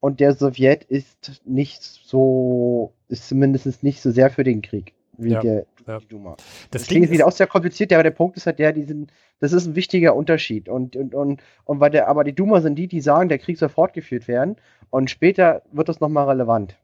Und 0.00 0.20
der 0.20 0.34
Sowjet 0.34 0.84
ist 0.84 1.42
nicht 1.44 1.82
so, 1.82 2.92
ist 3.08 3.28
zumindest 3.28 3.82
nicht 3.82 4.02
so 4.02 4.10
sehr 4.10 4.30
für 4.30 4.44
den 4.44 4.62
Krieg 4.62 4.94
wie 5.18 5.30
ja, 5.30 5.40
der 5.40 5.66
ja. 5.86 5.98
die 5.98 6.08
Duma. 6.08 6.36
Das, 6.70 6.82
das 6.82 6.86
klingt 6.86 7.10
wieder 7.10 7.26
auch 7.26 7.32
sehr 7.32 7.46
kompliziert, 7.46 7.92
aber 7.92 8.02
der 8.02 8.10
Punkt 8.10 8.36
ist 8.36 8.46
halt 8.46 8.58
der, 8.58 8.72
diesen, 8.72 9.08
das 9.40 9.52
ist 9.52 9.66
ein 9.66 9.74
wichtiger 9.74 10.14
Unterschied. 10.14 10.68
Und, 10.68 10.96
und, 10.96 11.14
und, 11.14 11.42
und 11.64 11.80
weil 11.80 11.90
der, 11.90 12.08
aber 12.08 12.24
die 12.24 12.34
Duma 12.34 12.60
sind 12.60 12.76
die, 12.76 12.88
die 12.88 13.00
sagen, 13.00 13.28
der 13.28 13.38
Krieg 13.38 13.58
soll 13.58 13.68
fortgeführt 13.68 14.28
werden. 14.28 14.56
Und 14.90 15.10
später 15.10 15.62
wird 15.72 15.88
das 15.88 16.00
nochmal 16.00 16.28
relevant. 16.28 16.76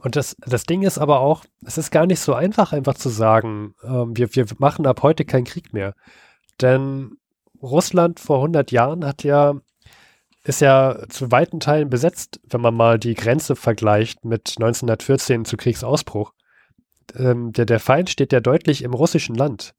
Und 0.00 0.14
das, 0.16 0.36
das 0.46 0.64
Ding 0.64 0.82
ist 0.82 0.98
aber 0.98 1.20
auch, 1.20 1.44
es 1.64 1.78
ist 1.78 1.90
gar 1.90 2.06
nicht 2.06 2.20
so 2.20 2.34
einfach, 2.34 2.72
einfach 2.72 2.94
zu 2.94 3.08
sagen, 3.08 3.74
ähm, 3.84 4.16
wir, 4.16 4.34
wir 4.34 4.46
machen 4.58 4.86
ab 4.86 5.02
heute 5.02 5.24
keinen 5.24 5.44
Krieg 5.44 5.72
mehr. 5.72 5.94
Denn 6.60 7.16
Russland 7.60 8.20
vor 8.20 8.36
100 8.36 8.70
Jahren 8.70 9.04
hat 9.04 9.24
ja 9.24 9.54
ist 10.44 10.60
ja 10.60 10.96
zu 11.08 11.32
weiten 11.32 11.58
Teilen 11.58 11.90
besetzt, 11.90 12.38
wenn 12.48 12.60
man 12.60 12.72
mal 12.72 13.00
die 13.00 13.14
Grenze 13.14 13.56
vergleicht 13.56 14.24
mit 14.24 14.54
1914 14.58 15.44
zu 15.44 15.56
Kriegsausbruch 15.56 16.32
ähm, 17.14 17.52
der, 17.52 17.66
der 17.66 17.80
Feind 17.80 18.10
steht 18.10 18.32
ja 18.32 18.40
deutlich 18.40 18.82
im 18.82 18.94
russischen 18.94 19.34
Land. 19.34 19.74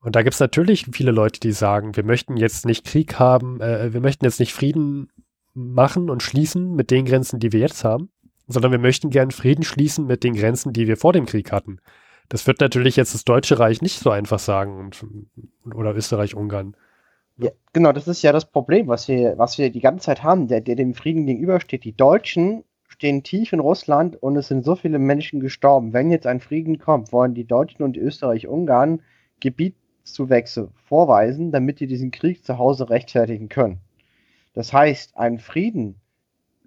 Und 0.00 0.16
da 0.16 0.22
gibt 0.22 0.34
es 0.34 0.40
natürlich 0.40 0.86
viele 0.92 1.12
Leute, 1.12 1.38
die 1.38 1.52
sagen, 1.52 1.94
wir 1.94 2.04
möchten 2.04 2.36
jetzt 2.36 2.66
nicht 2.66 2.84
Krieg 2.84 3.18
haben, 3.18 3.60
äh, 3.60 3.92
wir 3.92 4.00
möchten 4.00 4.24
jetzt 4.24 4.40
nicht 4.40 4.52
Frieden 4.52 5.10
machen 5.54 6.10
und 6.10 6.22
schließen 6.22 6.74
mit 6.74 6.90
den 6.90 7.04
Grenzen, 7.04 7.38
die 7.38 7.52
wir 7.52 7.60
jetzt 7.60 7.84
haben, 7.84 8.10
sondern 8.48 8.72
wir 8.72 8.78
möchten 8.78 9.10
gern 9.10 9.30
Frieden 9.30 9.62
schließen 9.64 10.06
mit 10.06 10.24
den 10.24 10.34
Grenzen, 10.34 10.72
die 10.72 10.88
wir 10.88 10.96
vor 10.96 11.12
dem 11.12 11.26
Krieg 11.26 11.52
hatten. 11.52 11.78
Das 12.28 12.46
wird 12.46 12.60
natürlich 12.60 12.96
jetzt 12.96 13.14
das 13.14 13.24
Deutsche 13.24 13.58
Reich 13.58 13.82
nicht 13.82 13.98
so 13.98 14.10
einfach 14.10 14.38
sagen 14.38 14.78
und, 14.78 15.04
oder 15.74 15.94
Österreich-Ungarn. 15.94 16.76
Ja, 17.36 17.50
genau, 17.72 17.92
das 17.92 18.08
ist 18.08 18.22
ja 18.22 18.32
das 18.32 18.50
Problem, 18.50 18.88
was 18.88 19.08
wir, 19.08 19.36
was 19.38 19.58
wir 19.58 19.70
die 19.70 19.80
ganze 19.80 20.06
Zeit 20.06 20.22
haben, 20.22 20.48
der, 20.48 20.60
der 20.60 20.76
dem 20.76 20.94
Frieden 20.94 21.26
gegenübersteht. 21.26 21.84
Die 21.84 21.96
Deutschen 21.96 22.64
stehen 23.02 23.24
tief 23.24 23.52
in 23.52 23.58
Russland 23.58 24.22
und 24.22 24.36
es 24.36 24.46
sind 24.46 24.64
so 24.64 24.76
viele 24.76 25.00
Menschen 25.00 25.40
gestorben. 25.40 25.92
Wenn 25.92 26.12
jetzt 26.12 26.28
ein 26.28 26.38
Frieden 26.38 26.78
kommt, 26.78 27.12
wollen 27.12 27.34
die 27.34 27.44
Deutschen 27.44 27.82
und 27.82 27.96
Österreich-Ungarn 27.96 29.00
Gebietszuwächse 29.40 30.70
vorweisen, 30.84 31.50
damit 31.50 31.80
die 31.80 31.88
diesen 31.88 32.12
Krieg 32.12 32.44
zu 32.44 32.58
Hause 32.58 32.90
rechtfertigen 32.90 33.48
können. 33.48 33.80
Das 34.54 34.72
heißt, 34.72 35.16
ein 35.16 35.40
Frieden, 35.40 35.96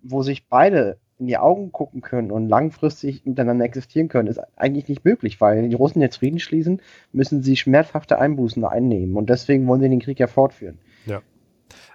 wo 0.04 0.24
sich 0.24 0.50
beide 0.50 0.98
in 1.20 1.28
die 1.28 1.38
Augen 1.38 1.72
gucken 1.72 2.02
können 2.02 2.32
und 2.32 2.50
langfristig 2.50 3.26
miteinander 3.26 3.64
existieren 3.64 4.10
können, 4.10 4.28
ist 4.28 4.42
eigentlich 4.58 4.90
nicht 4.90 5.06
möglich, 5.06 5.40
weil 5.40 5.56
wenn 5.56 5.70
die 5.70 5.76
Russen 5.78 6.02
jetzt 6.02 6.18
Frieden 6.18 6.40
schließen, 6.40 6.82
müssen 7.14 7.44
sie 7.44 7.56
schmerzhafte 7.56 8.20
Einbußen 8.20 8.66
einnehmen 8.66 9.16
und 9.16 9.30
deswegen 9.30 9.66
wollen 9.68 9.80
sie 9.80 9.88
den 9.88 10.02
Krieg 10.02 10.20
ja 10.20 10.28
fortführen. 10.28 10.80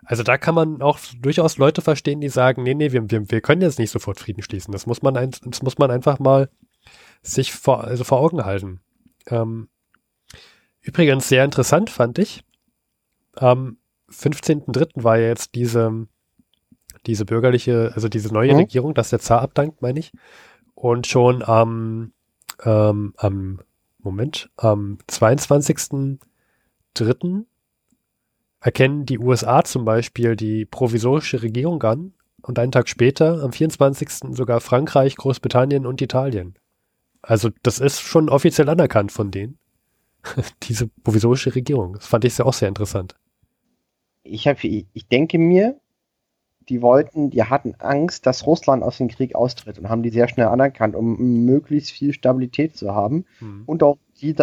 Also 0.04 0.22
da 0.22 0.38
kann 0.38 0.54
man 0.54 0.82
auch 0.82 0.98
durchaus 1.20 1.58
Leute 1.58 1.82
verstehen, 1.82 2.20
die 2.20 2.28
sagen, 2.28 2.62
nee, 2.62 2.74
nee, 2.74 2.92
wir, 2.92 3.10
wir, 3.10 3.30
wir 3.30 3.40
können 3.40 3.62
jetzt 3.62 3.78
nicht 3.78 3.90
sofort 3.90 4.18
Frieden 4.18 4.42
schließen. 4.42 4.72
Das 4.72 4.86
muss 4.86 5.02
man, 5.02 5.16
ein, 5.16 5.30
das 5.44 5.62
muss 5.62 5.78
man 5.78 5.90
einfach 5.90 6.18
mal 6.18 6.50
sich 7.22 7.52
vor, 7.52 7.84
also 7.84 8.04
vor 8.04 8.20
Augen 8.20 8.44
halten. 8.44 8.80
Ähm, 9.26 9.68
übrigens 10.80 11.28
sehr 11.28 11.44
interessant 11.44 11.90
fand 11.90 12.18
ich, 12.18 12.42
am 13.34 13.78
15.03. 14.10 15.04
war 15.04 15.18
ja 15.18 15.28
jetzt 15.28 15.54
diese, 15.54 16.06
diese 17.06 17.24
bürgerliche, 17.24 17.92
also 17.94 18.08
diese 18.08 18.32
neue 18.32 18.52
mhm. 18.52 18.60
Regierung, 18.60 18.94
dass 18.94 19.10
der 19.10 19.20
Zar 19.20 19.42
abdankt, 19.42 19.82
meine 19.82 20.00
ich. 20.00 20.12
Und 20.74 21.06
schon 21.06 21.42
am, 21.42 22.12
ähm, 22.64 23.14
am 23.16 23.60
Moment, 23.98 24.50
am 24.56 24.98
22.03 25.08 27.44
erkennen 28.60 29.06
die 29.06 29.18
USA 29.18 29.64
zum 29.64 29.84
Beispiel 29.84 30.36
die 30.36 30.64
provisorische 30.64 31.42
Regierung 31.42 31.82
an 31.82 32.12
und 32.42 32.58
einen 32.58 32.72
Tag 32.72 32.88
später, 32.88 33.42
am 33.42 33.52
24. 33.52 34.34
sogar 34.34 34.60
Frankreich, 34.60 35.16
Großbritannien 35.16 35.86
und 35.86 36.00
Italien. 36.00 36.54
Also 37.22 37.50
das 37.62 37.80
ist 37.80 38.00
schon 38.00 38.28
offiziell 38.28 38.68
anerkannt 38.68 39.12
von 39.12 39.30
denen, 39.30 39.58
diese 40.62 40.88
provisorische 41.02 41.54
Regierung. 41.54 41.94
Das 41.94 42.06
fand 42.06 42.24
ich 42.24 42.36
ja 42.38 42.44
auch 42.44 42.54
sehr 42.54 42.68
interessant. 42.68 43.14
Ich, 44.22 44.46
hab, 44.46 44.62
ich 44.62 45.08
denke 45.10 45.38
mir, 45.38 45.80
die 46.68 46.82
wollten, 46.82 47.30
die 47.30 47.42
hatten 47.42 47.74
Angst, 47.78 48.26
dass 48.26 48.46
Russland 48.46 48.82
aus 48.82 48.98
dem 48.98 49.08
Krieg 49.08 49.34
austritt 49.34 49.78
und 49.78 49.88
haben 49.88 50.02
die 50.02 50.10
sehr 50.10 50.28
schnell 50.28 50.46
anerkannt, 50.46 50.94
um 50.94 51.44
möglichst 51.44 51.90
viel 51.90 52.12
Stabilität 52.12 52.76
zu 52.76 52.94
haben. 52.94 53.24
Hm. 53.38 53.64
Und 53.66 53.82
auch 53.82 53.98
die, 54.20 54.36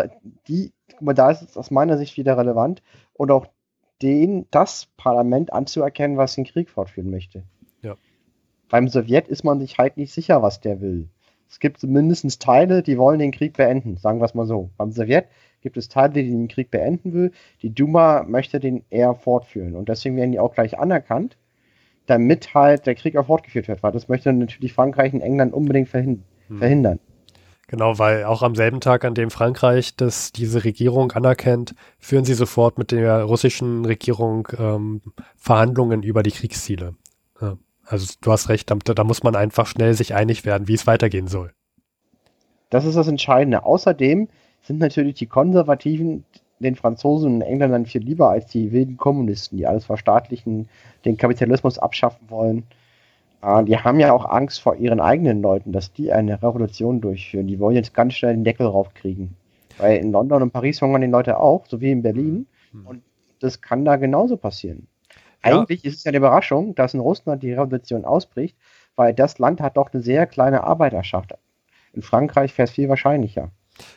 die, 0.47 0.73
guck 0.91 1.01
mal, 1.01 1.13
da 1.13 1.31
ist 1.31 1.41
es 1.41 1.57
aus 1.57 1.71
meiner 1.71 1.97
Sicht 1.97 2.17
wieder 2.17 2.37
relevant, 2.37 2.81
und 3.13 3.31
auch 3.31 3.47
den, 4.01 4.45
das 4.51 4.87
Parlament 4.97 5.51
anzuerkennen, 5.53 6.17
was 6.17 6.35
den 6.35 6.45
Krieg 6.45 6.69
fortführen 6.69 7.09
möchte. 7.09 7.43
Ja. 7.81 7.95
Beim 8.69 8.87
Sowjet 8.87 9.27
ist 9.27 9.43
man 9.43 9.59
sich 9.59 9.77
halt 9.77 9.97
nicht 9.97 10.13
sicher, 10.13 10.41
was 10.41 10.61
der 10.61 10.81
will. 10.81 11.09
es 11.49 11.59
gibt 11.59 11.81
mindestens 11.83 12.39
Teile, 12.39 12.83
die 12.83 12.97
wollen 12.97 13.19
den 13.19 13.31
Krieg 13.31 13.53
beenden, 13.55 13.97
sagen 13.97 14.19
wir 14.19 14.25
es 14.25 14.33
mal 14.33 14.45
so. 14.45 14.69
Beim 14.77 14.91
Sowjet 14.91 15.25
gibt 15.61 15.77
es 15.77 15.89
Teile, 15.89 16.13
die 16.13 16.29
den 16.29 16.47
Krieg 16.47 16.69
beenden 16.69 17.13
will. 17.13 17.31
Die 17.61 17.73
Duma 17.73 18.23
möchte 18.23 18.59
den 18.59 18.83
eher 18.89 19.15
fortführen 19.15 19.75
und 19.75 19.89
deswegen 19.89 20.17
werden 20.17 20.31
die 20.31 20.39
auch 20.39 20.53
gleich 20.53 20.77
anerkannt, 20.77 21.37
damit 22.05 22.53
halt 22.53 22.85
der 22.85 22.95
Krieg 22.95 23.17
auch 23.17 23.27
fortgeführt 23.27 23.67
wird, 23.67 23.83
weil 23.83 23.91
das 23.91 24.07
möchte 24.07 24.31
natürlich 24.31 24.73
Frankreich 24.73 25.13
und 25.13 25.21
England 25.21 25.53
unbedingt 25.53 25.89
verhin 25.89 26.23
hm. 26.47 26.59
Genau, 27.67 27.99
weil 27.99 28.23
auch 28.23 28.43
am 28.43 28.55
selben 28.55 28.79
Tag, 28.79 29.03
an 29.03 29.13
dem 29.13 29.29
Frankreich 29.29 29.95
das, 29.97 30.31
diese 30.31 30.63
Regierung 30.63 31.11
anerkennt, 31.11 31.75
führen 31.99 32.23
sie 32.23 32.33
sofort 32.33 32.77
mit 32.77 32.91
der 32.91 33.23
russischen 33.23 33.83
Regierung 33.83 34.47
ähm, 34.57 35.01
Verhandlungen 35.35 36.01
über 36.01 36.23
die 36.23 36.31
Kriegsziele. 36.31 36.95
Ja, 37.41 37.57
also 37.85 38.13
du 38.21 38.31
hast 38.31 38.47
recht, 38.47 38.71
da, 38.71 38.75
da 38.75 39.03
muss 39.03 39.21
man 39.21 39.35
einfach 39.35 39.67
schnell 39.67 39.93
sich 39.93 40.15
einig 40.15 40.45
werden, 40.45 40.69
wie 40.69 40.75
es 40.75 40.87
weitergehen 40.87 41.27
soll. 41.27 41.51
Das 42.69 42.85
ist 42.85 42.95
das 42.95 43.07
Entscheidende. 43.07 43.65
Außerdem 43.65 44.29
sind 44.61 44.79
natürlich 44.79 45.15
die 45.15 45.27
Konservativen 45.27 46.23
den 46.59 46.75
Franzosen 46.75 47.35
und 47.35 47.41
Engländern 47.41 47.85
viel 47.85 48.01
lieber 48.01 48.29
als 48.29 48.47
die 48.47 48.71
wilden 48.71 48.97
Kommunisten, 48.97 49.57
die 49.57 49.67
alles 49.67 49.85
verstaatlichen, 49.85 50.69
den 51.05 51.17
Kapitalismus 51.17 51.77
abschaffen 51.77 52.29
wollen. 52.29 52.63
Äh, 53.41 53.63
die 53.63 53.77
haben 53.77 53.99
ja 53.99 54.11
auch 54.11 54.25
Angst 54.25 54.61
vor 54.61 54.75
ihren 54.75 54.99
eigenen 54.99 55.41
Leuten, 55.41 55.71
dass 55.71 55.93
die 55.93 56.11
eine 56.11 56.41
Revolution 56.41 57.01
durchführen. 57.01 57.47
Die 57.47 57.59
wollen 57.59 57.75
jetzt 57.75 57.93
ganz 57.93 58.13
schnell 58.13 58.33
den 58.33 58.43
Deckel 58.43 58.67
raufkriegen. 58.67 59.35
Weil 59.77 59.97
in 59.97 60.11
London 60.11 60.41
und 60.41 60.51
Paris 60.51 60.81
hungern 60.81 61.01
die 61.01 61.07
Leute 61.07 61.39
auch, 61.39 61.65
so 61.67 61.81
wie 61.81 61.91
in 61.91 62.01
Berlin. 62.01 62.47
Mhm. 62.71 62.87
Und 62.87 63.01
das 63.39 63.61
kann 63.61 63.85
da 63.85 63.95
genauso 63.95 64.37
passieren. 64.37 64.87
Ja. 65.45 65.59
Eigentlich 65.59 65.85
ist 65.85 65.97
es 65.97 66.03
ja 66.03 66.09
eine 66.09 66.17
Überraschung, 66.17 66.73
dass 66.75 66.93
in 66.93 66.99
Russland 66.99 67.43
die 67.43 67.53
Revolution 67.53 68.05
ausbricht, 68.05 68.57
weil 68.95 69.13
das 69.13 69.37
Land 69.37 69.61
hat 69.61 69.77
doch 69.77 69.93
eine 69.93 70.01
sehr 70.01 70.25
kleine 70.25 70.63
Arbeiterschaft. 70.63 71.35
In 71.93 72.01
Frankreich 72.01 72.57
wäre 72.57 72.65
es 72.65 72.71
viel 72.71 72.89
wahrscheinlicher. 72.89 73.51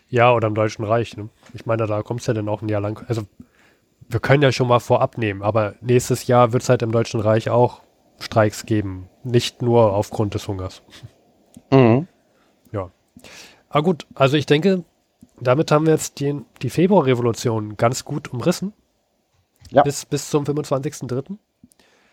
Ja, 0.08 0.34
oder 0.34 0.48
im 0.48 0.54
Deutschen 0.54 0.84
Reich. 0.84 1.16
Ne? 1.16 1.30
Ich 1.54 1.64
meine, 1.64 1.86
da 1.86 2.02
kommt 2.02 2.20
es 2.20 2.26
ja 2.26 2.34
dann 2.34 2.48
auch 2.48 2.60
ein 2.60 2.68
Jahr 2.68 2.82
lang. 2.82 3.02
Also, 3.08 3.22
wir 4.08 4.20
können 4.20 4.42
ja 4.42 4.52
schon 4.52 4.68
mal 4.68 4.80
vorab 4.80 5.16
nehmen, 5.16 5.42
aber 5.42 5.74
nächstes 5.80 6.26
Jahr 6.26 6.52
wird 6.52 6.62
es 6.62 6.68
halt 6.68 6.82
im 6.82 6.92
Deutschen 6.92 7.20
Reich 7.20 7.48
auch 7.48 7.80
Streiks 8.20 8.66
geben. 8.66 9.08
Nicht 9.24 9.62
nur 9.62 9.94
aufgrund 9.94 10.34
des 10.34 10.46
Hungers. 10.46 10.82
Mhm. 11.70 12.06
Ja. 12.72 12.90
Aber 13.68 13.82
gut, 13.82 14.06
also 14.14 14.36
ich 14.36 14.46
denke, 14.46 14.84
damit 15.40 15.70
haben 15.70 15.86
wir 15.86 15.94
jetzt 15.94 16.20
die, 16.20 16.40
die 16.62 16.70
Februarrevolution 16.70 17.76
ganz 17.76 18.04
gut 18.04 18.32
umrissen. 18.32 18.72
Ja. 19.70 19.82
Bis, 19.82 20.04
bis 20.04 20.30
zum 20.30 20.44
25.03. 20.44 21.36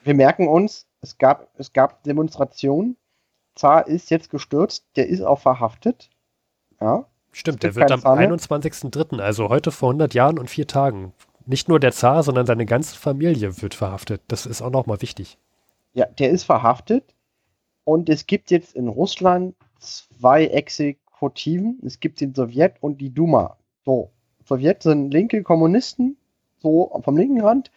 Wir 0.03 0.13
merken 0.13 0.47
uns, 0.47 0.87
es 1.01 1.17
gab, 1.17 1.49
es 1.57 1.73
gab 1.73 2.03
Demonstrationen. 2.03 2.97
Zar 3.55 3.87
ist 3.87 4.11
jetzt 4.11 4.29
gestürzt, 4.29 4.85
der 4.95 5.07
ist 5.07 5.21
auch 5.21 5.39
verhaftet. 5.39 6.09
Ja. 6.79 7.05
Stimmt, 7.31 7.63
der 7.63 7.75
wird 7.75 7.91
am 7.91 8.01
21.03., 8.01 9.19
also 9.19 9.49
heute 9.49 9.71
vor 9.71 9.89
100 9.89 10.13
Jahren 10.13 10.39
und 10.39 10.49
vier 10.49 10.67
Tagen. 10.67 11.13
Nicht 11.45 11.69
nur 11.69 11.79
der 11.79 11.91
Zar, 11.91 12.23
sondern 12.23 12.45
seine 12.45 12.65
ganze 12.65 12.95
Familie 12.95 13.61
wird 13.61 13.73
verhaftet. 13.73 14.21
Das 14.27 14.45
ist 14.45 14.61
auch 14.61 14.71
nochmal 14.71 15.01
wichtig. 15.01 15.37
Ja, 15.97 16.05
der 16.05 16.29
ist 16.29 16.43
verhaftet. 16.43 17.15
Und 17.83 18.07
es 18.07 18.27
gibt 18.27 18.51
jetzt 18.51 18.75
in 18.75 18.87
Russland 18.87 19.55
zwei 19.79 20.45
Exekutiven. 20.45 21.79
Es 21.83 21.99
gibt 21.99 22.21
den 22.21 22.35
Sowjet 22.35 22.75
und 22.81 23.01
die 23.01 23.09
Duma. 23.09 23.57
So, 23.83 24.11
Sowjet 24.45 24.83
sind 24.83 25.11
linke 25.11 25.41
Kommunisten, 25.41 26.17
so 26.59 26.91
vom 27.03 27.17
linken 27.17 27.41
Rand. 27.41 27.71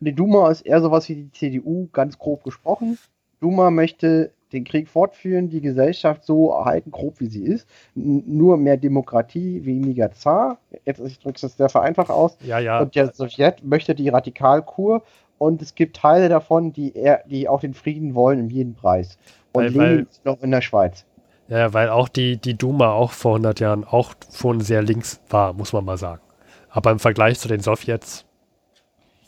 Und 0.00 0.06
die 0.06 0.14
Duma 0.14 0.50
ist 0.50 0.62
eher 0.62 0.80
sowas 0.80 1.06
wie 1.10 1.16
die 1.16 1.32
CDU, 1.32 1.88
ganz 1.92 2.18
grob 2.18 2.44
gesprochen. 2.44 2.98
Duma 3.40 3.70
möchte 3.70 4.32
den 4.52 4.64
Krieg 4.64 4.88
fortführen, 4.88 5.50
die 5.50 5.60
Gesellschaft 5.60 6.24
so 6.24 6.52
erhalten, 6.52 6.90
grob 6.90 7.20
wie 7.20 7.26
sie 7.26 7.44
ist. 7.44 7.68
nur 7.94 8.56
mehr 8.56 8.78
Demokratie, 8.78 9.66
weniger 9.66 10.12
Zar. 10.12 10.58
Jetzt 10.86 11.00
ich 11.00 11.18
drücke 11.18 11.44
es 11.44 11.56
sehr 11.56 11.68
vereinfacht 11.68 12.10
aus. 12.10 12.38
Ja, 12.40 12.58
ja. 12.58 12.80
Und 12.80 12.94
der 12.94 13.12
Sowjet 13.12 13.64
möchte 13.64 13.94
die 13.94 14.08
Radikalkur 14.08 15.02
und 15.38 15.62
es 15.62 15.74
gibt 15.74 15.96
Teile 15.96 16.28
davon, 16.28 16.72
die 16.72 16.94
eher, 16.94 17.22
die 17.26 17.48
auch 17.48 17.60
den 17.60 17.74
Frieden 17.74 18.14
wollen 18.14 18.40
um 18.40 18.50
jeden 18.50 18.74
Preis. 18.74 19.18
Und 19.52 19.74
weil, 19.76 19.88
Lenin 19.88 20.06
ist 20.10 20.24
noch 20.24 20.42
in 20.42 20.50
der 20.50 20.62
Schweiz. 20.62 21.04
Ja, 21.48 21.72
weil 21.72 21.88
auch 21.88 22.08
die, 22.08 22.36
die 22.36 22.54
Duma 22.54 22.90
auch 22.90 23.12
vor 23.12 23.32
100 23.32 23.60
Jahren 23.60 23.84
auch 23.84 24.14
schon 24.32 24.60
sehr 24.60 24.82
links 24.82 25.20
war, 25.28 25.52
muss 25.52 25.72
man 25.72 25.84
mal 25.84 25.96
sagen. 25.96 26.22
Aber 26.70 26.90
im 26.90 26.98
Vergleich 26.98 27.38
zu 27.38 27.48
den 27.48 27.60
Sowjets 27.60 28.26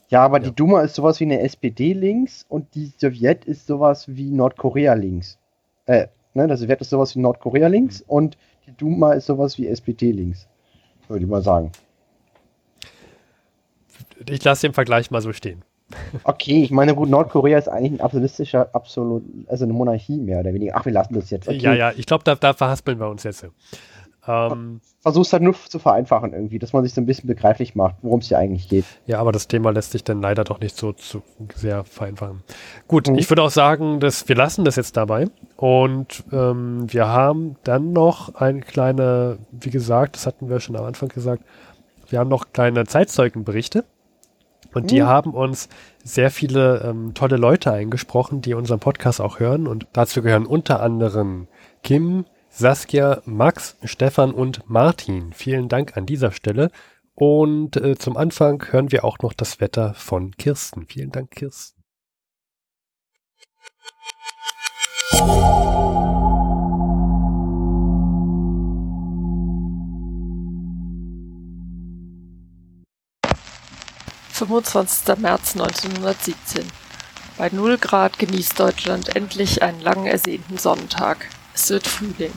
ja, 0.08 0.24
aber 0.24 0.38
ja. 0.38 0.44
die 0.44 0.54
Duma 0.54 0.82
ist 0.82 0.94
sowas 0.94 1.20
wie 1.20 1.24
eine 1.24 1.40
SPD 1.40 1.92
links 1.92 2.46
und 2.48 2.74
die 2.74 2.86
Sowjet 2.98 3.44
ist 3.44 3.66
sowas 3.66 4.06
wie 4.08 4.30
Nordkorea 4.30 4.94
links. 4.94 5.38
Äh, 5.84 6.08
ne, 6.34 6.46
der 6.46 6.56
Sowjet 6.56 6.80
ist 6.80 6.90
sowas 6.90 7.14
wie 7.14 7.20
Nordkorea 7.20 7.68
links 7.68 8.00
mhm. 8.00 8.06
und 8.08 8.38
die 8.66 8.72
Duma 8.72 9.12
ist 9.12 9.26
sowas 9.26 9.58
wie 9.58 9.66
SPD 9.66 10.12
links. 10.12 10.48
Würde 11.08 11.24
ich 11.24 11.30
mal 11.30 11.42
sagen. 11.42 11.72
Ich 14.28 14.42
lasse 14.44 14.66
den 14.66 14.74
Vergleich 14.74 15.10
mal 15.10 15.20
so 15.20 15.32
stehen. 15.32 15.62
Okay, 16.24 16.62
ich 16.62 16.70
meine, 16.70 16.94
gut, 16.94 17.08
Nordkorea 17.08 17.58
ist 17.58 17.68
eigentlich 17.68 17.92
ein 17.92 18.00
absolutistischer, 18.00 18.68
absolut, 18.74 19.22
also 19.46 19.64
eine 19.64 19.72
Monarchie 19.72 20.18
mehr 20.18 20.40
oder 20.40 20.52
weniger. 20.52 20.74
Ach, 20.76 20.84
wir 20.84 20.92
lassen 20.92 21.14
das 21.14 21.30
jetzt. 21.30 21.48
Okay. 21.48 21.58
Ja, 21.58 21.72
ja, 21.72 21.92
ich 21.96 22.06
glaube, 22.06 22.24
da, 22.24 22.34
da 22.34 22.52
verhaspeln 22.52 22.98
wir 23.00 23.08
uns 23.08 23.22
jetzt. 23.22 23.46
Ähm, 24.28 24.80
Versuch's 25.00 25.32
halt 25.32 25.42
nur 25.42 25.54
zu 25.54 25.78
vereinfachen 25.78 26.34
irgendwie, 26.34 26.58
dass 26.58 26.74
man 26.74 26.84
sich 26.84 26.92
so 26.92 27.00
ein 27.00 27.06
bisschen 27.06 27.26
begreiflich 27.26 27.74
macht, 27.74 27.96
worum 28.02 28.20
es 28.20 28.28
hier 28.28 28.38
eigentlich 28.38 28.68
geht. 28.68 28.84
Ja, 29.06 29.20
aber 29.20 29.32
das 29.32 29.48
Thema 29.48 29.70
lässt 29.70 29.92
sich 29.92 30.04
dann 30.04 30.20
leider 30.20 30.44
doch 30.44 30.60
nicht 30.60 30.76
so 30.76 30.92
zu 30.92 31.22
sehr 31.54 31.84
vereinfachen. 31.84 32.42
Gut, 32.88 33.08
mhm. 33.08 33.16
ich 33.16 33.30
würde 33.30 33.42
auch 33.42 33.50
sagen, 33.50 34.00
dass 34.00 34.28
wir 34.28 34.36
lassen 34.36 34.66
das 34.66 34.76
jetzt 34.76 34.98
dabei 34.98 35.28
und 35.56 36.24
ähm, 36.30 36.92
wir 36.92 37.08
haben 37.08 37.56
dann 37.64 37.92
noch 37.94 38.34
eine 38.34 38.60
kleine, 38.60 39.38
wie 39.50 39.70
gesagt, 39.70 40.16
das 40.16 40.26
hatten 40.26 40.50
wir 40.50 40.60
schon 40.60 40.76
am 40.76 40.84
Anfang 40.84 41.08
gesagt, 41.08 41.42
wir 42.10 42.18
haben 42.18 42.28
noch 42.28 42.52
kleine 42.52 42.84
Zeitzeugenberichte. 42.84 43.84
Und 44.74 44.90
die 44.90 45.00
mhm. 45.00 45.06
haben 45.06 45.34
uns 45.34 45.68
sehr 46.04 46.30
viele 46.30 46.82
ähm, 46.84 47.14
tolle 47.14 47.36
Leute 47.36 47.72
eingesprochen, 47.72 48.42
die 48.42 48.54
unseren 48.54 48.80
Podcast 48.80 49.20
auch 49.20 49.40
hören. 49.40 49.66
Und 49.66 49.86
dazu 49.92 50.22
gehören 50.22 50.46
unter 50.46 50.80
anderem 50.80 51.48
Kim, 51.82 52.24
Saskia, 52.50 53.22
Max, 53.24 53.76
Stefan 53.84 54.32
und 54.32 54.68
Martin. 54.68 55.32
Vielen 55.32 55.68
Dank 55.68 55.96
an 55.96 56.06
dieser 56.06 56.32
Stelle. 56.32 56.70
Und 57.14 57.76
äh, 57.76 57.96
zum 57.96 58.16
Anfang 58.16 58.64
hören 58.70 58.92
wir 58.92 59.04
auch 59.04 59.18
noch 59.20 59.32
das 59.32 59.60
Wetter 59.60 59.94
von 59.94 60.32
Kirsten. 60.32 60.86
Vielen 60.86 61.10
Dank, 61.10 61.32
Kirsten. 61.32 61.82
Fünfundzwanzigster 74.38 75.16
März 75.16 75.56
1917. 75.56 76.64
Bei 77.38 77.48
0 77.48 77.76
Grad 77.76 78.20
genießt 78.20 78.60
Deutschland 78.60 79.16
endlich 79.16 79.62
einen 79.64 79.80
lang 79.80 80.06
ersehnten 80.06 80.58
Sonntag. 80.58 81.26
Es 81.54 81.68
wird 81.70 81.88
Frühling. 81.88 82.32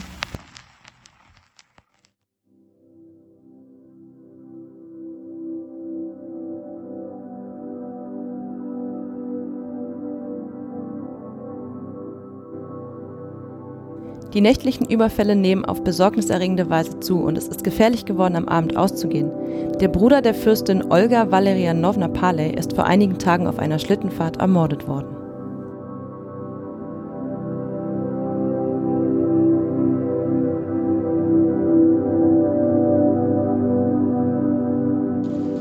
Die 14.34 14.40
nächtlichen 14.40 14.88
Überfälle 14.88 15.36
nehmen 15.36 15.66
auf 15.66 15.84
besorgniserregende 15.84 16.70
Weise 16.70 17.00
zu 17.00 17.22
und 17.22 17.36
es 17.36 17.48
ist 17.48 17.64
gefährlich 17.64 18.06
geworden, 18.06 18.36
am 18.36 18.48
Abend 18.48 18.78
auszugehen. 18.78 19.30
Der 19.78 19.88
Bruder 19.88 20.22
der 20.22 20.32
Fürstin 20.32 20.90
Olga 20.90 21.30
Valerianowna 21.30 22.08
Paley 22.08 22.54
ist 22.54 22.72
vor 22.74 22.84
einigen 22.84 23.18
Tagen 23.18 23.46
auf 23.46 23.58
einer 23.58 23.78
Schlittenfahrt 23.78 24.38
ermordet 24.38 24.88
worden. 24.88 25.16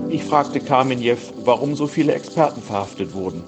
Ich 0.10 0.24
fragte 0.24 0.62
Kamenjew, 0.62 1.18
warum 1.44 1.76
so 1.76 1.88
viele 1.88 2.14
Experten 2.14 2.62
verhaftet 2.62 3.14
wurden. 3.14 3.44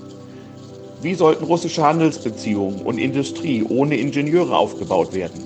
Wie 1.04 1.16
sollten 1.16 1.44
russische 1.44 1.84
Handelsbeziehungen 1.84 2.82
und 2.82 2.98
Industrie 2.98 3.62
ohne 3.68 3.98
Ingenieure 3.98 4.56
aufgebaut 4.56 5.14
werden? 5.14 5.44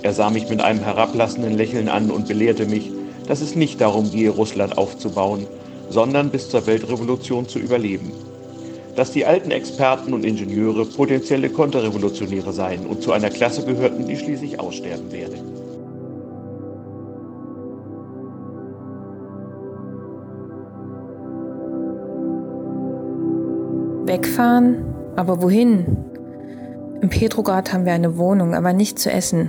Er 0.00 0.14
sah 0.14 0.30
mich 0.30 0.48
mit 0.48 0.62
einem 0.62 0.80
herablassenden 0.80 1.54
Lächeln 1.54 1.90
an 1.90 2.10
und 2.10 2.26
belehrte 2.26 2.64
mich, 2.64 2.90
dass 3.28 3.42
es 3.42 3.54
nicht 3.54 3.82
darum 3.82 4.10
gehe, 4.10 4.30
Russland 4.30 4.78
aufzubauen, 4.78 5.46
sondern 5.90 6.30
bis 6.30 6.48
zur 6.48 6.66
Weltrevolution 6.66 7.46
zu 7.46 7.58
überleben. 7.58 8.10
Dass 8.94 9.12
die 9.12 9.26
alten 9.26 9.50
Experten 9.50 10.14
und 10.14 10.24
Ingenieure 10.24 10.86
potenzielle 10.86 11.50
Konterrevolutionäre 11.50 12.54
seien 12.54 12.86
und 12.86 13.02
zu 13.02 13.12
einer 13.12 13.28
Klasse 13.28 13.66
gehörten, 13.66 14.06
die 14.06 14.16
schließlich 14.16 14.58
aussterben 14.58 15.12
werde. 15.12 15.55
Wegfahren? 24.36 24.84
Aber 25.16 25.40
wohin? 25.40 25.86
Im 27.00 27.08
Petrograd 27.08 27.72
haben 27.72 27.86
wir 27.86 27.94
eine 27.94 28.18
Wohnung, 28.18 28.54
aber 28.54 28.74
nicht 28.74 28.98
zu 28.98 29.10
essen. 29.10 29.48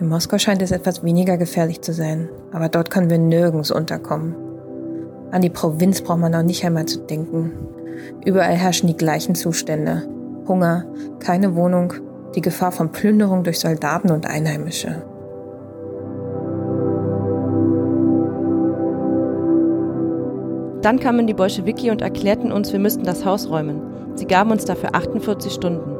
In 0.00 0.08
Moskau 0.08 0.36
scheint 0.36 0.60
es 0.60 0.70
etwas 0.70 1.02
weniger 1.02 1.38
gefährlich 1.38 1.80
zu 1.80 1.94
sein, 1.94 2.28
aber 2.52 2.68
dort 2.68 2.90
können 2.90 3.08
wir 3.08 3.16
nirgends 3.16 3.70
unterkommen. 3.70 4.36
An 5.30 5.40
die 5.40 5.48
Provinz 5.48 6.02
braucht 6.02 6.18
man 6.18 6.34
auch 6.34 6.42
nicht 6.42 6.62
einmal 6.62 6.84
zu 6.84 6.98
denken. 6.98 7.52
Überall 8.26 8.54
herrschen 8.54 8.86
die 8.86 8.98
gleichen 8.98 9.34
Zustände. 9.34 10.06
Hunger, 10.46 10.84
keine 11.20 11.56
Wohnung, 11.56 11.94
die 12.34 12.42
Gefahr 12.42 12.72
von 12.72 12.92
Plünderung 12.92 13.44
durch 13.44 13.58
Soldaten 13.58 14.10
und 14.10 14.26
Einheimische. 14.26 15.06
Dann 20.88 21.00
kamen 21.00 21.26
die 21.26 21.34
Bolschewiki 21.34 21.90
und 21.90 22.00
erklärten 22.00 22.50
uns, 22.50 22.72
wir 22.72 22.78
müssten 22.78 23.04
das 23.04 23.26
Haus 23.26 23.50
räumen. 23.50 23.82
Sie 24.14 24.24
gaben 24.24 24.50
uns 24.50 24.64
dafür 24.64 24.94
48 24.94 25.52
Stunden. 25.52 25.90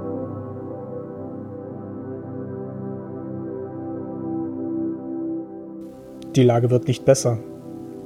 Die 6.34 6.42
Lage 6.42 6.70
wird 6.70 6.88
nicht 6.88 7.04
besser. 7.04 7.36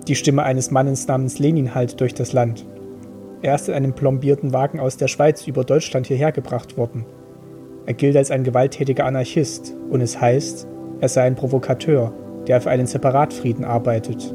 Die 0.08 0.16
Stimme 0.16 0.42
eines 0.42 0.72
Mannes 0.72 1.06
namens 1.06 1.38
Lenin 1.38 1.72
hallt 1.72 2.00
durch 2.00 2.14
das 2.14 2.32
Land. 2.32 2.66
Er 3.42 3.54
ist 3.54 3.68
in 3.68 3.74
einem 3.74 3.92
plombierten 3.92 4.52
Wagen 4.52 4.80
aus 4.80 4.96
der 4.96 5.06
Schweiz 5.06 5.46
über 5.46 5.62
Deutschland 5.62 6.08
hierher 6.08 6.32
gebracht 6.32 6.76
worden. 6.76 7.06
Er 7.86 7.94
gilt 7.94 8.16
als 8.16 8.32
ein 8.32 8.42
gewalttätiger 8.42 9.04
Anarchist 9.04 9.76
und 9.88 10.00
es 10.00 10.20
heißt, 10.20 10.66
er 10.98 11.08
sei 11.08 11.22
ein 11.22 11.36
Provokateur, 11.36 12.12
der 12.48 12.60
für 12.60 12.70
einen 12.70 12.88
Separatfrieden 12.88 13.64
arbeitet. 13.64 14.34